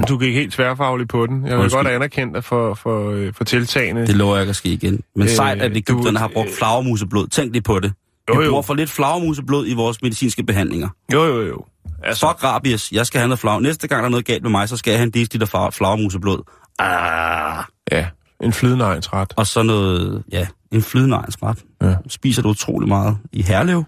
Du 0.08 0.17
gik 0.17 0.34
helt 0.36 0.54
tværfagligt 0.54 1.10
på 1.10 1.26
den. 1.28 1.48
Jeg 1.48 1.58
vil 1.60 1.69
godt 1.69 1.88
anerkende 1.88 2.34
dig 2.34 2.43
for, 2.43 2.74
for, 2.74 3.10
øh, 3.12 3.34
for 3.34 3.43
tiltagene. 3.43 4.08
Det 4.08 4.15
lover 4.15 4.36
jeg 4.36 4.43
ikke 4.43 4.50
at 4.50 4.56
ske 4.56 4.69
igen. 4.69 5.00
Men 5.15 5.24
Øh, 5.24 5.30
sejt, 5.30 5.62
at 5.62 5.78
Ægypterne 5.78 6.19
har 6.19 6.28
brugt 6.28 6.50
flagermuseblod. 6.58 7.28
Tænk 7.28 7.52
lige 7.52 7.62
på 7.62 7.80
det. 7.80 7.93
Vi 8.28 8.34
Jo, 8.34 8.41
jo. 8.41 8.50
bruger 8.50 8.62
for 8.62 8.74
lidt 8.74 8.89
flagermuseblod 8.89 9.67
i 9.67 9.74
vores 9.74 10.02
medicinske 10.02 10.43
behandlinger. 10.43 10.89
Jo, 11.13 11.24
jo, 11.24 11.41
jo. 11.41 11.65
Altså, 12.04 12.28
Fuck 12.28 12.43
rabies, 12.43 12.91
jeg 12.91 13.06
skal 13.06 13.19
have 13.19 13.28
noget 13.28 13.39
flag. 13.39 13.62
Næste 13.62 13.88
gang 13.88 14.00
der 14.00 14.06
er 14.06 14.10
noget 14.10 14.26
galt 14.26 14.43
med 14.43 14.52
mig, 14.52 14.69
så 14.69 14.78
skal 14.78 14.91
jeg 14.91 15.00
have 15.00 15.04
en 15.06 15.12
distil 15.12 15.41
af 15.54 15.74
flagermuseblod. 15.74 16.41
Ah. 16.80 17.63
ja, 17.91 18.08
en 18.43 18.54
flydende. 18.54 19.02
Og 19.38 19.48
så 19.48 19.63
noget, 19.63 20.24
ja, 20.32 20.48
en 20.71 20.82
flydende 20.82 21.17
ret. 21.17 21.63
Ja. 21.82 21.95
Spiser 22.08 22.41
du 22.41 22.50
utrolig 22.50 22.88
meget 22.88 23.17
i 23.34 23.41
Herlev. 23.41 23.84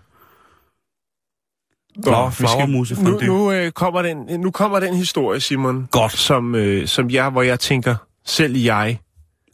Vi 1.97 2.03
skal- 2.03 2.31
flagermuse 2.31 3.03
nu, 3.03 3.19
nu, 3.19 3.51
øh, 3.51 3.71
kommer 3.71 4.01
den, 4.01 4.41
nu 4.41 4.51
kommer 4.51 4.79
den 4.79 4.95
historie, 4.95 5.39
Simon. 5.39 5.87
Godt. 5.91 6.11
Som, 6.11 6.55
øh, 6.55 6.87
som 6.87 7.09
jeg, 7.09 7.29
hvor 7.29 7.41
jeg 7.41 7.59
tænker, 7.59 7.95
selv 8.25 8.57
jeg, 8.57 8.99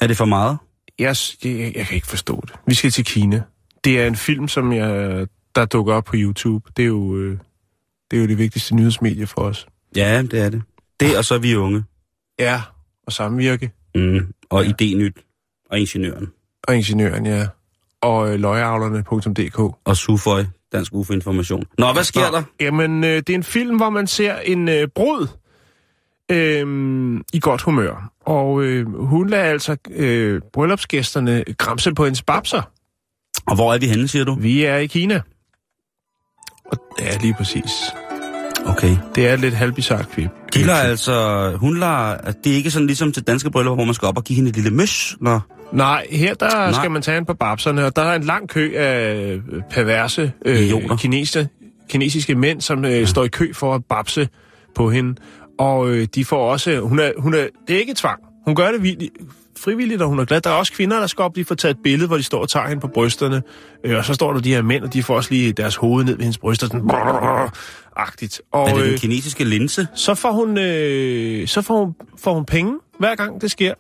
Er 0.02 0.08
det 0.08 0.18
for 0.18 0.26
meget? 0.26 0.58
jeg, 1.00 1.16
jeg, 1.44 1.74
jeg 1.76 1.86
kan 1.88 1.96
ikke 1.96 2.08
forstå 2.08 2.42
det. 2.48 2.54
Vi 2.68 2.74
skal 2.74 2.92
til 2.92 3.06
Kina. 3.06 3.42
Det 3.84 4.02
er 4.02 4.08
en 4.08 4.16
film, 4.16 4.48
som 4.48 4.74
jeg, 4.74 5.26
der 5.56 5.66
dukker 5.66 5.94
op 5.94 6.04
på 6.06 6.14
YouTube. 6.16 6.72
Det 6.78 6.84
er 6.84 6.88
jo, 6.88 7.18
øh, 7.18 7.38
det 8.12 8.18
er 8.18 8.22
jo 8.22 8.28
det 8.28 8.38
vigtigste 8.38 8.76
nyhedsmedie 8.76 9.28
for 9.28 9.42
os. 9.42 9.68
Ja, 9.96 10.22
det 10.22 10.34
er 10.42 10.50
det. 10.50 10.62
Det, 11.00 11.18
og 11.18 11.26
så 11.26 11.34
er 11.36 11.40
vi 11.40 11.56
unge. 11.56 11.84
Ja, 12.40 12.62
og 13.08 13.14
samvirke. 13.14 13.72
Mm. 13.96 14.34
Og 14.50 14.66
idényt. 14.66 15.66
Og 15.70 15.80
ingeniøren. 15.80 16.28
Og 16.68 16.76
ingeniøren, 16.76 17.26
ja. 17.26 17.48
Og 18.02 18.34
øh, 18.34 18.40
løgavlerne.dk. 18.40 19.60
Og 19.86 19.98
Suføj, 19.98 20.46
Dansk 20.74 20.94
UFO 20.94 21.14
Information. 21.14 21.64
Nå, 21.78 21.94
hvad 21.94 22.04
sker 22.04 22.32
Nå, 22.32 22.38
der? 22.38 22.44
Jamen, 22.60 23.04
øh, 23.04 23.16
det 23.16 23.30
er 23.30 23.36
en 23.36 23.44
film, 23.44 23.78
hvor 23.78 23.90
man 23.90 24.08
ser 24.08 24.36
en 24.38 24.70
øh, 24.70 24.88
brud 24.88 25.28
øh, 26.32 27.22
i 27.34 27.40
godt 27.40 27.62
humør. 27.62 28.12
Og 28.26 28.64
øh, 28.64 28.88
hun 28.96 29.30
lader 29.30 29.44
altså 29.44 29.78
øh, 29.92 30.42
bryllupsgæsterne 30.54 31.44
græmse 31.58 31.94
på 31.94 32.04
hendes 32.04 32.22
babser. 32.22 32.62
Og 33.48 33.56
hvor 33.56 33.74
er 33.74 33.78
vi 33.78 33.88
henne, 33.88 34.08
siger 34.08 34.26
du? 34.26 34.36
Vi 34.40 34.64
er 34.64 34.78
i 34.78 34.86
Kina. 34.86 35.22
Og, 36.66 36.78
ja, 37.00 37.18
lige 37.18 37.34
præcis. 37.38 37.72
Okay. 38.66 38.98
Det 39.16 39.28
er 39.28 39.36
lidt 39.36 39.54
halvbizart 39.54 40.10
klip. 40.10 40.30
De 40.54 40.64
lader 40.64 40.80
altså, 40.80 41.52
hun 41.56 41.80
lader, 41.80 42.18
det 42.44 42.52
er 42.52 42.56
ikke 42.56 42.72
sådan 42.72 42.88
ligesom 42.88 43.12
til 43.12 43.24
danske 43.24 43.52
bryllupper, 43.52 43.76
hvor 43.76 43.86
man 43.86 43.94
skal 43.94 44.08
op 44.08 44.18
og 44.18 44.24
give 44.24 44.36
hende 44.36 44.50
et 44.50 44.56
lille 44.56 44.72
møs, 44.72 45.18
når... 45.22 45.53
Nej, 45.74 46.08
her 46.12 46.34
der 46.34 46.50
Nej. 46.50 46.72
Skal 46.72 46.92
man 46.92 47.02
tage 47.02 47.18
en 47.18 47.26
på 47.26 47.34
babserne, 47.34 47.86
og 47.86 47.96
der 47.96 48.02
er 48.02 48.16
en 48.16 48.24
lang 48.24 48.50
kø 48.50 48.74
af 48.76 49.16
øh, 49.16 49.42
perverse 49.70 50.32
øh, 50.46 50.98
kinesiske, 50.98 51.50
kinesiske 51.90 52.36
mænd, 52.36 52.62
som 52.62 52.86
øh, 52.86 52.92
ja. 52.92 53.06
står 53.06 53.24
i 53.24 53.28
kø 53.28 53.54
for 53.54 53.76
at 53.76 53.86
babse 53.90 54.30
på 54.76 54.90
hende. 54.90 55.16
Og 55.60 55.90
øh, 55.90 56.08
de 56.16 56.26
får 56.26 56.52
også... 56.52 56.80
Hun 56.80 57.00
er, 57.00 57.12
hun 57.18 57.34
er, 57.34 57.48
det 57.68 57.76
er 57.76 57.80
ikke 57.80 57.94
tvang. 57.94 58.20
Hun 58.46 58.56
gør 58.56 58.72
det 58.72 58.84
vildt, 58.84 59.04
frivilligt, 59.58 60.02
og 60.02 60.08
hun 60.10 60.20
er 60.20 60.26
glad. 60.26 60.42
Der 60.42 60.50
er 60.50 60.54
også 60.54 60.74
kvinder, 60.74 61.00
der 61.00 61.08
skal 61.08 61.24
op 61.24 61.36
lige 61.36 61.46
få 61.46 61.56
taget 61.56 61.76
et 61.76 61.84
billede, 61.84 62.08
hvor 62.08 62.18
de 62.18 62.24
står 62.24 62.42
og 62.42 62.50
tager 62.50 62.68
hende 62.68 62.82
på 62.82 62.88
brysterne. 62.88 63.42
Øh, 63.84 63.98
og 63.98 64.06
så 64.06 64.14
står 64.14 64.34
der 64.34 64.40
de 64.40 64.54
her 64.54 64.62
mænd, 64.62 64.84
og 64.84 64.94
de 64.94 65.04
får 65.04 65.16
også 65.16 65.32
lige 65.32 65.52
deres 65.52 65.76
hoved 65.76 66.04
ned 66.06 66.16
ved 66.16 66.24
hendes 66.24 66.38
bryster. 66.38 66.68
Sådan 66.68 66.90
agtigt. 67.96 68.42
Og, 68.52 68.70
Er 68.70 68.74
det 68.76 68.86
den 68.86 68.98
kinesiske 68.98 69.44
linse? 69.44 69.88
så 69.96 70.16
får 70.16 70.32
hun, 70.32 70.58
øh, 70.58 71.48
så 71.48 71.62
får 71.62 71.86
hun, 71.86 71.94
får 72.20 72.34
hun 72.34 72.46
penge, 72.46 72.74
hver 73.00 73.16
gang 73.16 73.42
det 73.42 73.52
sker. 73.52 73.74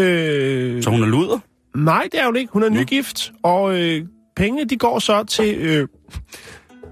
Øh, 0.00 0.82
Så 0.82 0.90
hun 0.90 1.02
er 1.02 1.06
luder? 1.06 1.38
Nej, 1.76 2.08
det 2.12 2.20
er 2.20 2.26
hun 2.26 2.36
ikke. 2.36 2.52
Hun 2.52 2.62
er 2.62 2.68
nygift, 2.68 3.32
og 3.42 3.80
øh, 3.80 4.04
pengene 4.36 4.64
de 4.68 4.76
går 4.76 4.98
så 4.98 5.24
til, 5.24 5.54
øh, 5.58 5.88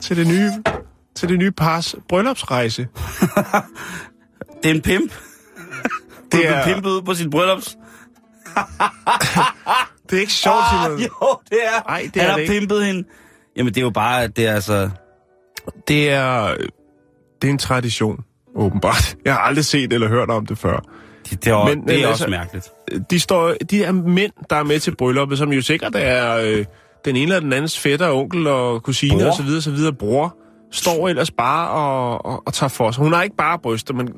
til, 0.01 0.17
det 0.17 0.27
nye, 0.27 0.51
til 1.17 1.29
det 1.29 1.39
nye 1.39 1.51
pars 1.51 1.95
bryllupsrejse. 2.09 2.89
Det 4.63 4.71
er 4.71 4.75
en 4.75 4.83
pimp. 4.83 5.13
Det 5.13 6.33
Det 6.33 6.49
er 6.49 6.65
pimpet 6.65 6.91
ud 6.91 7.03
på 7.03 7.15
sit 7.15 7.31
bryllups. 7.31 7.77
Det 10.11 10.17
er 10.17 10.21
ikke 10.21 10.33
sjovt, 10.33 10.57
Simon. 10.71 10.97
Ah, 10.99 11.03
jo, 11.03 11.39
det 11.51 11.59
er. 11.65 11.83
Ej, 11.89 12.11
det 12.15 12.23
Han 12.23 12.25
er 12.25 12.31
har 12.31 12.37
det 12.39 12.43
ikke. 12.43 12.53
pimpet 12.61 12.85
hende. 12.87 13.05
Jamen, 13.57 13.75
det 13.75 13.81
er 13.81 13.85
jo 13.85 13.91
bare, 13.91 14.29
det 14.29 14.47
er 14.47 14.55
altså... 14.55 14.91
Det 15.89 16.11
er, 16.11 16.55
det 17.43 17.49
er 17.49 17.53
en 17.53 17.59
tradition, 17.59 18.25
åbenbart. 18.57 19.17
Jeg 19.25 19.33
har 19.33 19.41
aldrig 19.41 19.65
set 19.65 19.93
eller 19.93 20.09
hørt 20.09 20.31
om 20.31 20.47
det 20.47 20.59
før. 20.59 20.81
Det, 21.31 21.45
det 21.45 21.51
er, 21.53 21.65
Men- 21.65 21.83
det 21.89 21.91
er 21.91 22.09
altså- 22.09 22.25
også 22.25 22.27
mærkeligt. 22.31 22.71
De, 23.11 23.21
står, 23.21 23.55
de 23.71 23.85
er 23.85 23.93
mænd, 23.93 24.33
der 24.51 24.57
er 24.57 24.63
med 24.65 24.81
til 24.81 24.97
brylluppet, 24.97 25.39
som 25.39 25.53
jo 25.53 25.63
sikkert 25.63 25.93
er 25.95 26.37
øh, 26.37 26.65
den 27.05 27.17
ene 27.17 27.23
eller 27.23 27.41
den 27.41 27.53
andens 27.53 27.79
fætter, 27.79 28.11
onkel 28.13 28.47
og 28.47 28.83
kusine 28.83 29.19
Bror. 29.19 29.27
og 29.27 29.35
så 29.37 29.43
videre, 29.43 29.63
så 29.63 29.71
videre, 29.71 29.93
bror, 29.93 30.37
står 30.73 31.09
ellers 31.09 31.31
bare 31.31 31.69
og, 31.71 32.27
og, 32.27 32.43
og 32.47 32.55
tager 32.55 32.69
for 32.69 32.91
sig. 32.91 33.05
Hun 33.05 33.13
har 33.13 33.23
ikke 33.23 33.37
bare 33.37 33.59
bryster, 33.59 33.95
men 33.95 34.09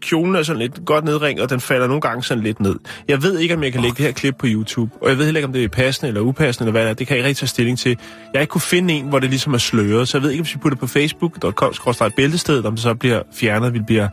kjolen 0.00 0.34
er 0.34 0.42
sådan 0.42 0.62
lidt 0.62 0.84
godt 0.84 1.04
nedringet, 1.04 1.42
og 1.42 1.50
den 1.50 1.60
falder 1.60 1.86
nogle 1.86 2.00
gange 2.00 2.22
sådan 2.22 2.44
lidt 2.44 2.60
ned. 2.60 2.76
Jeg 3.08 3.22
ved 3.22 3.38
ikke, 3.38 3.54
om 3.54 3.62
jeg 3.62 3.72
kan 3.72 3.80
lægge 3.80 3.96
det 3.96 4.04
her 4.04 4.12
klip 4.12 4.34
på 4.38 4.46
YouTube, 4.48 4.92
og 5.02 5.08
jeg 5.08 5.18
ved 5.18 5.24
heller 5.24 5.38
ikke, 5.38 5.46
om 5.46 5.52
det 5.52 5.64
er 5.64 5.68
passende 5.68 6.08
eller 6.08 6.20
upassende, 6.20 6.68
eller 6.68 6.72
hvad 6.72 6.82
det 6.82 6.90
er. 6.90 6.94
Det 6.94 7.06
kan 7.06 7.14
jeg 7.16 7.18
ikke 7.18 7.28
rigtig 7.28 7.40
tage 7.40 7.48
stilling 7.48 7.78
til. 7.78 7.96
Jeg 8.34 8.40
ikke 8.40 8.50
kunne 8.50 8.60
finde 8.60 8.94
en, 8.94 9.04
hvor 9.08 9.18
det 9.18 9.30
ligesom 9.30 9.54
er 9.54 9.58
sløret, 9.58 10.08
så 10.08 10.18
jeg 10.18 10.22
ved 10.22 10.30
ikke, 10.30 10.42
om 10.42 10.46
vi 10.54 10.58
putter 10.62 10.74
det 10.76 10.80
på 10.80 10.86
facebook.com 10.86 11.72
bæltestedet, 12.16 12.66
om 12.66 12.72
det 12.72 12.82
så 12.82 12.94
bliver 12.94 13.22
fjernet, 13.34 13.74
vi 13.74 13.80
bliver 13.86 14.08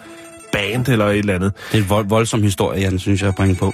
banned 0.55 0.87
eller 0.87 1.05
et 1.05 1.17
eller 1.17 1.35
andet. 1.35 1.53
Det 1.71 1.77
er 1.77 1.83
en 1.83 1.89
vold, 1.89 2.07
voldsom 2.07 2.41
historie, 2.41 2.81
Jan, 2.81 2.99
synes 2.99 3.21
jeg, 3.21 3.29
at 3.29 3.35
bringe 3.35 3.55
på. 3.55 3.73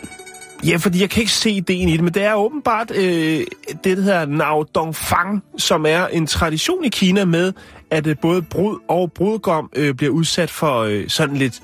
Ja, 0.67 0.77
fordi 0.77 1.01
jeg 1.01 1.09
kan 1.09 1.21
ikke 1.21 1.31
se 1.31 1.51
ideen 1.51 1.89
i 1.89 1.91
det, 1.91 2.03
men 2.03 2.13
det 2.13 2.23
er 2.23 2.33
åbenbart 2.33 2.91
øh, 2.91 3.45
det, 3.83 3.97
der 3.97 4.03
hedder 4.03 4.25
Nao 4.25 4.63
Dongfang, 4.75 5.43
som 5.57 5.85
er 5.85 6.07
en 6.07 6.27
tradition 6.27 6.85
i 6.85 6.89
Kina 6.89 7.25
med, 7.25 7.53
at 7.91 8.07
øh, 8.07 8.15
både 8.21 8.41
brud 8.41 8.79
og 8.87 9.11
brudgom 9.11 9.69
øh, 9.75 9.95
bliver 9.95 10.13
udsat 10.13 10.49
for 10.49 10.79
øh, 10.81 11.09
sådan 11.09 11.37
lidt 11.37 11.61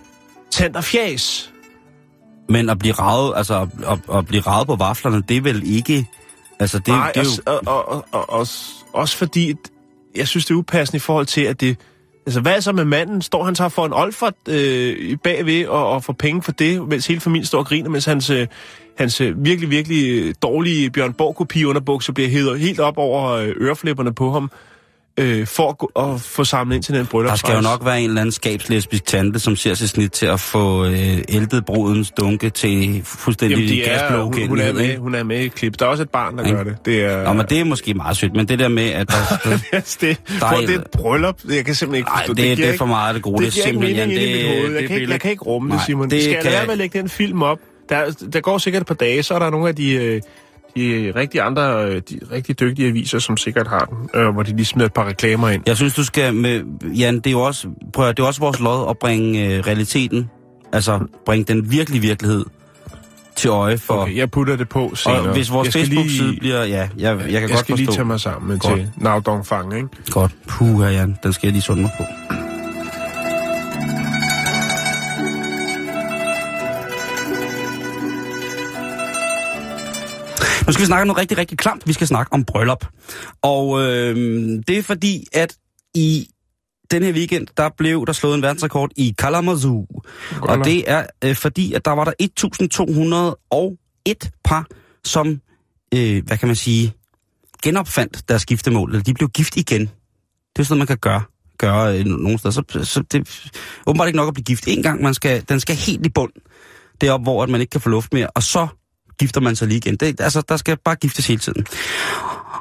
tand 0.52 0.76
og 0.76 0.84
fjas. 0.84 1.54
Men 2.50 2.70
at 2.70 2.80
blive 2.80 2.94
ravet, 2.94 3.34
altså 3.36 3.68
at, 3.88 4.18
at, 4.18 4.26
blive 4.28 4.42
ravet 4.42 4.68
på 4.68 4.76
vaflerne, 4.76 5.24
det 5.30 5.38
er 5.38 5.42
vel 5.42 5.62
ikke... 5.66 6.08
Altså, 6.60 6.80
det, 6.80 6.88
Nej, 6.88 7.12
det 7.12 7.20
er 7.20 7.24
jo... 7.24 7.30
også, 7.30 7.42
og, 7.46 7.62
og, 7.66 7.88
og, 7.90 8.06
og, 8.12 8.30
også, 8.30 8.64
også 8.94 9.18
fordi, 9.18 9.54
jeg 10.16 10.28
synes, 10.28 10.46
det 10.46 10.54
er 10.54 10.58
upassende 10.58 10.98
i 10.98 11.00
forhold 11.00 11.26
til, 11.26 11.42
at 11.42 11.62
det... 11.62 11.78
Altså, 12.28 12.42
hvad 12.42 12.56
er 12.56 12.60
så 12.60 12.72
med 12.72 12.86
manden? 12.86 13.22
Står 13.22 13.44
han 13.44 13.56
så 13.56 13.70
for 13.70 13.86
en 13.86 13.94
olfert 13.94 14.34
øh, 14.50 15.18
bagved 15.24 15.68
og, 15.68 15.90
og 15.90 16.04
får 16.04 16.14
penge 16.14 16.42
for 16.42 16.52
det, 16.52 16.88
mens 16.88 17.08
hele 17.08 17.20
familien 17.20 17.46
står 17.46 17.60
og 17.60 17.66
griner, 17.66 17.90
mens 17.90 18.06
hans, 18.06 18.30
øh, 18.30 18.48
hans 18.98 19.22
øh, 19.22 19.46
virkelig, 19.46 19.70
virkelig 19.70 20.34
dårlige 20.42 20.90
Bjørn 20.90 21.14
Borg-kopi 21.14 21.66
underbukser 21.66 22.14
bliver 22.14 22.30
hævet 22.30 22.60
helt 22.60 22.80
op 22.80 22.98
over 22.98 23.32
øh, 23.32 23.48
øreflipperne 23.48 24.14
på 24.14 24.32
ham, 24.32 24.52
øh, 25.18 25.48
for 25.48 25.70
at, 25.70 25.78
gå, 25.78 25.92
at 26.14 26.22
få 26.22 26.44
samlet 26.44 26.76
ind 26.76 26.84
til 26.84 26.94
den 26.94 27.02
Der 27.04 27.08
bryllupsrejse. 27.10 27.40
skal 27.40 27.56
jo 27.56 27.62
nok 27.62 27.86
være 27.86 28.02
en 28.02 28.10
eller 28.10 28.22
anden 28.22 28.32
skabslesbisk 28.32 29.06
tante, 29.06 29.40
som 29.40 29.56
ser 29.56 29.74
sig 29.74 29.90
snit 29.90 30.12
til 30.12 30.26
at 30.26 30.40
få 30.40 30.86
øh, 30.86 31.18
ældet 31.30 31.66
brudens 31.66 32.12
dunke 32.12 32.50
til 32.50 33.02
fuldstændig 33.06 33.58
Jamen, 33.58 33.80
er, 33.82 33.86
gasblå 34.00 34.24
hun, 34.24 34.48
hun, 34.48 34.60
er 34.60 34.74
med, 34.74 34.98
hun 34.98 35.16
er 35.16 35.24
med 35.24 35.40
i 35.40 35.48
klip. 35.48 35.80
Der 35.80 35.86
er 35.86 35.90
også 35.90 36.04
et 36.04 36.10
barn, 36.10 36.38
der 36.38 36.44
Ikke? 36.44 36.58
gør 36.58 36.64
det. 36.64 36.76
Det 36.86 37.04
er... 37.06 37.24
Nå, 37.24 37.34
men 37.34 37.46
det 37.50 37.60
er 37.60 37.64
måske 37.64 37.94
meget 37.94 38.18
sødt, 38.18 38.34
men 38.36 38.48
det 38.48 38.60
der 38.60 38.68
med, 38.68 38.90
at 38.90 39.08
der, 39.10 39.16
det, 39.72 39.98
det, 40.02 40.18
Der 40.40 40.46
er- 40.46 40.62
det 40.62 40.70
er 40.70 40.80
et 40.80 40.88
bryllup. 40.94 41.40
Jeg 41.50 41.66
kan 41.66 41.76
simpelthen 41.76 41.96
ikke 41.96 42.10
Ej, 42.10 42.18
forstå 42.22 42.34
det, 42.34 42.44
det, 42.44 42.58
giver 42.58 42.70
er 42.74 42.78
for 42.78 42.86
meget 42.86 43.16
det 43.16 43.24
gode. 43.24 43.46
Det 43.46 43.54
giver 43.54 43.66
ikke 43.66 43.80
simpelthen, 43.80 44.10
mit 44.10 44.18
hoved. 44.48 44.72
Jeg, 44.74 44.82
det 44.82 44.88
kan 44.90 44.98
ikke, 45.02 45.12
jeg 45.12 45.22
kan 45.22 45.32
ikke 45.32 45.44
rumme 45.44 45.70
det, 45.70 45.76
Nej, 45.78 45.86
Simon. 45.86 46.04
det 46.04 46.12
Det 46.12 46.24
skal 46.24 46.34
jeg 46.44 46.44
være 46.46 46.66
med 46.66 46.72
at 46.72 46.78
lægge 46.78 47.00
den 47.00 47.10
film 47.10 47.42
op? 47.42 47.60
Der, 47.90 48.26
der 48.34 48.40
går 48.42 48.58
sikkert 48.58 48.82
et 48.82 48.88
par 48.88 48.96
dage, 48.96 49.24
så 49.24 49.34
er 49.34 49.40
der 49.40 49.50
nogle 49.50 49.68
af 49.70 49.76
de, 49.76 49.92
øh, 49.92 50.22
de 50.78 51.14
rigtig 51.16 51.42
andre, 51.42 51.86
øh, 51.86 52.02
de 52.10 52.20
rigtig 52.32 52.60
dygtige 52.60 52.88
aviser, 52.88 53.20
som 53.20 53.38
sikkert 53.38 53.68
har 53.68 53.86
den, 53.86 54.22
øh, 54.22 54.30
hvor 54.34 54.44
de 54.44 54.56
lige 54.56 54.66
smider 54.66 54.86
et 54.86 54.94
par 54.94 55.08
reklamer 55.08 55.50
ind. 55.50 55.64
Jeg 55.66 55.78
synes, 55.78 55.94
du 55.96 56.04
skal 56.04 56.34
med... 56.34 56.62
Jan, 56.98 57.16
det 57.16 57.28
er 57.28 57.32
jo 57.32 57.42
også, 57.42 57.68
prøv 57.94 58.08
at, 58.08 58.18
det 58.18 58.24
er 58.24 58.28
også 58.28 58.40
vores 58.40 58.60
lod 58.60 58.90
at 58.90 58.98
bringe 58.98 59.46
øh, 59.46 59.60
realiteten, 59.68 60.30
altså 60.74 61.00
bringe 61.26 61.54
den 61.54 61.72
virkelige 61.72 62.02
virkelighed 62.02 62.46
til 63.36 63.50
øje 63.50 63.78
for... 63.78 63.94
Okay, 63.94 64.16
jeg 64.18 64.32
putter 64.32 64.56
det 64.56 64.70
på 64.70 64.92
senere. 64.96 65.22
og 65.22 65.34
hvis 65.34 65.52
vores 65.52 65.66
jeg 65.66 65.72
skal 65.72 65.86
Facebook-side 65.86 66.30
lige, 66.30 66.40
bliver... 66.40 66.64
Ja, 66.64 66.78
jeg, 66.78 66.90
jeg 66.98 67.18
kan 67.20 67.32
jeg 67.32 67.42
godt 67.42 67.50
skal 67.50 67.58
forstå. 67.58 67.76
lige 67.76 67.88
tage 67.88 68.06
mig 68.06 68.20
sammen 68.20 68.60
Godt. 68.60 68.76
til 68.76 68.92
Now 68.98 69.20
Dongfang, 69.20 69.76
ikke? 69.76 69.88
Godt. 70.12 70.32
Puh, 70.48 70.82
her, 70.82 70.90
Jan. 70.90 71.18
Den 71.24 71.34
skal 71.34 71.48
jeg 71.48 71.52
lige 71.54 71.62
sunde 71.62 71.82
mig 71.82 71.92
på. 71.98 72.04
Nu 80.68 80.74
skal 80.74 80.82
vi 80.82 80.86
snakke 80.86 81.02
om 81.02 81.08
noget 81.08 81.22
rigtig, 81.22 81.38
rigtig 81.38 81.58
klamt. 81.58 81.88
Vi 81.88 81.94
skal 81.94 82.08
snakke 82.08 82.34
om 82.34 82.46
bryllup. 82.46 82.86
Og 83.42 83.82
øh, 83.82 84.16
det 84.68 84.78
er 84.78 84.84
fordi, 84.84 85.26
at 85.34 85.56
i 85.94 86.28
den 86.92 87.04
her 87.04 87.14
weekend, 87.14 87.48
der 87.58 87.70
blev 87.78 88.06
der 88.06 88.14
slået 88.14 88.36
en 88.36 88.42
verdensrekord 88.42 88.92
i 88.96 89.16
Kalamazoo. 89.18 89.88
Og 90.42 90.66
det 90.66 90.92
er 90.92 91.06
øh, 91.24 91.36
fordi, 91.36 91.74
at 91.74 91.86
der 91.86 91.92
var 91.92 92.04
der 92.04 92.14
1201 92.20 94.32
par, 94.44 94.68
som, 95.04 95.42
øh, 95.94 96.26
hvad 96.26 96.38
kan 96.38 96.48
man 96.48 96.56
sige, 96.56 96.94
genopfandt 97.64 98.30
deres 98.30 98.46
giftemål. 98.46 98.90
Eller 98.90 99.04
de 99.04 99.14
blev 99.14 99.30
gift 99.30 99.58
igen. 99.58 99.82
Det 99.82 99.90
er 100.60 100.64
sådan 100.64 100.78
noget, 100.78 100.80
man 100.80 100.88
kan 100.88 100.98
gøre, 100.98 101.22
gøre 101.58 102.00
øh, 102.00 102.06
nogle 102.06 102.40
steder. 102.40 102.52
Så, 102.52 102.64
så 102.84 103.04
det 103.12 103.20
er 103.20 103.24
åbenbart 103.88 104.08
ikke 104.08 104.18
nok 104.18 104.28
at 104.28 104.34
blive 104.34 104.46
gift 104.46 104.68
en 104.68 104.84
gang. 104.84 105.02
Man 105.02 105.14
skal, 105.14 105.44
den 105.50 105.60
skal 105.60 105.76
helt 105.76 106.06
i 106.06 106.10
bund. 106.10 106.32
Deroppe, 107.02 107.24
hvor 107.24 107.44
at 107.44 107.50
man 107.50 107.62
ikke 107.62 107.72
kan 107.72 107.82
få 107.82 107.90
luft 107.90 108.14
mere. 108.14 108.28
Og 108.28 108.44
så 108.44 108.68
gifter 109.20 109.42
man 109.42 109.56
sig 109.56 109.68
lige 109.68 109.78
igen. 109.78 109.96
Det, 109.96 110.22
altså, 110.22 110.42
der 110.50 110.58
skal 110.58 110.78
bare 110.86 110.96
giftes 110.96 111.28
hele 111.28 111.40
tiden. 111.40 111.66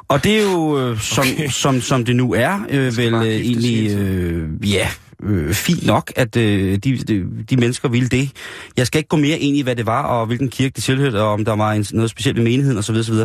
Og 0.07 0.23
det 0.23 0.37
er 0.39 0.43
jo, 0.43 0.79
øh, 0.79 0.99
som, 0.99 1.25
okay. 1.33 1.47
som, 1.49 1.81
som 1.81 2.05
det 2.05 2.15
nu 2.15 2.33
er, 2.33 2.59
øh, 2.69 2.97
vel 2.97 3.13
øh, 3.13 3.23
egentlig, 3.25 3.97
øh, 3.97 4.49
ja, 4.71 4.89
øh, 5.23 5.53
fint 5.53 5.85
nok, 5.85 6.11
at 6.15 6.35
øh, 6.37 6.75
de, 6.77 6.97
de, 6.97 7.25
de 7.49 7.57
mennesker 7.57 7.89
ville 7.89 8.09
det. 8.09 8.29
Jeg 8.77 8.87
skal 8.87 8.99
ikke 8.99 9.07
gå 9.07 9.17
mere 9.17 9.37
ind 9.39 9.57
i, 9.57 9.61
hvad 9.61 9.75
det 9.75 9.85
var, 9.85 10.03
og 10.03 10.25
hvilken 10.25 10.49
kirke 10.49 10.73
det 10.75 10.83
tilhørte, 10.83 11.21
og 11.21 11.27
om 11.31 11.45
der 11.45 11.53
var 11.55 11.71
en, 11.71 11.85
noget 11.93 12.09
specielt 12.11 12.37
i 12.39 12.41
menigheden 12.41 12.77
osv. 12.77 12.95
osv. 12.95 13.15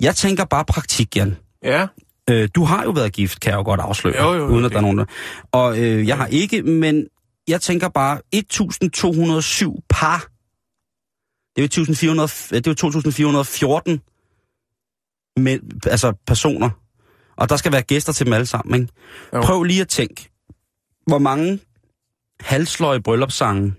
Jeg 0.00 0.16
tænker 0.16 0.44
bare 0.44 0.64
praktik, 0.64 1.16
Jan. 1.16 1.36
Ja. 1.64 1.86
Øh, 2.30 2.48
du 2.54 2.64
har 2.64 2.82
jo 2.84 2.90
været 2.90 3.12
gift, 3.12 3.40
kan 3.40 3.50
jeg 3.50 3.58
jo 3.58 3.62
godt 3.62 3.80
afsløre, 3.80 4.22
Jo, 4.24 4.32
jo, 4.32 4.38
jo, 4.38 4.46
uden 4.46 4.58
at 4.58 4.62
det- 4.64 4.72
der 4.72 4.78
er 4.78 4.82
nogen 4.82 4.98
der. 4.98 5.04
Og 5.52 5.78
øh, 5.78 6.08
jeg 6.08 6.16
har 6.16 6.26
ikke, 6.26 6.62
men 6.62 7.04
jeg 7.48 7.60
tænker 7.60 7.88
bare 7.88 8.18
1207 8.32 9.80
par. 9.90 10.26
Det 11.56 11.62
er 11.62 11.62
jo, 11.62 11.82
1400, 11.82 12.28
det 12.50 12.66
er 12.66 12.70
jo 12.70 12.74
2414 12.74 14.00
med, 15.36 15.58
altså 15.86 16.12
personer. 16.26 16.70
Og 17.36 17.48
der 17.48 17.56
skal 17.56 17.72
være 17.72 17.82
gæster 17.82 18.12
til 18.12 18.26
dem 18.26 18.32
alle 18.32 18.46
sammen, 18.46 18.80
ikke? 18.80 18.92
Jo. 19.34 19.42
Prøv 19.42 19.62
lige 19.62 19.80
at 19.80 19.88
tænke, 19.88 20.30
hvor 21.06 21.18
mange 21.18 21.58
halsløje 22.40 23.00
bryllupssange, 23.00 23.74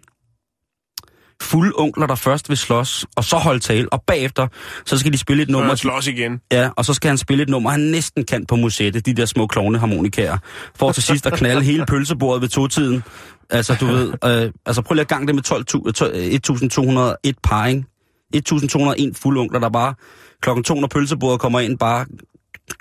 fulde 1.41 1.71
onkler, 1.75 2.07
der 2.07 2.15
først 2.15 2.49
vil 2.49 2.57
slås, 2.57 3.05
og 3.15 3.23
så 3.23 3.35
holde 3.35 3.59
tale, 3.59 3.93
og 3.93 4.03
bagefter, 4.07 4.47
så 4.85 4.97
skal 4.97 5.13
de 5.13 5.17
spille 5.17 5.43
et 5.43 5.49
nummer, 5.49 5.67
man 5.67 5.77
slås 5.77 6.07
igen. 6.07 6.41
Ja, 6.51 6.69
og 6.75 6.85
så 6.85 6.93
skal 6.93 7.07
han 7.07 7.17
spille 7.17 7.43
et 7.43 7.49
nummer, 7.49 7.69
han 7.69 7.79
næsten 7.79 8.25
kan 8.25 8.45
på 8.45 8.55
museet, 8.55 9.05
de 9.05 9.13
der 9.13 9.25
små 9.25 9.47
klovneharmonikaer. 9.47 10.37
For 10.75 10.91
til 10.91 11.03
sidst 11.03 11.25
at 11.25 11.33
knalde 11.33 11.63
hele 11.63 11.85
pølsebordet 11.91 12.41
ved 12.41 12.49
totiden. 12.49 13.03
Altså, 13.49 13.77
du 13.79 13.85
ved, 13.85 14.13
øh, 14.25 14.51
altså 14.65 14.81
prøv 14.81 14.93
lige 14.93 15.01
at 15.01 15.07
gange 15.07 15.27
det 15.27 15.35
med 15.35 15.43
12, 15.43 15.61
1201 15.61 17.35
par, 17.43 17.65
ikke? 17.65 17.83
1201 18.33 19.17
fulde 19.17 19.41
onkler, 19.41 19.59
der 19.59 19.69
bare 19.69 19.93
klokken 20.41 20.63
to, 20.63 20.79
når 20.79 20.87
pølsebordet 20.87 21.39
kommer 21.39 21.59
ind, 21.59 21.77
bare 21.77 22.05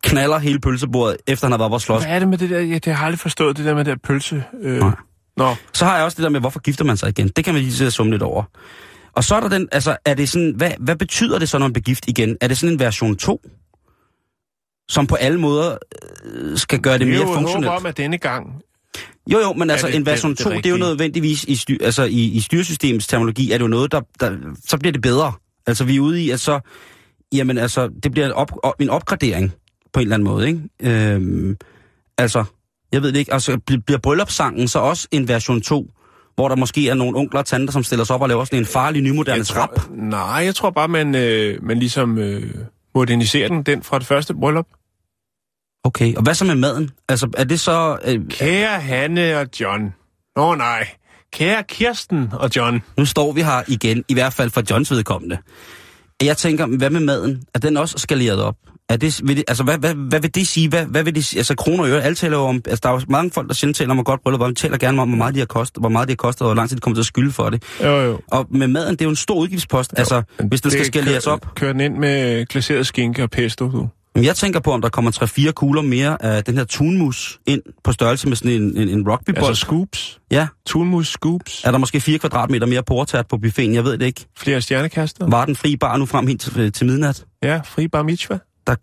knaller 0.02 0.38
hele 0.38 0.60
pølsebordet, 0.60 1.16
efter 1.26 1.46
han 1.46 1.52
har 1.52 1.58
været 1.58 1.72
og 1.72 1.80
slås. 1.80 2.02
Hvad 2.02 2.14
er 2.14 2.18
det 2.18 2.28
med 2.28 2.38
det 2.38 2.50
der? 2.50 2.60
Ja, 2.60 2.74
det 2.74 2.86
har 2.86 2.92
jeg 2.92 3.00
aldrig 3.00 3.18
forstået, 3.18 3.56
det 3.56 3.64
der 3.64 3.74
med 3.74 3.84
det 3.84 3.90
der 3.90 4.08
pølse. 4.08 4.44
Øh... 4.62 4.80
Nej. 4.80 4.90
Nå, 5.36 5.54
Så 5.74 5.84
har 5.84 5.96
jeg 5.96 6.04
også 6.04 6.16
det 6.16 6.22
der 6.22 6.28
med, 6.28 6.40
hvorfor 6.40 6.60
gifter 6.60 6.84
man 6.84 6.96
sig 6.96 7.08
igen? 7.08 7.28
Det 7.28 7.44
kan 7.44 7.54
man 7.54 7.62
lige 7.62 7.74
sidde 7.74 7.88
og 7.88 7.92
summe 7.92 8.12
lidt 8.12 8.22
over. 8.22 8.44
Og 9.12 9.24
så 9.24 9.34
er 9.34 9.40
der 9.40 9.48
den, 9.48 9.68
altså, 9.72 9.96
er 10.04 10.14
det 10.14 10.28
sådan, 10.28 10.54
hvad, 10.56 10.70
hvad 10.80 10.96
betyder 10.96 11.38
det 11.38 11.48
så, 11.48 11.58
når 11.58 11.66
man 11.66 11.72
bliver 11.72 11.82
gift 11.84 12.04
igen? 12.08 12.36
Er 12.40 12.48
det 12.48 12.58
sådan 12.58 12.72
en 12.72 12.78
version 12.80 13.16
2? 13.16 13.40
Som 14.88 15.06
på 15.06 15.14
alle 15.14 15.40
måder 15.40 15.76
øh, 16.24 16.58
skal 16.58 16.80
gøre 16.80 16.92
det, 16.98 17.00
det 17.00 17.06
er 17.06 17.10
mere 17.10 17.18
jo 17.18 17.22
et 17.22 17.28
håb 17.28 17.36
funktionelt? 17.36 17.68
om, 17.72 17.86
at 17.86 17.96
denne 17.96 18.18
gang... 18.18 18.46
Jo, 19.32 19.38
jo, 19.40 19.52
men 19.52 19.70
altså 19.70 19.86
det- 19.86 19.96
en 19.96 20.06
version 20.06 20.30
det- 20.30 20.38
det 20.38 20.44
2, 20.44 20.50
det, 20.50 20.66
er 20.66 20.70
jo 20.70 20.76
nødvendigvis 20.76 21.44
i, 21.44 21.56
styr, 21.56 21.76
altså, 21.80 22.02
i, 22.02 22.24
i 22.24 22.40
styresystemets 22.40 23.06
terminologi, 23.06 23.52
er 23.52 23.58
det 23.58 23.62
jo 23.62 23.68
noget, 23.68 23.92
der, 23.92 24.00
der, 24.20 24.36
så 24.68 24.78
bliver 24.78 24.92
det 24.92 25.02
bedre. 25.02 25.32
Altså 25.66 25.84
vi 25.84 25.96
er 25.96 26.00
ude 26.00 26.22
i, 26.22 26.30
at 26.30 26.40
så, 26.40 26.60
jamen 27.34 27.58
altså, 27.58 27.88
det 28.02 28.12
bliver 28.12 28.26
en, 28.26 28.32
op, 28.32 28.50
en 28.80 28.90
opgradering 28.90 29.52
på 29.92 30.00
en 30.00 30.02
eller 30.06 30.14
anden 30.16 30.24
måde, 30.28 30.46
ikke? 30.48 30.60
Øhm, 30.82 31.56
altså, 32.18 32.44
jeg 32.94 33.02
ved 33.02 33.12
det 33.12 33.18
ikke, 33.18 33.32
altså 33.32 33.60
bl- 33.70 33.82
bliver 33.86 33.98
bryllupssangen 33.98 34.68
så 34.68 34.78
også 34.78 35.08
en 35.10 35.28
version 35.28 35.60
2, 35.60 35.90
hvor 36.34 36.48
der 36.48 36.56
måske 36.56 36.88
er 36.88 36.94
nogle 36.94 37.18
onkler 37.18 37.40
og 37.40 37.46
tanter, 37.46 37.72
som 37.72 37.84
stiller 37.84 38.04
sig 38.04 38.14
op 38.14 38.22
og 38.22 38.28
laver 38.28 38.44
sådan 38.44 38.58
en 38.58 38.66
farlig, 38.66 39.02
nymoderne 39.02 39.44
trap? 39.44 39.90
nej, 39.90 40.20
jeg 40.20 40.54
tror 40.54 40.70
bare, 40.70 40.88
man, 40.88 41.14
øh, 41.14 41.62
man 41.62 41.78
ligesom 41.78 42.18
øh, 42.18 42.54
moderniserer 42.94 43.48
den, 43.48 43.62
den 43.62 43.82
fra 43.82 43.98
det 43.98 44.06
første 44.06 44.34
bryllup. 44.34 44.66
Okay, 45.84 46.14
og 46.14 46.22
hvad 46.22 46.34
så 46.34 46.44
med 46.44 46.54
maden? 46.54 46.90
Altså, 47.08 47.28
er 47.36 47.44
det 47.44 47.60
så... 47.60 47.98
Øh, 48.04 48.20
Kære 48.30 48.80
Hanne 48.80 49.38
og 49.38 49.46
John. 49.60 49.94
Nå 50.36 50.54
nej. 50.54 50.88
Kære 51.32 51.62
Kirsten 51.68 52.28
og 52.32 52.50
John. 52.56 52.82
Nu 52.98 53.04
står 53.04 53.32
vi 53.32 53.42
her 53.42 53.62
igen, 53.68 54.04
i 54.08 54.14
hvert 54.14 54.32
fald 54.32 54.50
for 54.50 54.62
Johns 54.70 54.90
vedkommende. 54.90 55.38
Jeg 56.22 56.36
tænker, 56.36 56.66
hvad 56.66 56.90
med 56.90 57.00
maden? 57.00 57.42
Er 57.54 57.58
den 57.58 57.76
også 57.76 57.98
skaleret 57.98 58.42
op? 58.42 58.56
Er 58.88 58.96
det, 58.96 59.20
vil 59.24 59.36
det, 59.36 59.44
altså, 59.48 59.64
hvad, 59.64 59.78
hvad, 59.78 59.94
hvad 59.94 60.20
vil 60.20 60.34
det 60.34 60.46
sige? 60.46 60.68
Hvad, 60.68 60.86
hvad 60.86 61.02
vil 61.02 61.14
det 61.14 61.24
sige? 61.24 61.40
Altså, 61.40 61.54
kroner 61.54 61.84
og 61.84 61.90
øre, 61.90 62.02
alle 62.02 62.14
taler 62.14 62.36
jo 62.36 62.42
om... 62.42 62.56
Altså, 62.56 62.80
der 62.82 62.88
er 62.88 62.92
jo 62.92 63.00
mange 63.08 63.30
folk, 63.30 63.48
der 63.48 63.54
sjældent 63.54 63.76
taler 63.76 63.90
om, 63.90 63.96
hvor 63.96 64.04
godt 64.04 64.22
bryllup 64.22 64.40
er. 64.40 64.46
De 64.46 64.54
taler 64.54 64.78
gerne 64.78 65.02
om, 65.02 65.08
hvor 65.08 65.16
meget 65.16 65.34
de 65.34 65.38
har 65.38 65.46
kostet, 65.46 65.82
hvor 65.82 65.88
meget 65.88 66.08
de 66.08 66.12
har 66.12 66.16
kostet, 66.16 66.42
og 66.42 66.46
hvor 66.48 66.54
lang 66.54 66.68
tid 66.68 66.76
de 66.76 66.80
kommer 66.80 66.94
til 66.94 67.02
at 67.02 67.06
skylde 67.06 67.32
for 67.32 67.50
det. 67.50 67.62
Jo, 67.82 68.00
jo. 68.00 68.20
Og 68.30 68.46
med 68.50 68.68
maden, 68.68 68.92
det 68.92 69.00
er 69.00 69.04
jo 69.04 69.10
en 69.10 69.16
stor 69.16 69.34
udgiftspost. 69.34 69.92
Jo, 69.92 69.94
altså, 69.98 70.22
hvis 70.48 70.60
den 70.60 70.70
skal 70.70 70.84
skaleres 70.84 71.26
op. 71.26 71.54
Kør 71.54 71.72
den 71.72 71.80
ind 71.80 71.96
med 71.96 72.46
glaseret 72.46 72.86
skinke 72.86 73.22
og 73.22 73.30
pesto, 73.30 73.70
du. 73.70 73.88
Jeg 74.16 74.36
tænker 74.36 74.60
på, 74.60 74.72
om 74.72 74.82
der 74.82 74.88
kommer 74.88 75.10
3-4 75.48 75.52
kugler 75.52 75.82
mere 75.82 76.22
af 76.24 76.44
den 76.44 76.56
her 76.56 76.64
tunmus 76.64 77.38
ind 77.46 77.62
på 77.84 77.92
størrelse 77.92 78.28
med 78.28 78.36
sådan 78.36 78.52
en, 78.52 78.76
en, 78.76 78.88
en 78.88 79.08
rugbybold. 79.08 79.48
Altså 79.48 79.60
scoops. 79.60 80.20
ja. 80.30 80.46
Tunmus 80.66 81.08
scoops. 81.08 81.64
Er 81.64 81.70
der 81.70 81.78
måske 81.78 82.00
4 82.00 82.18
kvadratmeter 82.18 82.66
mere 82.66 82.82
portræt 82.82 83.26
på 83.26 83.36
buffeten? 83.38 83.74
Jeg 83.74 83.84
ved 83.84 83.98
det 83.98 84.06
ikke. 84.06 84.26
Flere 84.38 84.60
stjernekaster. 84.60 85.26
Var 85.30 85.44
den 85.44 85.56
fri 85.56 85.76
bar 85.76 85.96
nu 85.96 86.06
frem 86.06 86.26
helt 86.26 86.40
til, 86.40 86.72
til 86.72 86.86
midnat? 86.86 87.24
Ja, 87.42 87.60
fri 87.64 87.88
bar 87.88 88.02
mitzvah 88.02 88.38
der 88.66 88.74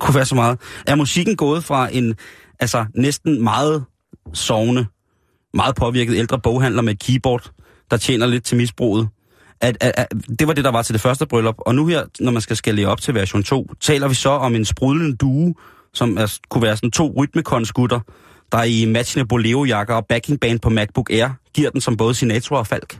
kunne 0.00 0.14
være 0.14 0.26
så 0.26 0.34
meget. 0.34 0.58
Er 0.86 0.94
musikken 0.94 1.36
gået 1.36 1.64
fra 1.64 1.88
en 1.92 2.14
altså 2.60 2.84
næsten 2.94 3.44
meget 3.44 3.84
sovende, 4.32 4.86
meget 5.54 5.74
påvirket 5.76 6.16
ældre 6.16 6.38
boghandler 6.38 6.82
med 6.82 6.92
et 6.92 6.98
keyboard, 6.98 7.50
der 7.90 7.96
tjener 7.96 8.26
lidt 8.26 8.44
til 8.44 8.56
misbruget? 8.56 9.08
At, 9.60 9.76
at, 9.80 9.92
at, 9.96 10.06
det 10.38 10.48
var 10.48 10.52
det, 10.52 10.64
der 10.64 10.70
var 10.70 10.82
til 10.82 10.92
det 10.92 11.00
første 11.00 11.26
bryllup. 11.26 11.54
Og 11.58 11.74
nu 11.74 11.86
her, 11.86 12.04
når 12.20 12.32
man 12.32 12.42
skal 12.42 12.56
skælde 12.56 12.84
op 12.84 13.00
til 13.00 13.14
version 13.14 13.42
2, 13.42 13.66
taler 13.80 14.08
vi 14.08 14.14
så 14.14 14.30
om 14.30 14.54
en 14.54 14.64
sprudlende 14.64 15.16
due, 15.16 15.54
som 15.94 16.18
er, 16.18 16.38
kunne 16.48 16.62
være 16.62 16.76
sådan 16.76 16.90
to 16.90 17.14
rytmekonskutter, 17.16 18.00
der 18.52 18.62
i 18.62 18.84
matchende 18.84 19.26
bolero-jakker 19.26 19.94
og 19.94 20.06
backing 20.06 20.40
band 20.40 20.60
på 20.60 20.68
MacBook 20.70 21.10
Air 21.10 21.28
giver 21.54 21.70
den 21.70 21.80
som 21.80 21.96
både 21.96 22.14
Sinatra 22.14 22.56
og 22.56 22.66
Falk. 22.66 22.98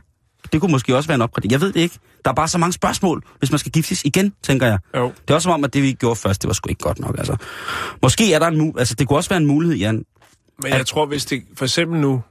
Det 0.51 0.61
kunne 0.61 0.71
måske 0.71 0.95
også 0.95 1.07
være 1.07 1.15
en 1.15 1.21
opgradering. 1.21 1.51
Jeg 1.51 1.61
ved 1.61 1.73
det 1.73 1.79
ikke. 1.79 1.99
Der 2.25 2.31
er 2.31 2.35
bare 2.35 2.47
så 2.47 2.57
mange 2.57 2.73
spørgsmål, 2.73 3.23
hvis 3.39 3.51
man 3.51 3.59
skal 3.59 3.71
giftes 3.71 4.03
igen, 4.03 4.33
tænker 4.43 4.67
jeg. 4.67 4.79
Jo. 4.95 5.11
Det 5.21 5.29
er 5.29 5.33
også 5.33 5.43
som 5.43 5.51
om, 5.53 5.63
at 5.63 5.73
det 5.73 5.83
vi 5.83 5.93
gjorde 5.93 6.15
først, 6.15 6.41
det 6.41 6.47
var 6.47 6.53
sgu 6.53 6.69
ikke 6.69 6.81
godt 6.81 6.99
nok. 6.99 7.17
Altså. 7.17 7.35
Måske 8.01 8.33
er 8.33 8.39
der 8.39 8.47
en 8.47 8.73
altså 8.77 8.95
det 8.95 9.07
kunne 9.07 9.19
også 9.19 9.29
være 9.29 9.37
en 9.37 9.45
mulighed, 9.45 9.77
Jan. 9.77 10.05
Men 10.63 10.71
jeg 10.73 10.85
tror, 10.85 11.05
hvis 11.05 11.25
det 11.25 11.43
for 11.55 11.65
eksempel 11.65 11.99
nu, 11.99 12.21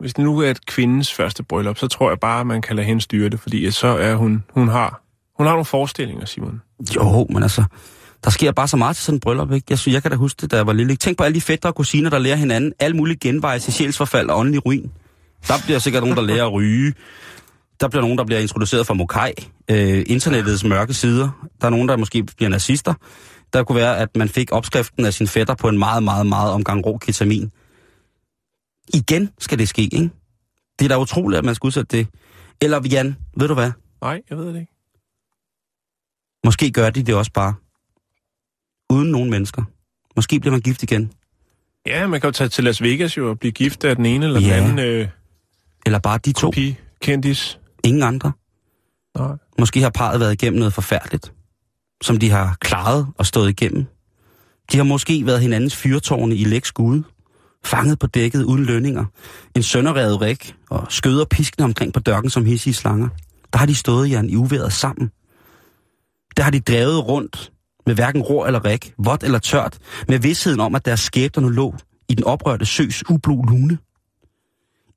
hvis 0.00 0.14
det 0.14 0.24
nu 0.24 0.38
er 0.38 0.50
et 0.50 0.66
kvindens 0.66 1.14
første 1.14 1.42
bryllup, 1.42 1.78
så 1.78 1.88
tror 1.88 2.10
jeg 2.10 2.20
bare, 2.20 2.40
at 2.40 2.46
man 2.46 2.62
kan 2.62 2.76
lade 2.76 2.86
hende 2.86 3.00
styre 3.00 3.28
det, 3.28 3.40
fordi 3.40 3.70
så 3.70 3.86
er 3.86 4.14
hun, 4.14 4.44
hun 4.50 4.68
har, 4.68 5.02
hun 5.36 5.46
har 5.46 5.52
nogle 5.52 5.64
forestillinger, 5.64 6.26
Simon. 6.26 6.62
Jo, 6.96 7.26
men 7.30 7.42
altså, 7.42 7.64
der 8.24 8.30
sker 8.30 8.52
bare 8.52 8.68
så 8.68 8.76
meget 8.76 8.96
til 8.96 9.04
sådan 9.04 9.16
en 9.16 9.20
bryllup, 9.20 9.52
ikke? 9.52 9.66
Jeg, 9.70 9.78
synes, 9.78 9.94
jeg 9.94 10.02
kan 10.02 10.10
da 10.10 10.16
huske 10.16 10.40
det, 10.40 10.50
da 10.50 10.56
jeg 10.56 10.66
var 10.66 10.72
lille. 10.72 10.96
Tænk 10.96 11.18
på 11.18 11.24
alle 11.24 11.34
de 11.34 11.40
fætter 11.40 11.68
og 11.68 11.74
kusiner, 11.74 12.10
der 12.10 12.18
lærer 12.18 12.36
hinanden 12.36 12.72
alle 12.78 12.96
mulige 12.96 13.16
genveje 13.16 13.58
til 13.58 13.72
sjælsforfald 13.72 14.30
og 14.30 14.38
åndelig 14.38 14.66
ruin. 14.66 14.90
Der 15.48 15.54
bliver 15.64 15.78
sikkert 15.78 16.02
nogen, 16.02 16.16
der 16.16 16.22
lærer 16.22 16.46
at 16.46 16.52
ryge. 16.52 16.94
Der 17.80 17.88
bliver 17.88 18.02
nogen, 18.02 18.18
der 18.18 18.24
bliver 18.24 18.40
introduceret 18.40 18.86
for 18.86 18.94
mokai. 18.94 19.32
Øh, 19.70 20.04
internettets 20.06 20.64
mørke 20.64 20.94
sider. 20.94 21.48
Der 21.60 21.66
er 21.66 21.70
nogen, 21.70 21.88
der 21.88 21.96
måske 21.96 22.22
bliver 22.22 22.48
nazister. 22.50 22.94
Der 23.52 23.64
kunne 23.64 23.76
være, 23.76 23.98
at 23.98 24.16
man 24.16 24.28
fik 24.28 24.52
opskriften 24.52 25.04
af 25.04 25.14
sin 25.14 25.26
fætter 25.26 25.54
på 25.54 25.68
en 25.68 25.78
meget, 25.78 26.02
meget, 26.02 26.26
meget 26.26 26.52
omgang 26.52 26.86
rå 26.86 26.98
ketamin. 26.98 27.50
Igen 28.94 29.30
skal 29.38 29.58
det 29.58 29.68
ske, 29.68 29.82
ikke? 29.82 30.10
Det 30.78 30.84
er 30.84 30.88
da 30.88 30.98
utroligt, 30.98 31.38
at 31.38 31.44
man 31.44 31.54
skal 31.54 31.66
udsætte 31.66 31.96
det. 31.96 32.06
Eller 32.62 32.80
Jan, 32.90 33.16
ved 33.36 33.48
du 33.48 33.54
hvad? 33.54 33.70
Nej, 34.02 34.20
jeg 34.30 34.38
ved 34.38 34.46
det 34.48 34.60
ikke. 34.60 34.72
Måske 36.44 36.70
gør 36.70 36.90
de 36.90 37.02
det 37.02 37.14
også 37.14 37.32
bare. 37.32 37.54
Uden 38.90 39.10
nogen 39.10 39.30
mennesker. 39.30 39.62
Måske 40.16 40.40
bliver 40.40 40.52
man 40.52 40.60
gift 40.60 40.82
igen. 40.82 41.12
Ja, 41.86 42.06
man 42.06 42.20
kan 42.20 42.28
jo 42.28 42.32
tage 42.32 42.48
til 42.48 42.64
Las 42.64 42.82
Vegas 42.82 43.16
jo 43.16 43.30
og 43.30 43.38
blive 43.38 43.52
gift 43.52 43.84
af 43.84 43.96
den 43.96 44.06
ene 44.06 44.26
eller 44.26 44.40
den 44.40 44.48
Ja. 44.48 44.56
anden 44.56 44.78
øh, 44.78 45.08
Eller 45.86 45.98
bare 45.98 46.18
de 46.18 46.32
to. 46.32 46.46
kopi 46.46 46.76
kendis. 47.02 47.58
Ingen 47.84 48.02
andre. 48.02 48.32
Nej. 49.18 49.36
Måske 49.58 49.80
har 49.80 49.90
parret 49.90 50.20
været 50.20 50.32
igennem 50.32 50.58
noget 50.58 50.74
forfærdeligt, 50.74 51.32
som 52.02 52.18
de 52.18 52.30
har 52.30 52.56
klaret 52.60 53.06
og 53.18 53.26
stået 53.26 53.50
igennem. 53.50 53.84
De 54.72 54.76
har 54.76 54.84
måske 54.84 55.26
været 55.26 55.40
hinandens 55.40 55.76
fyrtårne 55.76 56.36
i 56.36 56.44
læk 56.44 56.64
skud, 56.64 57.02
fanget 57.64 57.98
på 57.98 58.06
dækket 58.06 58.42
uden 58.42 58.64
lønninger, 58.64 59.04
en 59.56 59.62
sønderrevet 59.62 60.20
ræk 60.20 60.54
og 60.70 60.86
skøder 60.88 61.24
piskene 61.24 61.64
omkring 61.64 61.92
på 61.92 62.00
dørken 62.00 62.30
som 62.30 62.44
hissige 62.44 62.74
slanger. 62.74 63.08
Der 63.52 63.58
har 63.58 63.66
de 63.66 63.74
stået, 63.74 64.10
Jan, 64.10 64.30
i 64.30 64.36
uværet 64.36 64.72
sammen. 64.72 65.10
Der 66.36 66.42
har 66.42 66.50
de 66.50 66.60
drevet 66.60 67.08
rundt 67.08 67.52
med 67.86 67.94
hverken 67.94 68.22
ror 68.22 68.46
eller 68.46 68.64
ræk, 68.64 68.94
vådt 68.98 69.22
eller 69.24 69.38
tørt, 69.38 69.78
med 70.08 70.18
vidstheden 70.18 70.60
om, 70.60 70.74
at 70.74 70.84
deres 70.84 71.00
skæbner 71.00 71.42
nu 71.42 71.48
lå 71.48 71.74
i 72.08 72.14
den 72.14 72.24
oprørte 72.24 72.66
søs 72.66 73.10
ublu 73.10 73.42
lune. 73.42 73.78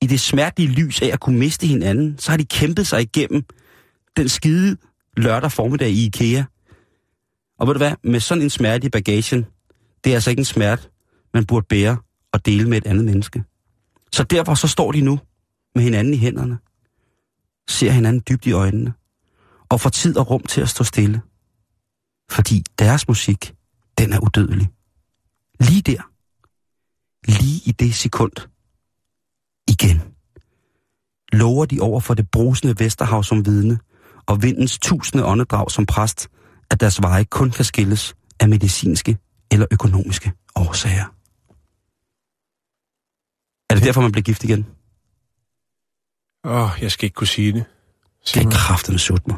I 0.01 0.07
det 0.07 0.19
smertelige 0.19 0.71
lys 0.71 1.01
af 1.01 1.07
at 1.07 1.19
kunne 1.19 1.39
miste 1.39 1.67
hinanden, 1.67 2.17
så 2.17 2.31
har 2.31 2.37
de 2.37 2.45
kæmpet 2.45 2.87
sig 2.87 3.01
igennem 3.01 3.43
den 4.17 4.29
skide 4.29 4.77
lørdag 5.17 5.51
formiddag 5.51 5.89
i 5.89 6.05
IKEA. 6.05 6.43
Og 7.59 7.67
ved 7.67 7.73
du 7.73 7.77
hvad, 7.77 7.93
med 8.03 8.19
sådan 8.19 8.43
en 8.43 8.49
smerte 8.49 8.87
i 8.87 8.89
bagagen, 8.89 9.45
det 10.03 10.09
er 10.09 10.13
altså 10.13 10.29
ikke 10.29 10.39
en 10.39 10.45
smerte, 10.45 10.89
man 11.33 11.45
burde 11.45 11.65
bære 11.69 11.97
og 12.31 12.45
dele 12.45 12.69
med 12.69 12.77
et 12.77 12.87
andet 12.87 13.05
menneske. 13.05 13.43
Så 14.13 14.23
derfor 14.23 14.53
så 14.53 14.67
står 14.67 14.91
de 14.91 15.01
nu 15.01 15.19
med 15.75 15.83
hinanden 15.83 16.13
i 16.13 16.17
hænderne, 16.17 16.57
ser 17.69 17.91
hinanden 17.91 18.23
dybt 18.29 18.45
i 18.45 18.51
øjnene, 18.51 18.93
og 19.69 19.81
får 19.81 19.89
tid 19.89 20.17
og 20.17 20.29
rum 20.29 20.43
til 20.43 20.61
at 20.61 20.69
stå 20.69 20.83
stille. 20.83 21.21
Fordi 22.31 22.63
deres 22.79 23.07
musik, 23.07 23.55
den 23.97 24.13
er 24.13 24.19
udødelig. 24.19 24.69
Lige 25.59 25.81
der. 25.81 26.01
Lige 27.27 27.61
i 27.65 27.71
det 27.71 27.95
sekund. 27.95 28.31
Igen. 29.81 30.01
lover 31.33 31.65
de 31.65 31.79
over 31.79 31.99
for 31.99 32.13
det 32.13 32.31
brusende 32.31 32.75
Vesterhav 32.79 33.23
som 33.23 33.45
vidne, 33.45 33.79
og 34.25 34.43
vindens 34.43 34.79
tusinde 34.79 35.25
åndedrag 35.25 35.71
som 35.71 35.85
præst, 35.85 36.27
at 36.71 36.79
deres 36.79 37.01
veje 37.01 37.23
kun 37.23 37.51
kan 37.51 37.65
skilles 37.65 38.15
af 38.39 38.49
medicinske 38.49 39.17
eller 39.51 39.65
økonomiske 39.71 40.31
årsager. 40.55 41.05
Er 43.69 43.75
det 43.75 43.83
derfor, 43.83 44.01
man 44.01 44.11
bliver 44.11 44.23
gift 44.23 44.43
igen? 44.43 44.65
Åh, 46.43 46.63
oh, 46.63 46.69
jeg 46.81 46.91
skal 46.91 47.05
ikke 47.05 47.15
kunne 47.15 47.27
sige 47.27 47.53
det. 47.53 47.65
Det 48.19 48.27
Simon. 48.27 48.51
er 48.51 48.55
kraftedeme 48.55 48.99
sut 48.99 49.27
mig. 49.27 49.37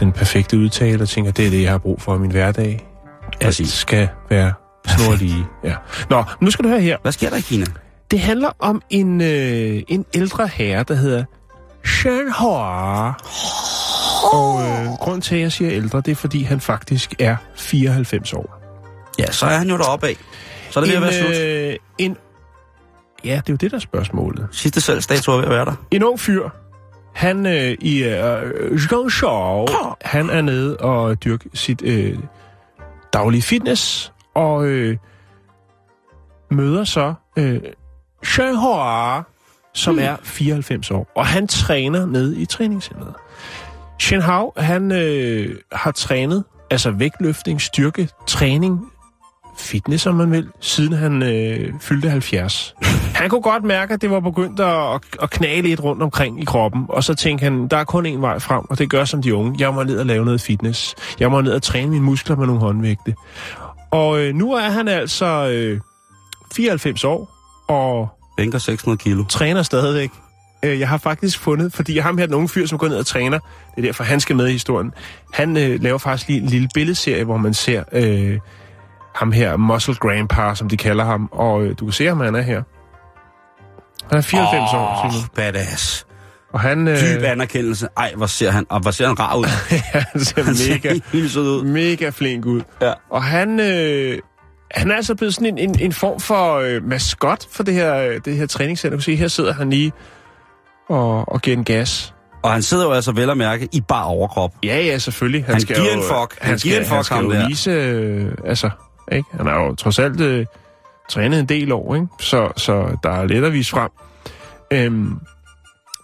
Den 0.00 0.12
perfekte 0.12 0.58
udtale, 0.58 1.02
og 1.02 1.08
tænker, 1.08 1.30
det 1.32 1.46
er 1.46 1.50
det, 1.50 1.62
jeg 1.62 1.70
har 1.70 1.78
brug 1.78 2.02
for 2.02 2.16
i 2.16 2.18
min 2.18 2.30
hverdag. 2.30 2.86
Alt 3.32 3.40
Præcis. 3.42 3.72
skal 3.72 4.08
være 4.30 4.52
snorlige. 4.88 5.44
Ja. 5.64 5.74
Nå, 6.10 6.24
nu 6.40 6.50
skal 6.50 6.64
du 6.64 6.68
høre 6.68 6.80
her. 6.80 6.96
Hvad 7.02 7.12
sker 7.12 7.30
der 7.30 7.36
i 7.36 7.40
Kina? 7.40 7.66
Det 8.10 8.20
handler 8.20 8.50
om 8.58 8.82
en, 8.90 9.20
øh, 9.20 9.82
en 9.88 10.04
ældre 10.14 10.48
herre, 10.48 10.82
der 10.88 10.94
hedder 10.94 11.24
Shen 11.84 12.32
Hua. 12.38 13.08
Og 14.32 14.62
øh, 14.62 14.86
grund 15.00 15.22
til, 15.22 15.34
at 15.34 15.40
jeg 15.40 15.52
siger 15.52 15.70
ældre, 15.72 16.00
det 16.00 16.10
er, 16.10 16.14
fordi 16.16 16.42
han 16.42 16.60
faktisk 16.60 17.14
er 17.18 17.36
94 17.56 18.32
år. 18.32 18.62
Ja, 19.18 19.32
så 19.32 19.46
er 19.46 19.56
han 19.56 19.68
jo 19.70 19.76
deroppe 19.78 20.06
af. 20.06 20.16
Så 20.70 20.80
er 20.80 20.84
det 20.84 20.90
ved 20.90 20.96
at 20.96 21.02
være 21.02 21.12
slut. 21.20 21.36
øh, 21.36 21.76
en, 21.98 22.16
ja, 23.24 23.30
det 23.30 23.38
er 23.38 23.42
jo 23.52 23.56
det, 23.56 23.70
der 23.70 23.76
er 23.76 23.80
spørgsmålet. 23.80 24.48
Sidste 24.52 24.80
salgsdato 24.80 25.32
er 25.32 25.36
ved 25.36 25.44
at 25.44 25.50
være 25.50 25.64
der. 25.64 25.74
En 25.90 26.02
ung 26.02 26.20
fyr, 26.20 26.48
han 27.16 27.46
øh, 27.46 27.76
i 27.80 28.04
øh, 28.04 28.78
Zhangzhou, 28.78 29.66
han 30.02 30.30
er 30.30 30.40
nede 30.40 30.76
og 30.76 31.24
dyrke 31.24 31.50
sit 31.54 31.82
øh, 31.84 32.18
daglige 33.12 33.42
fitness, 33.42 34.12
og 34.34 34.66
øh, 34.66 34.96
møder 36.50 36.84
så 36.84 37.14
øh, 37.36 37.60
Shen 38.24 38.56
Hua, 38.56 39.22
som 39.74 39.98
er 39.98 40.16
94 40.22 40.90
år, 40.90 41.12
og 41.14 41.26
han 41.26 41.46
træner 41.46 42.06
nede 42.06 42.40
i 42.40 42.44
træningscenteret. 42.44 43.14
Shen 44.00 44.20
Hao, 44.20 44.52
han 44.56 44.92
øh, 44.92 45.56
har 45.72 45.90
trænet, 45.90 46.44
altså 46.70 46.90
vægtløftning, 46.90 47.60
styrke, 47.60 48.08
træning, 48.26 48.92
fitness, 49.58 50.06
om 50.06 50.14
man 50.14 50.32
vil, 50.32 50.48
siden 50.60 50.92
han 50.92 51.22
øh, 51.22 51.72
fyldte 51.80 52.10
70. 52.10 52.74
Han 53.14 53.30
kunne 53.30 53.42
godt 53.42 53.64
mærke, 53.64 53.94
at 53.94 54.02
det 54.02 54.10
var 54.10 54.20
begyndt 54.20 54.60
at, 54.60 55.00
at, 55.22 55.30
knage 55.30 55.62
lidt 55.62 55.82
rundt 55.82 56.02
omkring 56.02 56.42
i 56.42 56.44
kroppen, 56.44 56.84
og 56.88 57.04
så 57.04 57.14
tænkte 57.14 57.44
han, 57.44 57.68
der 57.68 57.76
er 57.76 57.84
kun 57.84 58.06
én 58.06 58.20
vej 58.20 58.38
frem, 58.38 58.64
og 58.70 58.78
det 58.78 58.90
gør 58.90 59.04
som 59.04 59.22
de 59.22 59.34
unge. 59.34 59.56
Jeg 59.58 59.74
må 59.74 59.82
ned 59.82 59.98
og 59.98 60.06
lave 60.06 60.24
noget 60.24 60.40
fitness. 60.40 60.94
Jeg 61.20 61.30
må 61.30 61.40
ned 61.40 61.52
og 61.52 61.62
træne 61.62 61.90
mine 61.90 62.04
muskler 62.04 62.36
med 62.36 62.46
nogle 62.46 62.60
håndvægte. 62.60 63.14
Og 63.90 64.20
øh, 64.20 64.34
nu 64.34 64.52
er 64.52 64.68
han 64.68 64.88
altså 64.88 65.48
øh, 65.48 65.80
94 66.54 67.04
år, 67.04 67.30
og 67.68 68.08
Bænker 68.36 68.58
600 68.58 68.98
kilo. 68.98 69.24
træner 69.24 69.62
stadigvæk. 69.62 70.10
Øh, 70.62 70.80
Jeg 70.80 70.88
har 70.88 70.98
faktisk 70.98 71.38
fundet, 71.38 71.72
fordi 71.72 71.98
ham 71.98 72.18
her, 72.18 72.26
den 72.26 72.34
unge 72.34 72.48
fyr, 72.48 72.66
som 72.66 72.78
går 72.78 72.88
ned 72.88 72.96
og 72.96 73.06
træner, 73.06 73.38
det 73.38 73.78
er 73.78 73.82
derfor, 73.82 74.04
han 74.04 74.20
skal 74.20 74.36
med 74.36 74.48
i 74.48 74.52
historien, 74.52 74.92
han 75.32 75.56
øh, 75.56 75.82
laver 75.82 75.98
faktisk 75.98 76.28
lige 76.28 76.40
en 76.40 76.46
lille 76.46 76.68
billedserie, 76.74 77.24
hvor 77.24 77.36
man 77.36 77.54
ser 77.54 77.84
øh, 77.92 78.38
ham 79.16 79.32
her, 79.32 79.56
Muscle 79.56 79.94
Grandpa, 79.94 80.54
som 80.54 80.68
de 80.68 80.76
kalder 80.76 81.04
ham, 81.04 81.28
og 81.32 81.62
øh, 81.62 81.74
du 81.80 81.84
kan 81.84 81.92
se 81.92 82.06
ham, 82.06 82.20
han 82.20 82.34
er 82.34 82.40
her. 82.42 82.62
Han 84.08 84.18
er 84.18 84.22
94 84.22 84.72
oh. 84.74 84.80
år, 84.80 85.10
Simon. 85.10 85.28
badass. 85.34 86.06
Og 86.52 86.60
han, 86.60 86.88
øh, 86.88 86.96
Dyb 86.96 87.22
anerkendelse. 87.22 87.88
Ej, 87.96 88.12
hvor 88.16 88.26
ser 88.26 88.50
han, 88.50 88.66
og 88.68 88.80
hvor 88.80 88.90
ser 88.90 89.06
han 89.06 89.20
rar 89.20 89.36
ud. 89.36 89.44
han 90.12 90.20
ser 90.20 90.42
Han 90.44 90.54
ser 90.54 90.72
mega, 90.72 91.28
sød 91.28 91.50
ud. 91.50 91.64
mega 91.64 92.08
flink 92.08 92.46
ud. 92.46 92.60
Ja. 92.82 92.92
Og 93.10 93.22
han, 93.24 93.60
øh, 93.60 94.18
han 94.70 94.90
er 94.90 94.96
altså 94.96 95.14
blevet 95.14 95.34
sådan 95.34 95.58
en, 95.58 95.58
en, 95.58 95.78
en 95.80 95.92
form 95.92 96.20
for 96.20 96.54
øh, 96.54 96.84
maskot 96.84 97.46
for 97.50 97.62
det 97.62 97.74
her, 97.74 97.96
øh, 97.96 98.20
det 98.24 98.36
her 98.36 98.46
træningscenter. 98.46 98.96
Du 98.96 99.00
kan 99.00 99.02
se, 99.04 99.16
her 99.16 99.28
sidder 99.28 99.52
han 99.52 99.70
lige 99.70 99.92
og, 100.88 101.28
og 101.28 101.42
giver 101.42 101.56
en 101.56 101.64
gas. 101.64 102.14
Og 102.42 102.52
han 102.52 102.62
sidder 102.62 102.84
jo 102.84 102.92
altså 102.92 103.12
vel 103.12 103.30
at 103.30 103.36
mærke 103.36 103.68
i 103.72 103.80
bar 103.88 104.02
overkrop. 104.02 104.52
Ja, 104.64 104.80
ja, 104.80 104.98
selvfølgelig. 104.98 105.44
Han 105.44 105.60
skal 105.60 105.76
giver 105.76 105.92
jo, 105.92 105.98
en 105.98 106.02
fuck. 106.02 106.38
Han 106.40 106.50
Han 106.50 106.58
skal, 106.58 106.70
giver 106.70 106.80
en 106.80 106.86
fuck, 106.86 106.94
han 106.94 107.04
skal 107.04 107.16
ham 107.16 107.26
jo 107.26 107.32
der. 107.32 107.48
vise, 107.48 107.70
øh, 107.70 108.32
altså, 108.44 108.70
ikke? 109.12 109.28
Han 109.32 109.46
har 109.46 109.60
jo 109.60 109.74
trods 109.74 109.98
alt 109.98 110.20
øh, 110.20 110.46
trænet 111.10 111.40
en 111.40 111.46
del 111.46 111.72
år, 111.72 111.94
ikke? 111.94 112.06
Så, 112.20 112.52
så 112.56 112.96
der 113.02 113.10
er 113.10 113.24
lidt 113.24 113.44
at 113.44 113.52
vise 113.52 113.70
frem. 113.70 113.90
Øhm, 114.70 115.18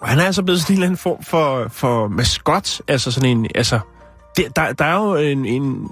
og 0.01 0.09
han 0.09 0.19
er 0.19 0.25
altså 0.25 0.43
blevet 0.43 0.61
sådan 0.61 0.75
en 0.75 0.77
eller 0.77 0.87
anden 0.87 0.99
form 0.99 1.23
for, 1.25 1.69
for 1.69 2.09
maskot, 2.09 2.81
altså 2.89 3.11
sådan 3.11 3.31
en, 3.31 3.47
altså, 3.55 3.81
det, 4.37 4.57
der, 4.57 4.73
der 4.73 4.85
er 4.85 4.95
jo 4.95 5.15
en, 5.17 5.47
en, 5.47 5.89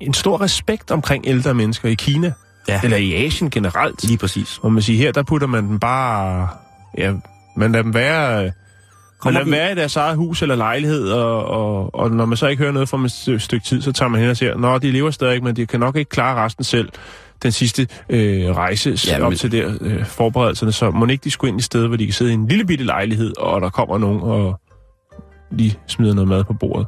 en 0.00 0.14
stor 0.14 0.40
respekt 0.40 0.90
omkring 0.90 1.24
ældre 1.26 1.54
mennesker 1.54 1.88
i 1.88 1.94
Kina, 1.94 2.32
Ja. 2.68 2.80
eller 2.84 2.96
i 2.96 3.26
Asien 3.26 3.50
generelt. 3.50 4.04
Lige 4.04 4.18
præcis. 4.18 4.58
Og 4.62 4.72
man 4.72 4.82
siger, 4.82 4.98
her 4.98 5.12
der 5.12 5.22
putter 5.22 5.46
man 5.46 5.68
dem 5.68 5.78
bare, 5.78 6.48
ja, 6.98 7.12
man 7.56 7.72
lader 7.72 7.82
dem 7.82 7.94
være... 7.94 8.52
Kommer 9.22 9.40
man 9.40 9.48
lader 9.50 9.62
være 9.64 9.72
i 9.72 9.74
deres 9.74 9.96
eget 9.96 10.16
hus 10.16 10.42
eller 10.42 10.54
lejlighed, 10.56 11.08
og, 11.10 11.44
og, 11.44 11.94
og 11.94 12.10
når 12.10 12.24
man 12.24 12.36
så 12.36 12.46
ikke 12.46 12.60
hører 12.62 12.72
noget 12.72 12.88
fra 12.88 12.96
dem 12.96 13.04
et 13.04 13.10
st- 13.12 13.38
stykke 13.38 13.66
tid, 13.66 13.82
så 13.82 13.92
tager 13.92 14.08
man 14.08 14.20
hen 14.20 14.30
og 14.30 14.36
siger, 14.36 14.56
nå, 14.56 14.78
de 14.78 14.90
lever 14.90 15.10
stadig, 15.10 15.42
men 15.44 15.56
de 15.56 15.66
kan 15.66 15.80
nok 15.80 15.96
ikke 15.96 16.08
klare 16.08 16.44
resten 16.44 16.64
selv. 16.64 16.88
Den 17.42 17.52
sidste 17.52 17.86
øh, 18.08 18.50
rejse 18.56 18.98
Ja, 19.06 19.16
ja, 19.18 19.24
op 19.24 19.30
men- 19.30 19.38
til 19.38 19.52
der 19.52 19.72
øh, 19.80 20.04
forberedelserne, 20.06 20.72
så 20.72 20.90
må 20.90 21.06
ikke 21.06 21.24
de 21.24 21.30
skulle 21.30 21.48
ind 21.48 21.60
i 21.60 21.62
stedet, 21.62 21.88
hvor 21.88 21.96
de 21.96 22.04
kan 22.06 22.12
sidde 22.12 22.30
i 22.30 22.34
en 22.34 22.48
lille 22.48 22.64
bitte 22.64 22.84
lejlighed, 22.84 23.32
og 23.38 23.60
der 23.60 23.70
kommer 23.70 23.98
nogen 23.98 24.20
og 24.22 24.60
lige 25.50 25.78
smider 25.86 26.14
noget 26.14 26.28
mad 26.28 26.44
på 26.44 26.52
bordet. 26.52 26.86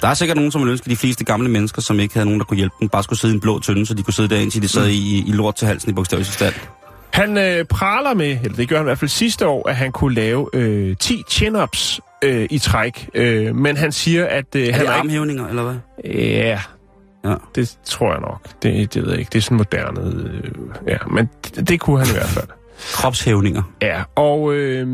Der 0.00 0.08
er 0.08 0.14
sikkert 0.14 0.36
nogen, 0.36 0.50
som 0.52 0.62
vil 0.62 0.70
ønske, 0.70 0.90
de 0.90 0.96
fleste 0.96 1.24
gamle 1.24 1.48
mennesker, 1.48 1.82
som 1.82 2.00
ikke 2.00 2.14
havde 2.14 2.26
nogen, 2.26 2.40
der 2.40 2.44
kunne 2.46 2.56
hjælpe 2.56 2.74
dem, 2.80 2.88
bare 2.88 3.02
skulle 3.02 3.18
sidde 3.18 3.34
i 3.34 3.36
en 3.36 3.40
blå 3.40 3.58
tønde, 3.60 3.86
så 3.86 3.94
de 3.94 4.02
kunne 4.02 4.14
sidde 4.14 4.28
der, 4.28 4.40
indtil 4.40 4.62
de 4.62 4.68
sad 4.68 4.88
i, 4.88 5.24
i 5.28 5.32
lort 5.32 5.54
til 5.56 5.66
halsen 5.68 5.90
i 5.90 5.92
bogstavelig 5.92 6.26
forstand. 6.26 6.54
Han 7.12 7.38
øh, 7.38 7.64
praler 7.64 8.14
med, 8.14 8.38
eller 8.42 8.56
det 8.56 8.68
gør 8.68 8.76
han 8.76 8.84
i 8.84 8.88
hvert 8.88 8.98
fald 8.98 9.08
sidste 9.08 9.46
år, 9.46 9.68
at 9.68 9.76
han 9.76 9.92
kunne 9.92 10.14
lave 10.14 10.48
øh, 10.52 10.96
10 10.96 11.22
chin-ups 11.30 11.98
øh, 12.24 12.46
i 12.50 12.58
træk. 12.58 13.08
Øh, 13.14 13.56
men 13.56 13.76
han 13.76 13.92
siger, 13.92 14.26
at 14.26 14.44
øh, 14.56 14.62
Er 14.62 14.72
han 14.72 14.80
det 14.80 14.88
er 14.88 14.92
ikke... 14.92 14.92
armhævninger, 14.92 15.48
eller 15.48 15.62
hvad? 15.62 15.74
Ja, 16.14 16.60
Ja. 17.24 17.34
det 17.54 17.76
tror 17.84 18.12
jeg 18.12 18.20
nok. 18.20 18.40
Det, 18.62 18.94
det 18.94 19.02
ved 19.02 19.10
jeg 19.10 19.18
ikke. 19.18 19.30
Det 19.30 19.38
er 19.38 19.42
sådan 19.42 19.56
moderne... 19.56 20.00
Øh, 20.34 20.50
ja, 20.88 20.96
men 21.10 21.28
det, 21.56 21.68
det 21.68 21.80
kunne 21.80 21.98
han 21.98 22.06
i 22.08 22.12
hvert 22.12 22.26
fald. 22.28 22.48
Kropshævninger. 22.92 23.62
Ja, 23.82 24.02
og 24.14 24.54
øh, 24.54 24.88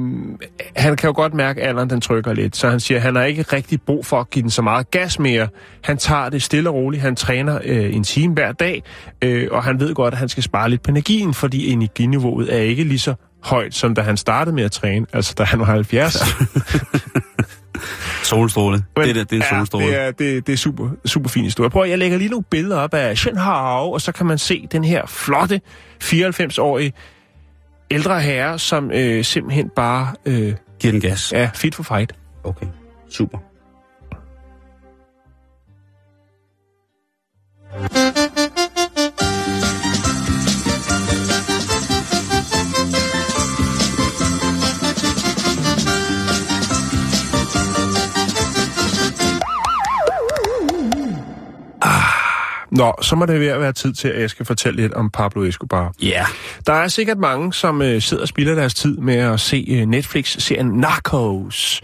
han 0.77 0.97
kan 0.97 1.07
jo 1.07 1.13
godt 1.17 1.35
mærke, 1.35 1.63
at 1.63 1.69
alderen 1.69 1.91
den 1.91 2.01
trykker 2.01 2.33
lidt, 2.33 2.57
så 2.57 2.71
han 2.71 2.81
siger, 2.81 2.99
at 2.99 3.03
han 3.03 3.17
har 3.17 3.25
ikke 3.25 3.43
rigtig 3.43 3.83
brug 3.83 4.07
for 4.07 4.21
at 4.21 4.31
give 4.31 4.43
den 4.43 4.51
så 4.51 4.63
meget 4.63 4.91
gas 4.91 5.19
mere. 5.19 5.49
Han 5.85 5.97
tager 5.97 6.29
det 6.29 6.43
stille 6.43 6.71
og 6.71 6.75
roligt. 6.75 7.03
Han 7.03 7.17
træner 7.17 7.59
øh, 7.65 7.95
en 7.95 8.05
time 8.05 8.35
hver 8.35 8.53
dag, 8.53 8.83
øh, 9.23 9.49
og 9.51 9.65
han 9.65 9.81
ved 9.81 9.95
godt, 9.95 10.15
at 10.15 10.19
han 10.19 10.29
skal 10.29 10.43
spare 10.43 10.71
lidt 10.71 10.83
på 10.83 10.91
energien, 10.91 11.35
fordi 11.35 11.73
energiniveauet 11.73 12.55
er 12.55 12.59
ikke 12.59 12.85
lige 12.85 12.99
så 12.99 13.15
højt, 13.43 13.75
som 13.75 13.95
da 13.95 14.01
han 14.03 14.17
startede 14.17 14.57
med 14.57 14.65
at 14.65 14.73
træne, 14.73 15.07
altså 15.13 15.35
da 15.39 15.45
han 15.45 15.61
var 15.61 15.65
70. 15.65 16.17
Solstråle. 18.23 18.77
det, 18.77 19.15
der, 19.15 19.25
det 19.25 19.33
er 19.33 19.37
en 19.37 19.43
solstråle. 19.51 19.87
Ja, 19.87 19.91
det 19.91 20.07
er, 20.07 20.13
det, 20.13 20.47
det 20.47 20.53
er 20.53 20.57
super, 20.57 20.91
super 21.05 21.29
fin 21.29 21.45
historie. 21.45 21.71
Prøv 21.71 21.89
jeg 21.89 21.99
lægger 21.99 22.19
lige 22.19 22.31
nogle 22.31 22.45
billeder 22.51 22.77
op 22.77 22.95
af 22.95 23.19
Shenhao, 23.19 23.93
og 23.93 24.01
så 24.01 24.13
kan 24.13 24.27
man 24.27 24.39
se 24.39 24.69
den 24.73 24.85
her 24.85 25.07
flotte 25.07 25.61
94-årige 26.05 26.93
ældre 27.91 28.21
herre, 28.21 28.59
som 28.59 28.91
øh, 28.91 29.25
simpelthen 29.25 29.69
bare 29.69 30.15
øh, 30.25 30.55
Giv 30.79 30.93
den 30.93 31.01
gas. 31.01 31.33
er 31.37 31.51
fit 31.55 31.75
for 31.75 31.83
fight. 31.83 32.15
Okay, 32.45 32.67
super. 33.11 33.39
Nå, 52.79 52.95
så 53.03 53.17
må 53.17 53.27
det 53.27 53.41
ved 53.41 53.47
at 53.47 53.61
være 53.61 53.73
tid 53.73 53.93
til, 53.93 54.09
at 54.09 54.21
jeg 54.21 54.31
skal 54.31 54.47
fortælle 54.47 54.83
lidt 54.83 54.95
om 54.95 55.11
Pablo 55.11 55.45
Escobar. 55.45 55.93
Ja. 56.03 56.07
Yeah. 56.09 56.27
Der 56.67 56.73
er 56.73 56.89
sikkert 56.89 57.19
mange, 57.19 57.53
som 57.53 57.83
øh, 57.83 58.03
sidder 58.03 58.23
og 58.23 58.29
spilder 58.29 58.55
deres 58.55 58.75
tid 58.75 58.97
med 58.97 59.15
at 59.15 59.41
se 59.41 59.67
øh, 59.69 59.87
Netflix-serien 59.87 60.67
Narcos, 60.67 61.81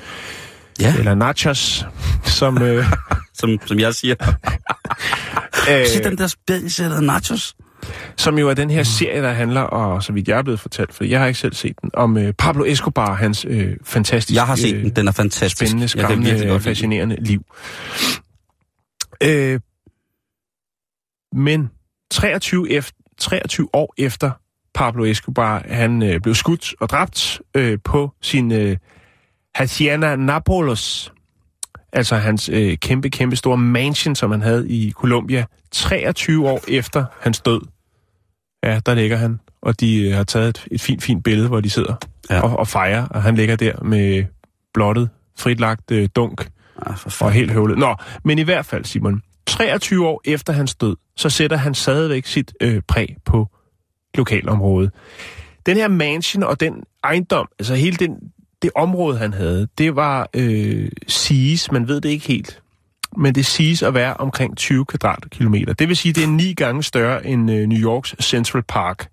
Ja, 0.80 0.94
eller 0.98 1.14
Nachos, 1.14 1.86
som... 2.24 2.62
Øh, 2.62 2.84
som, 3.38 3.58
som 3.66 3.78
jeg 3.78 3.94
siger. 3.94 4.14
øh, 5.70 5.86
Se 5.86 6.02
den 6.04 6.18
der 6.18 6.26
spædisættede 6.26 7.06
nachos. 7.06 7.54
som 8.16 8.38
jo 8.38 8.48
er 8.48 8.54
den 8.54 8.70
her 8.70 8.82
serie, 8.82 9.22
der 9.22 9.32
handler, 9.32 9.60
og 9.60 10.02
så 10.02 10.12
vidt 10.12 10.28
jeg 10.28 10.38
er 10.38 10.42
blevet 10.42 10.60
fortalt, 10.60 10.94
for 10.94 11.04
jeg 11.04 11.20
har 11.20 11.26
ikke 11.26 11.40
selv 11.40 11.54
set 11.54 11.80
den, 11.82 11.90
om 11.94 12.16
øh, 12.18 12.32
Pablo 12.32 12.64
Escobar, 12.64 13.14
hans 13.14 13.46
øh, 13.48 13.76
fantastiske, 13.84 14.34
Jeg 14.36 14.46
har 14.46 14.56
set 14.56 14.74
den, 14.74 14.90
den 14.90 15.08
er 15.08 15.12
fantastisk. 15.12 15.56
spændende, 15.56 15.88
skræmmende, 15.88 16.60
fascinerende 16.60 17.16
liv. 17.20 17.42
Øh, 19.20 19.60
men 21.34 21.70
23, 22.10 22.70
efter, 22.70 22.94
23 23.18 23.68
år 23.72 23.94
efter 23.98 24.30
Pablo 24.74 25.04
Escobar, 25.04 25.64
han 25.68 26.02
øh, 26.02 26.20
blev 26.20 26.34
skudt 26.34 26.74
og 26.80 26.88
dræbt 26.88 27.40
øh, 27.54 27.78
på 27.84 28.12
sin 28.22 28.52
øh, 28.52 28.76
Hacienda 29.54 30.16
Napolos, 30.16 31.12
altså 31.92 32.16
hans 32.16 32.48
øh, 32.48 32.76
kæmpe, 32.78 33.10
kæmpe 33.10 33.36
store 33.36 33.56
mansion, 33.56 34.14
som 34.14 34.30
han 34.30 34.42
havde 34.42 34.68
i 34.70 34.90
Colombia, 34.92 35.44
23 35.72 36.48
år 36.48 36.60
efter 36.68 37.04
hans 37.20 37.40
død. 37.40 37.60
Ja, 38.64 38.80
der 38.86 38.94
ligger 38.94 39.16
han, 39.16 39.40
og 39.62 39.80
de 39.80 40.02
øh, 40.02 40.14
har 40.16 40.24
taget 40.24 40.48
et, 40.48 40.66
et 40.70 40.80
fint, 40.80 41.02
fint 41.02 41.24
billede, 41.24 41.48
hvor 41.48 41.60
de 41.60 41.70
sidder 41.70 41.94
Ja. 42.30 42.40
og, 42.40 42.56
og 42.58 42.68
fejrer, 42.68 43.06
og 43.06 43.22
han 43.22 43.34
ligger 43.34 43.56
der 43.56 43.82
med 43.82 44.24
blottet, 44.74 45.10
fritlagt 45.38 45.90
øh, 45.90 46.08
dunk 46.16 46.48
Ah, 46.86 46.96
for 46.96 47.24
og 47.24 47.32
helt 47.32 47.50
høvlet. 47.50 47.78
Nå, 47.78 47.94
men 48.24 48.38
i 48.38 48.42
hvert 48.42 48.66
fald, 48.66 48.84
Simon, 48.84 49.22
23 49.46 50.06
år 50.06 50.20
efter 50.24 50.52
hans 50.52 50.74
død, 50.74 50.96
så 51.16 51.30
sætter 51.30 51.56
han 51.56 51.74
stadigvæk 51.74 52.26
sit 52.26 52.52
øh, 52.60 52.82
præg 52.88 53.16
på 53.24 53.48
lokalområdet. 54.14 54.90
Den 55.66 55.76
her 55.76 55.88
mansion 55.88 56.42
og 56.42 56.60
den 56.60 56.84
ejendom, 57.04 57.48
altså 57.58 57.74
hele 57.74 57.96
den, 57.96 58.16
det 58.62 58.70
område, 58.74 59.18
han 59.18 59.32
havde, 59.32 59.68
det 59.78 59.96
var 59.96 60.28
øh, 60.34 60.90
siges, 61.08 61.72
man 61.72 61.88
ved 61.88 62.00
det 62.00 62.08
ikke 62.08 62.26
helt, 62.26 62.62
men 63.16 63.34
det 63.34 63.46
siges 63.46 63.82
at 63.82 63.94
være 63.94 64.14
omkring 64.14 64.56
20 64.56 64.84
kvadratkilometer. 64.84 65.72
Det 65.72 65.88
vil 65.88 65.96
sige, 65.96 66.12
det 66.12 66.24
er 66.24 66.28
ni 66.28 66.54
gange 66.54 66.82
større 66.82 67.26
end 67.26 67.50
øh, 67.50 67.66
New 67.66 67.78
Yorks 67.78 68.14
Central 68.20 68.62
Park. 68.62 69.08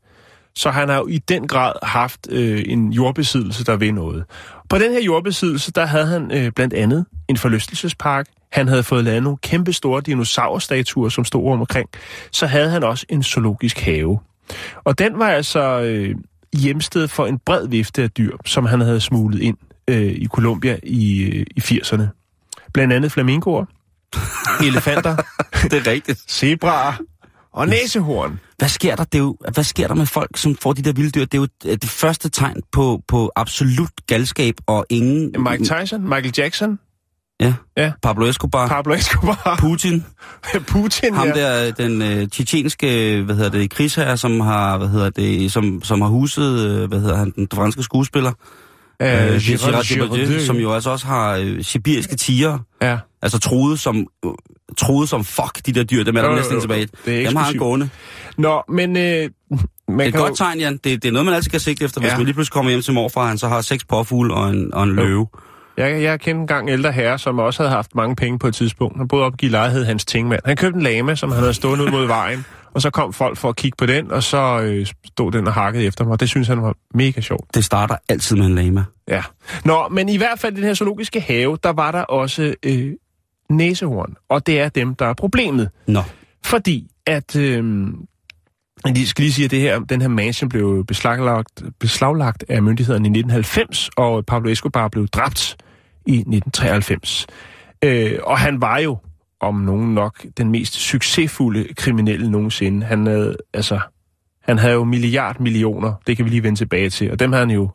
Så 0.55 0.71
han 0.71 0.89
har 0.89 0.97
jo 0.97 1.07
i 1.07 1.17
den 1.17 1.47
grad 1.47 1.73
haft 1.83 2.27
øh, 2.29 2.63
en 2.65 2.93
jordbesiddelse, 2.93 3.63
der 3.63 3.75
ved 3.75 3.91
noget. 3.91 4.23
På 4.69 4.77
den 4.77 4.91
her 4.91 5.01
jordbesiddelse, 5.01 5.71
der 5.71 5.85
havde 5.85 6.07
han 6.07 6.31
øh, 6.31 6.51
blandt 6.51 6.73
andet 6.73 7.05
en 7.27 7.37
forlystelsespark. 7.37 8.27
Han 8.51 8.67
havde 8.67 8.83
fået 8.83 9.03
lavet 9.03 9.23
nogle 9.23 9.37
kæmpe 9.37 9.73
store 9.73 10.01
dinosaurstatuer, 10.01 11.09
som 11.09 11.25
stod 11.25 11.51
omkring. 11.51 11.89
Så 12.31 12.45
havde 12.47 12.69
han 12.69 12.83
også 12.83 13.05
en 13.09 13.23
zoologisk 13.23 13.79
have. 13.79 14.19
Og 14.83 14.99
den 14.99 15.19
var 15.19 15.27
altså 15.29 15.81
øh, 15.81 16.15
hjemsted 16.53 17.07
for 17.07 17.25
en 17.25 17.39
bred 17.45 17.67
vifte 17.67 18.03
af 18.03 18.11
dyr, 18.11 18.37
som 18.45 18.65
han 18.65 18.81
havde 18.81 18.99
smuglet 19.01 19.41
ind 19.41 19.57
øh, 19.87 20.11
i 20.11 20.27
Colombia 20.27 20.79
i, 20.83 21.21
øh, 21.21 21.45
i 21.55 21.59
80'erne. 21.59 22.03
Blandt 22.73 22.93
andet 22.93 23.11
flamingoer, 23.11 23.65
elefanter, 24.67 25.15
Det 25.71 25.73
er 25.73 25.87
rigtigt. 25.91 26.31
zebraer 26.31 26.93
og 27.53 27.67
næsehorn. 27.67 28.39
Hvad 28.61 28.69
sker 28.69 28.95
der? 28.95 29.03
Det 29.03 29.15
er 29.15 29.23
jo, 29.23 29.37
hvad 29.53 29.63
sker 29.63 29.87
der 29.87 29.95
med 29.95 30.05
folk, 30.05 30.37
som 30.37 30.55
får 30.55 30.73
de 30.73 30.81
der 30.81 30.93
vilde 30.93 31.11
dyr? 31.11 31.25
Det 31.25 31.33
er 31.33 31.37
jo 31.37 31.47
øh, 31.65 31.77
det 31.77 31.89
første 31.89 32.29
tegn 32.29 32.61
på, 32.71 33.01
på 33.07 33.31
absolut 33.35 33.89
galskab 34.07 34.55
og 34.67 34.85
ingen... 34.89 35.35
Mike 35.37 35.63
Tyson, 35.63 36.01
Michael 36.03 36.33
Jackson, 36.37 36.79
Ja. 37.39 37.53
Ja. 37.77 37.91
Pablo 38.01 38.25
Escobar. 38.25 38.67
Pablo 38.67 38.93
Escobar, 38.93 39.57
Putin. 39.59 40.05
Putin, 40.73 41.13
Ham 41.13 41.27
ja. 41.27 41.33
der, 41.33 41.71
den 41.71 42.01
øh, 42.01 42.27
tjetjenske, 42.27 43.21
hvad 43.21 43.35
hedder 43.35 43.49
det, 43.49 43.69
krigsherre, 43.69 44.17
som 44.17 44.39
har, 44.39 44.77
hvad 44.77 44.87
hedder 44.87 45.09
det, 45.09 45.51
som, 45.51 45.83
som 45.83 46.01
har 46.01 46.09
huset, 46.09 46.59
øh, 46.59 46.87
hvad 46.89 46.99
hedder 46.99 47.15
han, 47.15 47.33
den 47.35 47.47
franske 47.53 47.83
skuespiller, 47.83 48.31
Øh, 49.01 49.07
øh, 49.07 49.41
Gerard 49.41 49.83
Depardieu, 49.89 50.39
som 50.39 50.55
jo 50.57 50.73
altså 50.73 50.89
også 50.89 51.07
har 51.07 51.35
øh, 51.37 51.63
sibiriske 51.63 52.15
tiger, 52.15 52.59
Ja. 52.81 52.97
altså 53.21 53.39
troede 53.39 53.77
som, 53.77 54.07
øh, 54.25 54.31
troede 54.77 55.07
som 55.07 55.23
fuck, 55.23 55.65
de 55.65 55.71
der 55.71 55.83
dyr, 55.83 56.03
dem 56.03 56.15
er 56.15 56.21
der 56.21 56.29
jo, 56.29 56.35
næsten 56.35 56.55
jo. 56.55 56.61
tilbage. 56.61 56.87
Det 57.05 57.21
er 57.21 57.27
Dem 57.27 57.35
har 57.35 57.43
han 57.43 57.55
gående. 57.57 57.89
Nå, 58.37 58.61
men... 58.69 58.97
Øh, 58.97 59.29
man 59.87 59.99
Det 59.99 60.03
er 60.03 60.07
et 60.07 60.13
kan 60.13 60.21
godt 60.21 60.29
jo- 60.29 60.35
tegn, 60.35 60.59
Jan. 60.59 60.73
Det, 60.73 60.83
det 60.83 61.05
er 61.05 61.11
noget, 61.11 61.25
man 61.25 61.35
altid 61.35 61.51
kan 61.51 61.59
sigte 61.59 61.85
efter, 61.85 62.01
hvis 62.01 62.11
Ja. 62.11 62.17
man 62.17 62.25
lige 62.25 62.33
pludselig 62.33 62.53
kommer 62.53 62.71
hjem 62.71 62.81
til 62.81 62.93
morfar, 62.93 63.27
han 63.27 63.37
så 63.37 63.47
har 63.47 63.61
seks 63.61 63.85
påfugle 63.85 64.33
og 64.33 64.49
en, 64.49 64.73
og 64.73 64.83
en 64.83 64.89
Jo. 64.89 64.95
løve. 64.95 65.27
Jeg, 65.77 66.01
jeg 66.01 66.19
kendte 66.19 66.41
engang 66.41 66.67
en 66.67 66.73
ældre 66.73 66.91
herre, 66.91 67.19
som 67.19 67.39
også 67.39 67.63
havde 67.63 67.71
haft 67.75 67.95
mange 67.95 68.15
penge 68.15 68.39
på 68.39 68.47
et 68.47 68.55
tidspunkt. 68.55 68.97
Han 68.97 69.07
boede 69.07 69.25
op 69.25 69.33
i 69.41 69.47
lejlighed 69.47 69.85
hans 69.85 70.05
tingmand. 70.05 70.41
Han 70.45 70.55
købte 70.57 70.77
en 70.77 70.83
lame, 70.83 71.15
som 71.15 71.31
han 71.31 71.39
havde 71.39 71.53
stående 71.53 71.85
ud 71.85 71.89
mod 71.91 72.07
vejen. 72.07 72.45
Og 72.73 72.81
så 72.81 72.89
kom 72.89 73.13
folk 73.13 73.37
for 73.37 73.49
at 73.49 73.55
kigge 73.55 73.75
på 73.77 73.85
den, 73.85 74.11
og 74.11 74.23
så 74.23 74.61
øh, 74.61 74.87
stod 75.05 75.31
den 75.31 75.47
og 75.47 75.53
hakkede 75.53 75.85
efter 75.85 76.05
mig. 76.05 76.19
Det 76.19 76.29
synes 76.29 76.47
han 76.47 76.61
var 76.61 76.75
mega 76.93 77.21
sjovt. 77.21 77.53
Det 77.53 77.65
starter 77.65 77.95
altid 78.09 78.35
med 78.35 78.45
en 78.45 78.55
lama. 78.55 78.83
Ja. 79.07 79.23
Nå, 79.65 79.87
men 79.91 80.09
i 80.09 80.17
hvert 80.17 80.39
fald 80.39 80.53
i 80.53 80.55
den 80.55 80.63
her 80.63 80.73
zoologiske 80.73 81.21
have, 81.21 81.57
der 81.63 81.69
var 81.69 81.91
der 81.91 82.01
også 82.01 82.55
øh, 82.63 82.91
næsehorn. 83.49 84.15
Og 84.29 84.47
det 84.47 84.59
er 84.59 84.69
dem, 84.69 84.95
der 84.95 85.05
er 85.05 85.13
problemet. 85.13 85.69
Nå. 85.87 86.01
Fordi 86.45 86.87
at... 87.05 87.35
Øh, 87.35 87.87
jeg 88.85 89.07
skal 89.07 89.23
lige 89.23 89.33
sige, 89.33 89.45
at 89.45 89.51
det 89.51 89.59
her, 89.59 89.79
den 89.79 90.01
her 90.01 90.07
mansion 90.07 90.49
blev 90.49 90.85
beslaglagt, 90.85 91.63
beslaglagt 91.79 92.43
af 92.49 92.63
myndighederne 92.63 93.05
i 93.05 93.11
1990, 93.19 93.89
og 93.97 94.25
Pablo 94.25 94.49
Escobar 94.49 94.87
blev 94.87 95.07
dræbt 95.07 95.57
i 96.05 96.11
1993. 96.11 97.27
Øh, 97.83 98.19
og 98.23 98.39
han 98.39 98.61
var 98.61 98.77
jo, 98.77 98.97
om 99.41 99.55
nogen 99.55 99.93
nok, 99.93 100.25
den 100.37 100.51
mest 100.51 100.73
succesfulde 100.73 101.67
kriminelle 101.77 102.31
nogensinde. 102.31 102.85
Han 102.85 103.05
havde, 103.05 103.37
altså, 103.53 103.79
han 104.43 104.57
havde 104.57 104.73
jo 104.73 104.83
milliard 104.83 105.39
millioner, 105.39 105.93
det 106.07 106.17
kan 106.17 106.25
vi 106.25 106.29
lige 106.29 106.43
vende 106.43 106.59
tilbage 106.59 106.89
til, 106.89 107.11
og 107.11 107.19
dem 107.19 107.31
havde 107.31 107.45
han 107.45 107.55
jo 107.55 107.69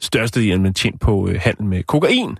størstedelen 0.00 0.74
tjent 0.74 1.00
på 1.00 1.28
øh, 1.28 1.40
handel 1.40 1.64
med 1.66 1.82
kokain. 1.82 2.38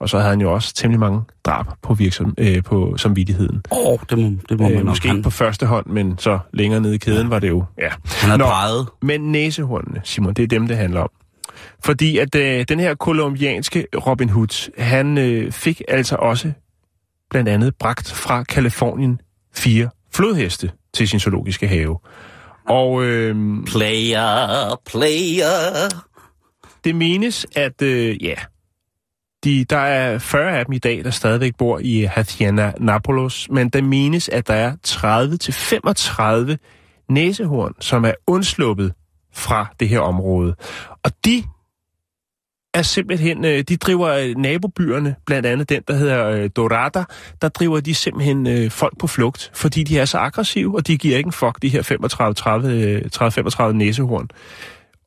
Og 0.00 0.08
så 0.08 0.18
havde 0.18 0.30
han 0.30 0.40
jo 0.40 0.52
også 0.54 0.74
temmelig 0.74 1.00
mange 1.00 1.22
drab 1.44 1.66
på 1.82 1.94
virksom, 1.94 2.34
øh, 2.38 2.62
på 2.62 2.96
samvittigheden. 2.96 3.62
Åh, 3.70 3.92
oh, 3.92 3.98
det 4.10 4.18
må, 4.18 4.30
det 4.48 4.60
må 4.60 4.68
man 4.68 4.78
Øh, 4.78 4.86
måske 4.86 5.08
Han, 5.08 5.16
ikke 5.16 5.24
på 5.24 5.30
første 5.30 5.66
hånd, 5.66 5.86
men 5.86 6.18
så 6.18 6.38
længere 6.52 6.80
nede 6.80 6.94
i 6.94 6.98
kæden 6.98 7.22
ja. 7.22 7.28
var 7.28 7.38
det 7.38 7.48
jo... 7.48 7.64
Ja. 7.78 7.88
han 7.88 8.30
havde 8.30 8.38
Nå. 8.38 8.44
peget. 8.44 8.86
Men 9.02 9.20
næsehornene, 9.32 10.00
Simon, 10.04 10.34
det 10.34 10.42
er 10.42 10.46
dem, 10.46 10.68
det 10.68 10.76
handler 10.76 11.00
om. 11.00 11.10
Fordi 11.84 12.18
at 12.18 12.34
øh, 12.34 12.64
den 12.68 12.80
her 12.80 12.94
kolumbianske 12.94 13.86
Robin 14.06 14.28
Hood, 14.28 14.70
han 14.78 15.18
øh, 15.18 15.52
fik 15.52 15.82
altså 15.88 16.16
også 16.16 16.52
blandt 17.30 17.48
andet 17.48 17.74
bragt 17.76 18.12
fra 18.12 18.42
Kalifornien 18.42 19.20
fire 19.54 19.90
flodheste 20.14 20.72
til 20.94 21.08
sin 21.08 21.20
zoologiske 21.20 21.68
have. 21.68 21.98
Og 22.68 23.04
øh, 23.04 23.36
Player, 23.66 24.80
player. 24.86 25.88
det 26.84 26.96
menes, 26.96 27.46
at 27.56 27.82
øh, 27.82 28.24
ja, 28.24 28.34
de, 29.44 29.64
der 29.64 29.78
er 29.78 30.18
40 30.18 30.58
af 30.58 30.64
dem 30.64 30.72
i 30.72 30.78
dag, 30.78 31.04
der 31.04 31.10
stadigvæk 31.10 31.56
bor 31.58 31.78
i 31.78 32.02
Hacienda 32.02 32.72
Napolos, 32.80 33.50
men 33.50 33.68
der 33.68 33.82
menes, 33.82 34.28
at 34.28 34.46
der 34.46 34.54
er 34.54 34.72
30-35 36.56 36.56
næsehorn, 37.08 37.74
som 37.80 38.04
er 38.04 38.12
undsluppet 38.26 38.92
fra 39.32 39.66
det 39.80 39.88
her 39.88 40.00
område. 40.00 40.54
Og 41.04 41.10
de 41.24 41.44
er 42.74 42.82
simpelthen, 42.82 43.44
øh, 43.44 43.62
de 43.68 43.76
driver 43.76 44.08
øh, 44.08 44.36
nabobyerne, 44.36 45.14
blandt 45.26 45.46
andet 45.46 45.68
den, 45.68 45.82
der 45.88 45.94
hedder 45.94 46.26
øh, 46.26 46.50
Dorada, 46.56 47.04
der 47.42 47.48
driver 47.48 47.80
de 47.80 47.94
simpelthen 47.94 48.46
øh, 48.46 48.70
folk 48.70 48.98
på 48.98 49.06
flugt, 49.06 49.50
fordi 49.54 49.84
de 49.84 49.98
er 49.98 50.04
så 50.04 50.18
aggressive, 50.18 50.76
og 50.76 50.86
de 50.86 50.98
giver 50.98 51.16
ikke 51.16 51.28
en 51.28 51.32
fuck, 51.32 51.62
de 51.62 51.68
her 51.68 51.82
35-35 53.62 53.62
øh, 53.62 53.74
næsehorn. 53.74 54.28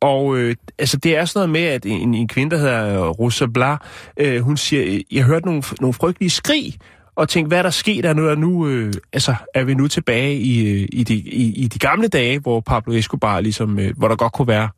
Og 0.01 0.37
øh, 0.37 0.55
altså, 0.79 0.97
det 0.97 1.17
er 1.17 1.25
sådan 1.25 1.49
noget 1.49 1.49
med, 1.49 1.69
at 1.69 1.85
en, 1.85 2.13
en 2.13 2.27
kvinde, 2.27 2.55
der 2.55 2.61
hedder 2.61 3.03
øh, 3.03 3.09
Rosa 3.09 3.45
Bla, 3.45 3.77
øh, 4.17 4.41
hun 4.41 4.57
siger, 4.57 5.01
jeg 5.11 5.23
hørte 5.23 5.45
nogle, 5.45 5.63
nogle 5.79 5.93
frygtelige 5.93 6.29
skrig, 6.29 6.75
og 7.15 7.29
tænkte, 7.29 7.47
hvad 7.47 7.57
er 7.57 7.63
der 7.63 7.69
sket? 7.69 8.05
Er, 8.05 8.13
nu, 8.13 8.27
er, 8.27 8.35
nu, 8.35 8.67
øh, 8.67 8.93
altså, 9.13 9.35
er 9.53 9.63
vi 9.63 9.73
nu 9.73 9.87
tilbage 9.87 10.35
i, 10.35 10.85
i, 10.85 11.03
de, 11.03 11.13
i, 11.13 11.53
i 11.63 11.67
de 11.67 11.79
gamle 11.79 12.07
dage, 12.07 12.39
hvor 12.39 12.59
Pablo 12.59 12.93
Escobar, 12.93 13.39
ligesom, 13.39 13.79
øh, 13.79 13.97
hvor 13.97 14.07
der 14.07 14.15
godt 14.15 14.33
kunne 14.33 14.47
være 14.47 14.69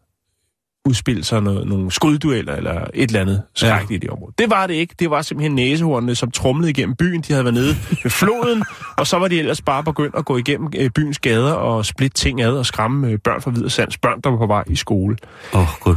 udspille 0.85 1.23
sig 1.23 1.41
noget, 1.41 1.67
nogle 1.67 1.91
skuddueller 1.91 2.55
eller 2.55 2.87
et 2.93 3.07
eller 3.07 3.21
andet 3.21 3.43
skrækkeligt 3.55 3.91
ja. 3.91 3.95
i 3.95 4.07
det 4.07 4.09
område. 4.09 4.33
Det 4.37 4.49
var 4.49 4.67
det 4.67 4.73
ikke. 4.73 4.95
Det 4.99 5.09
var 5.09 5.21
simpelthen 5.21 5.55
næsehornene, 5.55 6.15
som 6.15 6.31
trumlede 6.31 6.69
igennem 6.69 6.95
byen. 6.95 7.21
De 7.21 7.33
havde 7.33 7.45
været 7.45 7.53
nede 7.53 7.75
ved 8.03 8.11
floden, 8.11 8.63
og 8.99 9.07
så 9.07 9.19
var 9.19 9.27
de 9.27 9.39
ellers 9.39 9.61
bare 9.61 9.83
begyndt 9.83 10.15
at 10.15 10.25
gå 10.25 10.37
igennem 10.37 10.69
øh, 10.77 10.89
byens 10.89 11.19
gader 11.19 11.53
og 11.53 11.85
splitte 11.85 12.17
ting 12.17 12.41
ad 12.41 12.51
og 12.51 12.65
skræmme 12.65 13.07
øh, 13.07 13.19
børn 13.19 13.41
fra 13.41 13.51
videre 13.51 13.69
sands. 13.69 13.97
Børn, 13.97 14.21
der 14.21 14.29
var 14.29 14.37
på 14.37 14.47
vej 14.47 14.63
i 14.67 14.75
skole. 14.75 15.17
Åh, 15.53 15.61
oh, 15.61 15.67
gud. 15.81 15.95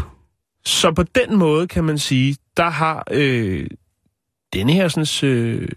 Så 0.64 0.92
på 0.92 1.02
den 1.02 1.36
måde 1.36 1.66
kan 1.66 1.84
man 1.84 1.98
sige, 1.98 2.36
der 2.56 2.70
har 2.70 3.04
øh, 3.10 3.66
denne 4.52 4.72
her 4.72 4.88
sådan, 4.88 5.30
øh, 5.30 5.68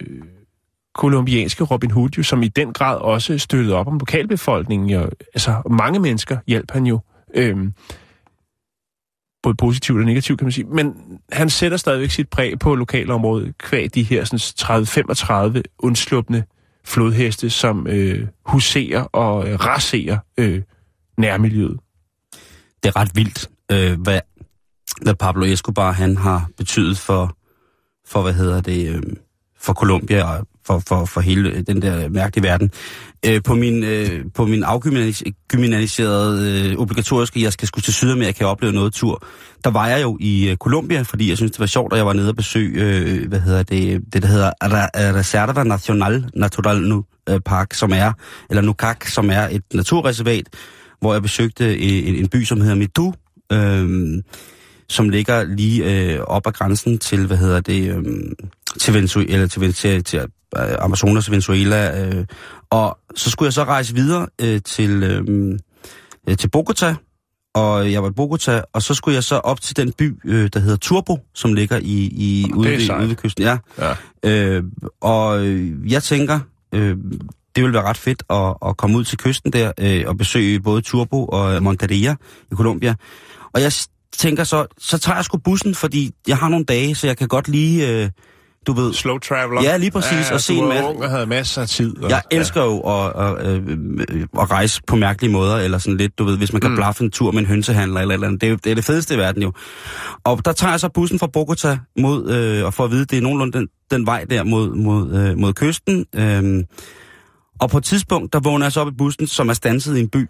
kolumbianske 0.95 1.63
Robin 1.63 1.91
Hood 1.91 2.09
jo, 2.17 2.23
som 2.23 2.43
i 2.43 2.47
den 2.47 2.73
grad 2.73 2.97
også 2.97 3.37
støttede 3.37 3.75
op 3.75 3.87
om 3.87 3.97
lokalbefolkningen. 3.97 4.89
Jo, 4.89 5.09
altså 5.33 5.61
mange 5.69 5.99
mennesker 5.99 6.37
hjalp 6.47 6.71
han 6.71 6.85
jo. 6.85 6.99
Øh, 7.35 7.57
både 9.43 9.55
positivt 9.55 9.99
og 9.99 10.05
negativt, 10.05 10.39
kan 10.39 10.45
man 10.45 10.51
sige. 10.51 10.65
Men 10.65 10.95
han 11.31 11.49
sætter 11.49 11.77
stadigvæk 11.77 12.11
sit 12.11 12.29
præg 12.29 12.59
på 12.59 12.75
lokalområdet, 12.75 13.57
kvæg 13.57 13.95
de 13.95 14.03
her 14.03 14.23
30-35 15.57 15.61
undslupne 15.79 16.43
flodheste, 16.85 17.49
som 17.49 17.87
øh, 17.87 18.27
huserer 18.45 19.01
og 19.01 19.49
øh, 19.49 19.65
raserer 19.65 20.17
øh, 20.37 20.61
nærmiljøet. 21.17 21.79
Det 22.83 22.89
er 22.89 22.95
ret 22.95 23.11
vildt, 23.15 23.49
øh, 23.71 24.01
hvad, 24.01 24.19
hvad 25.01 25.15
Pablo 25.15 25.45
Escobar 25.45 25.91
han 25.91 26.17
har 26.17 26.49
betydet 26.57 26.97
for, 26.97 27.37
for 28.07 28.21
hvad 28.21 28.33
hedder 28.33 28.61
det, 28.61 28.95
øh, 28.95 29.01
for 29.57 29.73
Colombia 29.73 30.23
og 30.23 30.47
for, 30.69 30.81
for, 30.87 31.05
for 31.05 31.21
hele 31.21 31.49
øh, 31.49 31.63
den 31.67 31.81
der 31.81 32.09
mærkelige 32.09 32.47
verden. 32.47 32.71
Øh, 33.25 33.41
på 33.43 33.55
min, 33.55 33.83
øh, 33.83 34.25
på 34.33 34.45
min 34.45 34.63
afgymnaliserede 34.63 36.69
øh, 36.71 36.77
obligatoriske, 36.77 37.41
jeg 37.41 37.53
skal 37.53 37.67
skulle 37.67 37.83
til 37.83 37.93
Sydamerika 37.93 38.45
og 38.45 38.51
opleve 38.51 38.73
noget 38.73 38.93
tur, 38.93 39.23
der 39.63 39.69
var 39.69 39.87
jeg 39.87 40.01
jo 40.01 40.17
i 40.19 40.49
øh, 40.49 40.57
Colombia, 40.57 41.01
fordi 41.01 41.29
jeg 41.29 41.37
synes, 41.37 41.51
det 41.51 41.59
var 41.59 41.65
sjovt, 41.65 41.93
at 41.93 41.97
jeg 41.97 42.05
var 42.05 42.13
nede 42.13 42.29
og 42.29 42.35
besøge, 42.35 42.83
øh, 42.83 43.27
hvad 43.27 43.39
hedder 43.39 43.63
det, 43.63 44.01
det 44.13 44.21
der 44.21 44.27
hedder 44.27 44.47
øh, 44.47 45.15
Reserva 45.15 45.63
Nacional 45.63 46.29
Natural 46.33 46.81
nu, 46.81 47.03
øh, 47.29 47.39
Park, 47.45 47.73
som 47.73 47.91
er, 47.91 48.13
eller 48.49 48.61
Nukak, 48.61 49.05
som 49.05 49.29
er 49.29 49.47
et 49.51 49.63
naturreservat, 49.73 50.47
hvor 51.01 51.13
jeg 51.13 51.21
besøgte 51.21 51.65
øh, 51.65 52.07
en, 52.07 52.15
en 52.15 52.27
by, 52.27 52.43
som 52.43 52.61
hedder 52.61 52.75
Midu, 52.75 53.13
øh, 53.51 54.23
som 54.89 55.09
ligger 55.09 55.43
lige 55.43 56.13
øh, 56.13 56.19
op 56.19 56.47
ad 56.47 56.51
grænsen 56.51 56.97
til, 56.97 57.27
hvad 57.27 57.37
hedder 57.37 57.59
det, 57.59 57.95
øh, 57.95 58.03
til 58.79 58.93
Venezuela, 58.93 59.33
eller 59.33 59.47
til, 59.47 59.73
til, 59.73 60.03
til 60.03 60.27
øh, 60.57 60.75
Amazonas, 60.79 61.31
Venezuela. 61.31 62.05
Øh, 62.05 62.25
og 62.69 62.97
så 63.15 63.29
skulle 63.29 63.47
jeg 63.47 63.53
så 63.53 63.63
rejse 63.63 63.95
videre 63.95 64.27
øh, 64.41 64.61
til, 64.61 65.03
øh, 65.03 66.37
til 66.37 66.49
Bogota, 66.49 66.95
og 67.53 67.91
jeg 67.91 68.03
var 68.03 68.09
i 68.09 68.13
Bogota, 68.13 68.61
og 68.73 68.81
så 68.81 68.93
skulle 68.93 69.15
jeg 69.15 69.23
så 69.23 69.35
op 69.35 69.61
til 69.61 69.77
den 69.77 69.91
by, 69.91 70.19
øh, 70.25 70.49
der 70.53 70.59
hedder 70.59 70.77
Turbo, 70.77 71.19
som 71.33 71.53
ligger 71.53 71.77
i, 71.77 72.09
i 72.11 72.51
ude, 72.55 72.69
ved, 72.69 72.99
ude 72.99 73.09
ved 73.09 73.15
kysten. 73.15 73.43
Ja. 73.43 73.57
ja. 73.77 73.95
Øh, 74.23 74.63
og 75.01 75.45
jeg 75.89 76.03
tænker, 76.03 76.39
øh, 76.73 76.97
det 77.55 77.63
vil 77.63 77.73
være 77.73 77.83
ret 77.83 77.97
fedt 77.97 78.23
at, 78.29 78.69
at 78.69 78.77
komme 78.77 78.97
ud 78.97 79.03
til 79.03 79.17
kysten 79.17 79.53
der 79.53 79.71
øh, 79.79 80.03
og 80.07 80.17
besøge 80.17 80.59
både 80.59 80.81
Turbo 80.81 81.25
og 81.25 81.63
Monteria 81.63 82.15
i 82.51 82.55
Colombia. 82.55 82.95
Og 83.53 83.61
jeg 83.61 83.71
tænker 84.17 84.43
så, 84.43 84.65
så 84.77 84.97
tager 84.97 85.15
jeg 85.15 85.25
sgu 85.25 85.37
bussen, 85.37 85.75
fordi 85.75 86.11
jeg 86.27 86.37
har 86.37 86.49
nogle 86.49 86.65
dage, 86.65 86.95
så 86.95 87.07
jeg 87.07 87.17
kan 87.17 87.27
godt 87.27 87.47
lige... 87.47 88.03
Øh, 88.03 88.09
du 88.67 88.73
ved... 88.73 88.93
Slow 88.93 89.17
traveler. 89.17 89.61
Ja, 89.61 89.77
lige 89.77 89.91
præcis. 89.91 90.29
Ja, 90.29 90.33
og 90.33 90.41
se 90.41 90.53
en 90.53 90.67
masse. 90.67 90.83
ung 90.83 91.03
og 91.03 91.09
havde 91.09 91.25
masser 91.25 91.61
af 91.61 91.67
tid. 91.67 91.97
Og, 91.97 92.09
jeg 92.09 92.21
elsker 92.31 92.61
ja. 92.61 92.67
jo 92.67 92.79
at, 92.79 93.25
at, 93.25 93.47
at, 93.47 93.61
at, 94.39 94.51
rejse 94.51 94.81
på 94.87 94.95
mærkelige 94.95 95.31
måder, 95.31 95.57
eller 95.57 95.77
sådan 95.77 95.97
lidt, 95.97 96.19
du 96.19 96.23
ved, 96.23 96.37
hvis 96.37 96.53
man 96.53 96.61
kan 96.61 96.69
mm. 96.69 96.75
blaffe 96.75 97.03
en 97.03 97.11
tur 97.11 97.31
med 97.31 97.39
en 97.39 97.45
hønsehandler 97.45 98.01
eller 98.01 98.13
eller 98.13 98.27
andet. 98.27 98.41
Det 98.41 98.49
er, 98.49 98.55
det 98.55 98.71
er 98.71 98.75
det 98.75 98.85
fedeste 98.85 99.15
i 99.15 99.17
verden 99.17 99.41
jo. 99.41 99.53
Og 100.23 100.45
der 100.45 100.51
tager 100.51 100.71
jeg 100.71 100.79
så 100.79 100.89
bussen 100.89 101.19
fra 101.19 101.27
Bogota 101.27 101.79
mod, 101.99 102.31
øh, 102.31 102.65
og 102.65 102.73
for 102.73 102.83
at 102.83 102.91
vide, 102.91 103.05
det 103.05 103.17
er 103.17 103.21
nogenlunde 103.21 103.57
den, 103.57 103.67
den 103.91 104.05
vej 104.05 104.25
der 104.29 104.43
mod, 104.43 104.75
mod, 104.75 105.13
øh, 105.13 105.37
mod 105.37 105.53
kysten. 105.53 106.05
Øh, 106.15 106.63
og 107.61 107.69
på 107.69 107.77
et 107.77 107.83
tidspunkt, 107.83 108.33
der 108.33 108.39
vågner 108.39 108.65
jeg 108.65 108.71
så 108.71 108.81
op 108.81 108.87
i 108.87 108.95
bussen, 108.97 109.27
som 109.27 109.49
er 109.49 109.53
stanset 109.53 109.97
i 109.97 109.99
en 109.99 110.09
by. 110.09 110.29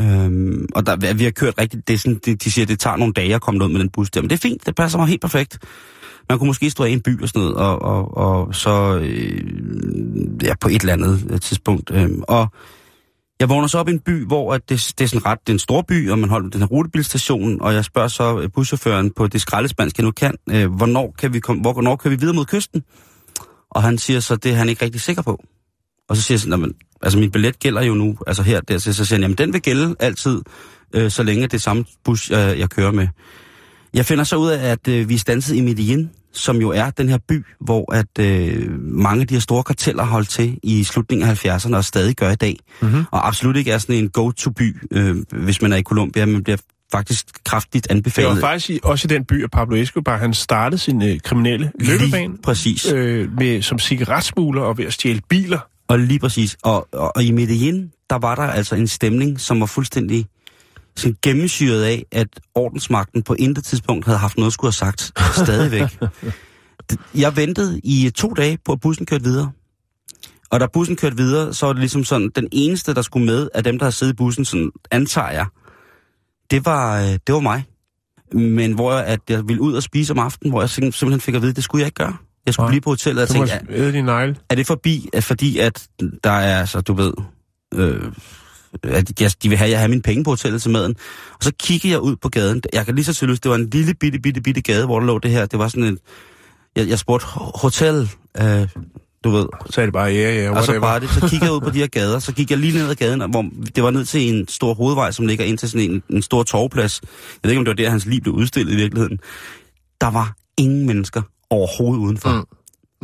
Øhm, 0.00 0.66
og 0.74 0.86
der, 0.86 1.14
vi 1.14 1.24
har 1.24 1.30
kørt 1.30 1.54
rigtigt, 1.58 1.88
det 1.88 1.94
er 1.94 1.98
sådan, 1.98 2.20
de, 2.26 2.34
de 2.34 2.50
siger, 2.50 2.66
det 2.66 2.80
tager 2.80 2.96
nogle 2.96 3.12
dage 3.14 3.34
at 3.34 3.40
komme 3.40 3.64
ud 3.64 3.68
med 3.68 3.80
den 3.80 3.88
bus 3.88 4.10
der, 4.10 4.20
men 4.20 4.30
det 4.30 4.36
er 4.36 4.40
fint, 4.40 4.66
det 4.66 4.74
passer 4.74 4.98
mig 4.98 5.08
helt 5.08 5.20
perfekt. 5.20 5.58
Man 6.28 6.38
kunne 6.38 6.46
måske 6.46 6.70
stå 6.70 6.84
i 6.84 6.92
en 6.92 7.00
by 7.00 7.22
og 7.22 7.28
sådan 7.28 7.40
noget, 7.40 7.56
og, 7.56 7.82
og, 7.82 8.16
og 8.16 8.54
så 8.54 8.98
øh, 9.02 9.40
ja, 10.42 10.54
på 10.60 10.68
et 10.68 10.80
eller 10.80 10.92
andet 10.92 11.26
øh, 11.30 11.40
tidspunkt. 11.40 11.90
Øh, 11.94 12.10
og 12.28 12.48
jeg 13.40 13.48
vågner 13.48 13.66
så 13.66 13.78
op 13.78 13.88
i 13.88 13.92
en 13.92 14.00
by, 14.00 14.26
hvor 14.26 14.54
at 14.54 14.68
det, 14.68 14.94
det 14.98 15.04
er 15.04 15.08
sådan 15.08 15.26
ret, 15.26 15.38
det 15.40 15.48
er 15.48 15.54
en 15.54 15.58
stor 15.58 15.82
by, 15.82 16.10
og 16.10 16.18
man 16.18 16.30
holder 16.30 16.50
den 16.50 16.60
her 16.60 16.66
rutebilstation, 16.66 17.60
og 17.60 17.74
jeg 17.74 17.84
spørger 17.84 18.08
så 18.08 18.40
øh, 18.40 18.48
buschaufføren 18.54 19.10
på 19.10 19.26
det 19.26 19.40
skraldespansk, 19.40 19.98
jeg 19.98 20.04
nu 20.04 20.10
kan, 20.10 20.34
øh, 20.50 20.74
hvornår, 20.74 21.14
kan 21.18 21.32
vi 21.32 21.40
komme, 21.40 21.62
hvornår 21.62 21.96
kan 21.96 22.10
vi 22.10 22.16
videre 22.16 22.34
mod 22.34 22.44
kysten? 22.44 22.82
Og 23.70 23.82
han 23.82 23.98
siger 23.98 24.20
så, 24.20 24.36
det 24.36 24.52
er 24.52 24.56
han 24.56 24.68
ikke 24.68 24.84
rigtig 24.84 25.00
sikker 25.00 25.22
på. 25.22 25.44
Og 26.08 26.16
så 26.16 26.22
siger 26.22 26.36
jeg 26.36 26.40
sådan, 26.40 26.60
men, 26.60 26.74
altså 27.02 27.18
min 27.18 27.30
billet 27.30 27.58
gælder 27.58 27.82
jo 27.82 27.94
nu, 27.94 28.16
altså 28.26 28.42
her, 28.42 28.60
der, 28.60 28.78
så, 28.78 28.92
så 28.92 29.04
siger 29.04 29.16
han, 29.16 29.22
jamen 29.22 29.38
den 29.38 29.52
vil 29.52 29.62
gælde 29.62 29.96
altid, 30.00 30.42
øh, 30.94 31.10
så 31.10 31.22
længe 31.22 31.42
det 31.42 31.54
er 31.54 31.58
samme 31.58 31.84
bus, 32.04 32.30
øh, 32.30 32.36
jeg 32.36 32.70
kører 32.70 32.90
med. 32.90 33.08
Jeg 33.94 34.06
finder 34.06 34.24
så 34.24 34.36
ud 34.36 34.50
af, 34.50 34.70
at 34.70 34.88
øh, 34.88 35.08
vi 35.08 35.14
er 35.14 35.18
stanset 35.18 35.56
i 35.56 35.60
Medellin, 35.60 36.10
som 36.32 36.56
jo 36.56 36.70
er 36.70 36.90
den 36.90 37.08
her 37.08 37.18
by, 37.28 37.44
hvor 37.60 37.94
at 37.94 38.18
øh, 38.20 38.80
mange 38.80 39.20
af 39.20 39.26
de 39.26 39.34
her 39.34 39.40
store 39.40 39.62
karteller 39.62 40.04
holdt 40.04 40.28
til 40.28 40.58
i 40.62 40.84
slutningen 40.84 41.28
af 41.28 41.44
70'erne 41.44 41.76
og 41.76 41.84
stadig 41.84 42.16
gør 42.16 42.30
i 42.30 42.36
dag. 42.36 42.56
Mm-hmm. 42.82 43.04
Og 43.10 43.26
absolut 43.26 43.56
ikke 43.56 43.70
er 43.70 43.78
sådan 43.78 43.94
en 43.94 44.08
go-to-by, 44.08 44.76
øh, 44.90 45.16
hvis 45.32 45.62
man 45.62 45.72
er 45.72 45.76
i 45.76 45.82
Colombia, 45.82 46.26
men 46.26 46.44
bliver 46.44 46.56
faktisk 46.92 47.26
kraftigt 47.44 47.90
anbefalet. 47.90 48.30
Det 48.30 48.42
var 48.42 48.48
faktisk 48.48 48.84
også 48.84 49.06
i 49.06 49.14
den 49.14 49.24
by, 49.24 49.44
at 49.44 49.50
Pablo 49.50 49.76
Escobar 49.76 50.16
han 50.16 50.34
startede 50.34 50.78
sin 50.78 51.02
øh, 51.02 51.20
kriminelle 51.20 51.72
løbebane. 51.80 52.34
Præcis. 52.42 52.92
Øh, 52.92 53.32
med, 53.38 53.62
som 53.62 53.78
cigaretsmugler 53.78 54.62
og 54.62 54.78
ved 54.78 54.84
at 54.84 54.92
stjæle 54.92 55.20
biler. 55.28 55.58
Og 55.88 55.98
lige 55.98 56.18
præcis. 56.18 56.56
Og, 56.62 56.88
og, 56.92 57.16
og 57.16 57.24
i 57.24 57.30
Medellin, 57.30 57.90
der 58.10 58.18
var 58.18 58.34
der 58.34 58.42
altså 58.42 58.74
en 58.74 58.88
stemning, 58.88 59.40
som 59.40 59.60
var 59.60 59.66
fuldstændig 59.66 60.26
sådan 60.96 61.16
gennemsyret 61.22 61.84
af, 61.84 62.04
at 62.12 62.28
ordensmagten 62.54 63.22
på 63.22 63.34
intet 63.34 63.64
tidspunkt 63.64 64.04
havde 64.04 64.18
haft 64.18 64.36
noget 64.36 64.46
at 64.46 64.52
skulle 64.52 64.68
have 64.68 64.92
sagt. 64.92 65.12
Stadigvæk. 65.36 65.98
Jeg 67.14 67.36
ventede 67.36 67.80
i 67.84 68.10
to 68.14 68.28
dage 68.28 68.58
på, 68.64 68.72
at 68.72 68.80
bussen 68.80 69.06
kørte 69.06 69.24
videre. 69.24 69.50
Og 70.50 70.60
da 70.60 70.66
bussen 70.72 70.96
kørte 70.96 71.16
videre, 71.16 71.54
så 71.54 71.66
var 71.66 71.72
det 71.72 71.80
ligesom 71.80 72.04
sådan, 72.04 72.30
den 72.36 72.48
eneste, 72.52 72.94
der 72.94 73.02
skulle 73.02 73.26
med 73.26 73.48
af 73.54 73.64
dem, 73.64 73.78
der 73.78 73.84
havde 73.84 73.94
siddet 73.94 74.12
i 74.12 74.16
bussen, 74.16 74.44
sådan 74.44 74.70
antager 74.90 75.30
jeg, 75.30 75.46
det 76.50 76.64
var, 76.66 77.00
øh, 77.00 77.18
det 77.26 77.34
var 77.34 77.40
mig. 77.40 77.64
Men 78.32 78.72
hvor 78.72 78.92
jeg, 78.92 79.04
at 79.04 79.20
jeg 79.28 79.48
ville 79.48 79.62
ud 79.62 79.74
og 79.74 79.82
spise 79.82 80.12
om 80.12 80.18
aftenen, 80.18 80.52
hvor 80.52 80.62
jeg 80.62 80.70
simpelthen 80.70 81.20
fik 81.20 81.34
at 81.34 81.40
vide, 81.42 81.50
at 81.50 81.56
det 81.56 81.64
skulle 81.64 81.80
jeg 81.80 81.86
ikke 81.86 82.04
gøre. 82.04 82.16
Jeg 82.46 82.54
skulle 82.54 82.68
blive 82.68 82.80
på 82.80 82.90
hotellet 82.90 83.22
og 83.22 83.28
tænke, 83.28 83.50
er, 83.50 83.60
er 84.50 84.54
det 84.54 84.66
forbi, 84.66 85.08
at 85.12 85.24
fordi 85.24 85.58
at 85.58 85.88
der 86.24 86.30
er, 86.30 86.64
så 86.64 86.80
du 86.80 86.92
ved, 86.92 87.12
øh, 87.74 88.12
at 88.82 89.18
de, 89.18 89.28
de 89.42 89.48
vil 89.48 89.58
have, 89.58 89.66
at 89.66 89.70
jeg 89.70 89.80
har 89.80 89.88
mine 89.88 90.02
penge 90.02 90.24
på 90.24 90.30
hotellet 90.30 90.62
til 90.62 90.70
maden. 90.70 90.96
Og 91.38 91.44
så 91.44 91.52
kigger 91.60 91.90
jeg 91.90 92.00
ud 92.00 92.16
på 92.16 92.28
gaden. 92.28 92.62
Jeg 92.72 92.86
kan 92.86 92.94
lige 92.94 93.04
så 93.04 93.14
tydeligt, 93.14 93.44
det 93.44 93.50
var 93.50 93.56
en 93.56 93.70
lille 93.70 93.94
bitte, 93.94 94.18
bitte, 94.18 94.40
bitte 94.40 94.60
gade, 94.60 94.86
hvor 94.86 95.00
der 95.00 95.06
lå 95.06 95.18
det 95.18 95.30
her. 95.30 95.46
Det 95.46 95.58
var 95.58 95.68
sådan 95.68 95.84
en, 95.84 95.98
jeg, 96.76 96.88
jeg 96.88 96.98
spurgte 96.98 97.26
hotel, 97.54 98.10
øh, 98.40 98.68
du 99.24 99.30
ved. 99.30 99.46
Så 99.70 99.80
er 99.80 99.86
det 99.86 99.92
bare, 99.92 100.10
ja, 100.10 100.42
ja, 100.42 100.50
Og 100.50 100.64
så 100.64 100.80
bare 100.80 101.00
det, 101.00 101.10
så 101.10 101.28
kigger 101.28 101.46
jeg 101.46 101.52
ud 101.54 101.60
på 101.60 101.70
de 101.70 101.78
her 101.78 101.86
gader, 102.00 102.18
så 102.18 102.32
gik 102.32 102.50
jeg 102.50 102.58
lige 102.58 102.78
ned 102.78 102.90
ad 102.90 102.94
gaden, 102.94 103.30
hvor 103.30 103.44
det 103.76 103.82
var 103.82 103.90
ned 103.90 104.04
til 104.04 104.34
en 104.34 104.48
stor 104.48 104.74
hovedvej, 104.74 105.10
som 105.10 105.26
ligger 105.26 105.44
ind 105.44 105.58
til 105.58 105.70
sådan 105.70 105.90
en, 105.90 106.02
en 106.10 106.22
stor 106.22 106.42
torvplads. 106.42 107.00
Jeg 107.02 107.08
ved 107.42 107.50
ikke, 107.50 107.58
om 107.58 107.64
det 107.64 107.70
var 107.70 107.84
der, 107.84 107.90
hans 107.90 108.06
liv 108.06 108.20
blev 108.20 108.34
udstillet 108.34 108.72
i 108.72 108.76
virkeligheden. 108.76 109.18
Der 110.00 110.10
var 110.10 110.34
ingen 110.58 110.86
mennesker 110.86 111.22
overhovedet 111.50 112.00
udenfor. 112.00 112.30
Mm. 112.30 112.44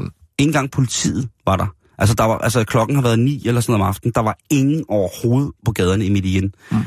Mm. 0.04 0.10
Ingen 0.38 0.48
engang 0.48 0.70
politiet 0.70 1.28
var 1.46 1.56
der. 1.56 1.66
Altså, 1.98 2.14
der 2.14 2.24
var, 2.24 2.38
altså, 2.38 2.64
klokken 2.64 2.96
har 2.96 3.02
været 3.02 3.18
ni 3.18 3.42
eller 3.46 3.60
sådan 3.60 3.72
noget 3.72 3.84
om 3.84 3.88
aftenen. 3.88 4.12
Der 4.14 4.20
var 4.20 4.38
ingen 4.50 4.84
overhovedet 4.88 5.50
på 5.64 5.72
gaderne 5.72 6.04
i 6.04 6.10
Medellin. 6.10 6.54
Mm. 6.70 6.78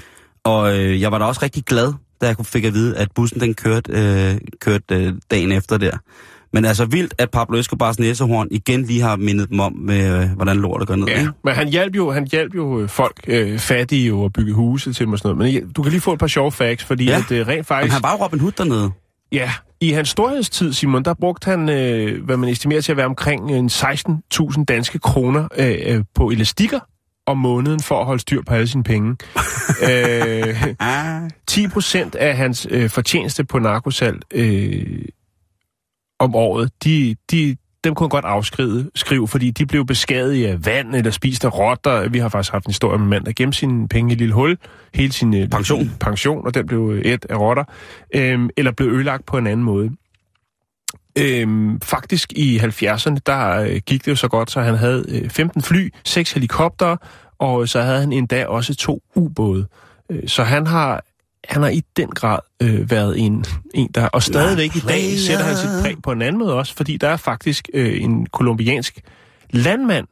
Og 0.43 0.80
øh, 0.80 1.01
jeg 1.01 1.12
var 1.12 1.18
da 1.18 1.26
også 1.26 1.39
rigtig 1.43 1.64
glad, 1.64 1.93
da 2.22 2.28
jeg 2.28 2.36
fik 2.43 2.64
at 2.64 2.74
vide, 2.74 2.97
at 2.97 3.07
bussen 3.16 3.39
den 3.39 3.53
kørte, 3.53 3.91
øh, 3.91 4.38
kørte 4.59 4.95
øh, 4.95 5.14
dagen 5.32 5.51
efter 5.51 5.78
der. 5.78 5.97
Men 6.53 6.66
altså 6.66 6.86
vildt, 6.86 7.14
at 7.18 7.32
Pablo 7.32 7.57
Escobars 7.57 7.99
næsehorn 7.99 8.47
igen 8.51 8.84
lige 8.84 9.01
har 9.01 9.16
mindet 9.16 9.49
dem 9.49 9.59
om, 9.59 9.74
med, 9.74 10.22
øh, 10.22 10.30
hvordan 10.30 10.57
lortet 10.57 10.88
går 10.88 10.95
ned. 10.95 11.07
Ja, 11.07 11.20
ikke? 11.20 11.32
men 11.43 11.53
han 11.53 11.68
hjalp 11.68 11.95
jo, 11.95 12.12
han 12.12 12.28
hjalp 12.32 12.55
jo 12.55 12.80
øh, 12.80 12.89
folk, 12.89 13.20
øh, 13.28 13.59
fattige 13.59 14.07
jo, 14.07 14.26
at 14.26 14.34
bygge 14.34 14.53
huse 14.53 14.93
til 14.93 15.05
dem 15.05 15.14
og 15.14 15.20
sådan 15.20 15.38
noget. 15.38 15.53
Men 15.53 15.72
du 15.72 15.82
kan 15.82 15.91
lige 15.91 16.01
få 16.01 16.14
et 16.14 16.20
par 16.20 16.28
sjove 16.28 16.51
facts, 16.51 16.86
fordi 16.86 17.05
ja. 17.05 17.18
at, 17.18 17.32
øh, 17.32 17.47
rent 17.47 17.68
faktisk... 17.68 17.89
Men 17.89 17.93
han 17.93 18.03
var 18.03 18.12
jo 18.12 18.24
Robin 18.24 18.39
Hood 18.39 18.51
dernede. 18.51 18.91
Ja, 19.32 19.51
i 19.82 19.92
hans 19.92 20.10
storhedstid, 20.10 20.74
Simon, 20.74 21.06
der 21.06 21.14
brugte 21.14 21.46
han, 21.46 21.70
øh, 21.70 22.26
hvad 22.26 22.38
man 22.38 22.50
estimerer 22.50 22.82
til 22.82 22.92
at 22.92 22.98
være 22.98 23.06
omkring 23.06 23.52
en 23.52 23.68
16.000 23.68 24.64
danske 24.64 25.00
kroner 25.00 25.48
øh, 25.58 25.78
øh, 25.86 26.04
på 26.16 26.30
elastikker 26.30 26.80
om 27.26 27.38
måneden 27.38 27.80
for 27.80 28.00
at 28.00 28.06
holde 28.06 28.22
styr 28.22 28.42
på 28.42 28.54
alle 28.54 28.68
sine 28.68 28.84
penge. 28.84 29.18
øh, 29.92 30.74
10 31.48 31.68
procent 31.68 32.16
af 32.16 32.38
hans 32.38 32.68
øh, 32.70 32.90
fortjeneste 32.90 33.44
på 33.44 33.60
narkosal 33.60 34.22
øh, 34.34 35.06
om 36.20 36.36
året, 36.36 36.72
de, 36.84 37.16
de, 37.32 37.58
dem 37.84 37.96
kunne 37.96 38.06
han 38.06 38.10
godt 38.10 38.26
afskrive, 38.26 38.90
skrive, 38.96 39.28
fordi 39.28 39.52
de 39.52 39.66
blev 39.66 39.86
beskadiget 39.86 40.48
af 40.48 40.66
vand 40.66 40.96
eller 40.96 41.12
spist 41.12 41.46
af 41.46 41.58
rotter. 41.58 42.10
Vi 42.10 42.20
har 42.20 42.30
faktisk 42.30 42.52
haft 42.52 42.66
en 42.66 42.70
historie 42.70 42.98
med 42.98 43.06
en 43.06 43.10
mand, 43.10 43.26
der 43.26 43.32
gemte 43.36 43.58
sine 43.58 43.88
penge 43.88 44.12
i 44.12 44.14
et 44.14 44.18
lille 44.18 44.34
hul, 44.34 44.58
hele 44.94 45.12
sin 45.12 45.34
øh, 45.36 45.50
pension, 45.50 45.92
pension 46.00 46.46
og 46.46 46.54
den 46.54 46.68
blev 46.68 47.02
et 47.06 47.26
af 47.30 47.40
rotter, 47.40 47.64
øhm, 48.16 48.50
eller 48.58 48.72
blev 48.72 48.88
ødelagt 48.88 49.26
på 49.26 49.38
en 49.38 49.48
anden 49.48 49.64
måde. 49.64 49.92
Øhm, 51.18 51.82
faktisk 51.82 52.34
i 52.34 52.58
70'erne, 52.58 53.18
der 53.26 53.62
øh, 53.62 53.82
gik 53.86 54.06
det 54.06 54.12
jo 54.12 54.16
så 54.16 54.28
godt, 54.28 54.52
så 54.52 54.62
han 54.62 54.76
havde 54.76 55.06
øh, 55.10 55.30
15 55.30 55.62
fly, 55.62 55.90
6 56.06 56.32
helikopter, 56.32 56.98
og 57.40 57.70
så 57.70 57.82
havde 57.82 58.00
han 58.00 58.14
endda 58.14 58.46
også 58.46 58.76
to 58.76 59.02
ubåde. 59.16 59.68
Øh, 60.12 60.28
så 60.28 60.44
han 60.44 60.68
har 60.68 61.04
han 61.48 61.62
har 61.62 61.70
i 61.70 61.82
den 61.98 62.10
grad 62.10 62.39
øh, 62.62 62.92
været 62.92 63.20
en, 63.20 63.46
en, 63.74 63.88
der... 63.96 64.08
Og 64.08 64.24
stadigvæk 64.24 64.76
i 64.76 64.80
dag 64.80 65.18
sætter 65.18 65.46
han 65.46 65.56
sit 65.56 65.70
præg 65.82 65.96
på 66.04 66.12
en 66.12 66.22
anden 66.22 66.39
måde 66.39 66.54
også, 66.54 66.76
fordi 66.76 66.98
der 66.98 67.08
er 67.08 67.18
faktisk 67.18 67.70
øh, 67.74 68.04
en 68.04 68.26
kolumbiansk 68.26 69.00
landmand, 69.50 70.08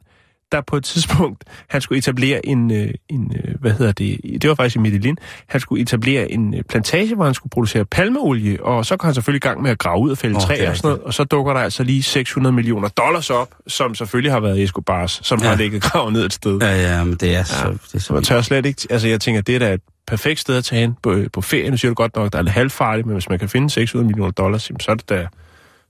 der 0.52 0.60
på 0.60 0.76
et 0.76 0.84
tidspunkt, 0.84 1.44
han 1.68 1.80
skulle 1.80 1.98
etablere 1.98 2.46
en, 2.46 2.70
øh, 2.70 2.94
en 3.08 3.32
øh, 3.44 3.54
hvad 3.60 3.72
hedder 3.72 3.92
det, 3.92 4.20
det 4.42 4.48
var 4.48 4.54
faktisk 4.54 4.76
i 4.76 4.78
Medellin, 4.78 5.18
han 5.46 5.60
skulle 5.60 5.82
etablere 5.82 6.32
en 6.32 6.54
øh, 6.54 6.62
plantage, 6.62 7.14
hvor 7.14 7.24
han 7.24 7.34
skulle 7.34 7.50
producere 7.50 7.84
palmeolie, 7.84 8.64
og 8.64 8.86
så 8.86 8.96
går 8.96 9.06
han 9.06 9.14
selvfølgelig 9.14 9.44
i 9.44 9.48
gang 9.48 9.62
med 9.62 9.70
at 9.70 9.78
grave 9.78 10.00
ud 10.00 10.10
og 10.10 10.18
fælde 10.18 10.36
oh, 10.36 10.42
træer 10.42 10.70
og 10.70 10.76
sådan 10.76 10.88
noget, 10.88 11.02
og 11.02 11.14
så 11.14 11.24
dukker 11.24 11.52
der 11.52 11.60
altså 11.60 11.82
lige 11.82 12.02
600 12.02 12.54
millioner 12.54 12.88
dollars 12.88 13.30
op, 13.30 13.54
som 13.66 13.94
selvfølgelig 13.94 14.32
har 14.32 14.40
været 14.40 14.62
Escobars, 14.62 15.20
som 15.22 15.38
ja. 15.42 15.48
har 15.48 15.56
ligget 15.56 15.82
gravet 15.82 16.12
ned 16.12 16.26
et 16.26 16.32
sted. 16.32 16.58
Ja, 16.62 16.96
ja, 16.96 17.04
men 17.04 17.14
det 17.14 17.36
er 17.36 17.42
så... 17.42 17.66
Ja. 17.66 17.72
Det 17.72 17.94
er 17.94 17.98
så 17.98 18.12
man 18.12 18.22
tør 18.22 18.42
slet 18.42 18.66
ikke, 18.66 18.86
altså 18.90 19.08
jeg 19.08 19.20
tænker, 19.20 19.40
det 19.40 19.54
er 19.54 19.58
da 19.58 19.74
et 19.74 19.80
perfekt 20.06 20.40
sted 20.40 20.56
at 20.56 20.64
tage 20.64 20.80
hen 20.80 20.96
på, 21.02 21.16
på 21.32 21.40
ferie. 21.40 21.70
Nu 21.70 21.76
siger 21.76 21.90
du 21.90 21.94
godt 21.94 22.16
nok, 22.16 22.32
der 22.32 22.38
er 22.38 22.42
lidt 22.42 22.54
halvfarligt, 22.54 23.06
men 23.06 23.14
hvis 23.14 23.28
man 23.28 23.38
kan 23.38 23.48
finde 23.48 23.70
600 23.70 24.06
millioner 24.06 24.30
dollars, 24.30 24.62
så 24.62 24.86
er 24.88 24.94
det 24.94 25.08
da 25.08 25.26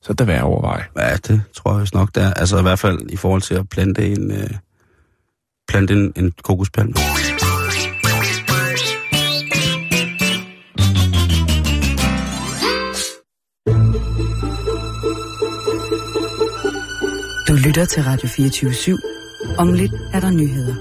så 0.02 0.12
er 0.12 0.14
det 0.14 0.26
værd 0.26 0.38
at 0.38 0.42
overveje. 0.44 0.84
Ja, 0.98 1.16
det 1.16 1.42
tror 1.56 1.78
jeg 1.78 1.86
nok, 1.94 2.14
der. 2.14 2.34
Altså 2.34 2.58
i 2.58 2.62
hvert 2.62 2.78
fald 2.78 3.10
i 3.10 3.16
forhold 3.16 3.42
til 3.42 3.54
at 3.54 3.68
plante 3.68 4.06
en, 4.06 4.30
øh, 4.30 4.50
plante 5.68 5.94
en, 5.94 6.12
en 6.16 6.32
kokosplante. 6.42 7.00
Du 17.48 17.54
lytter 17.66 17.84
til 17.84 18.02
Radio 18.02 18.28
24 18.28 18.70
/7. 18.70 19.56
Om 19.58 19.72
lidt 19.72 19.92
er 20.12 20.20
der 20.20 20.30
nyheder. 20.30 20.74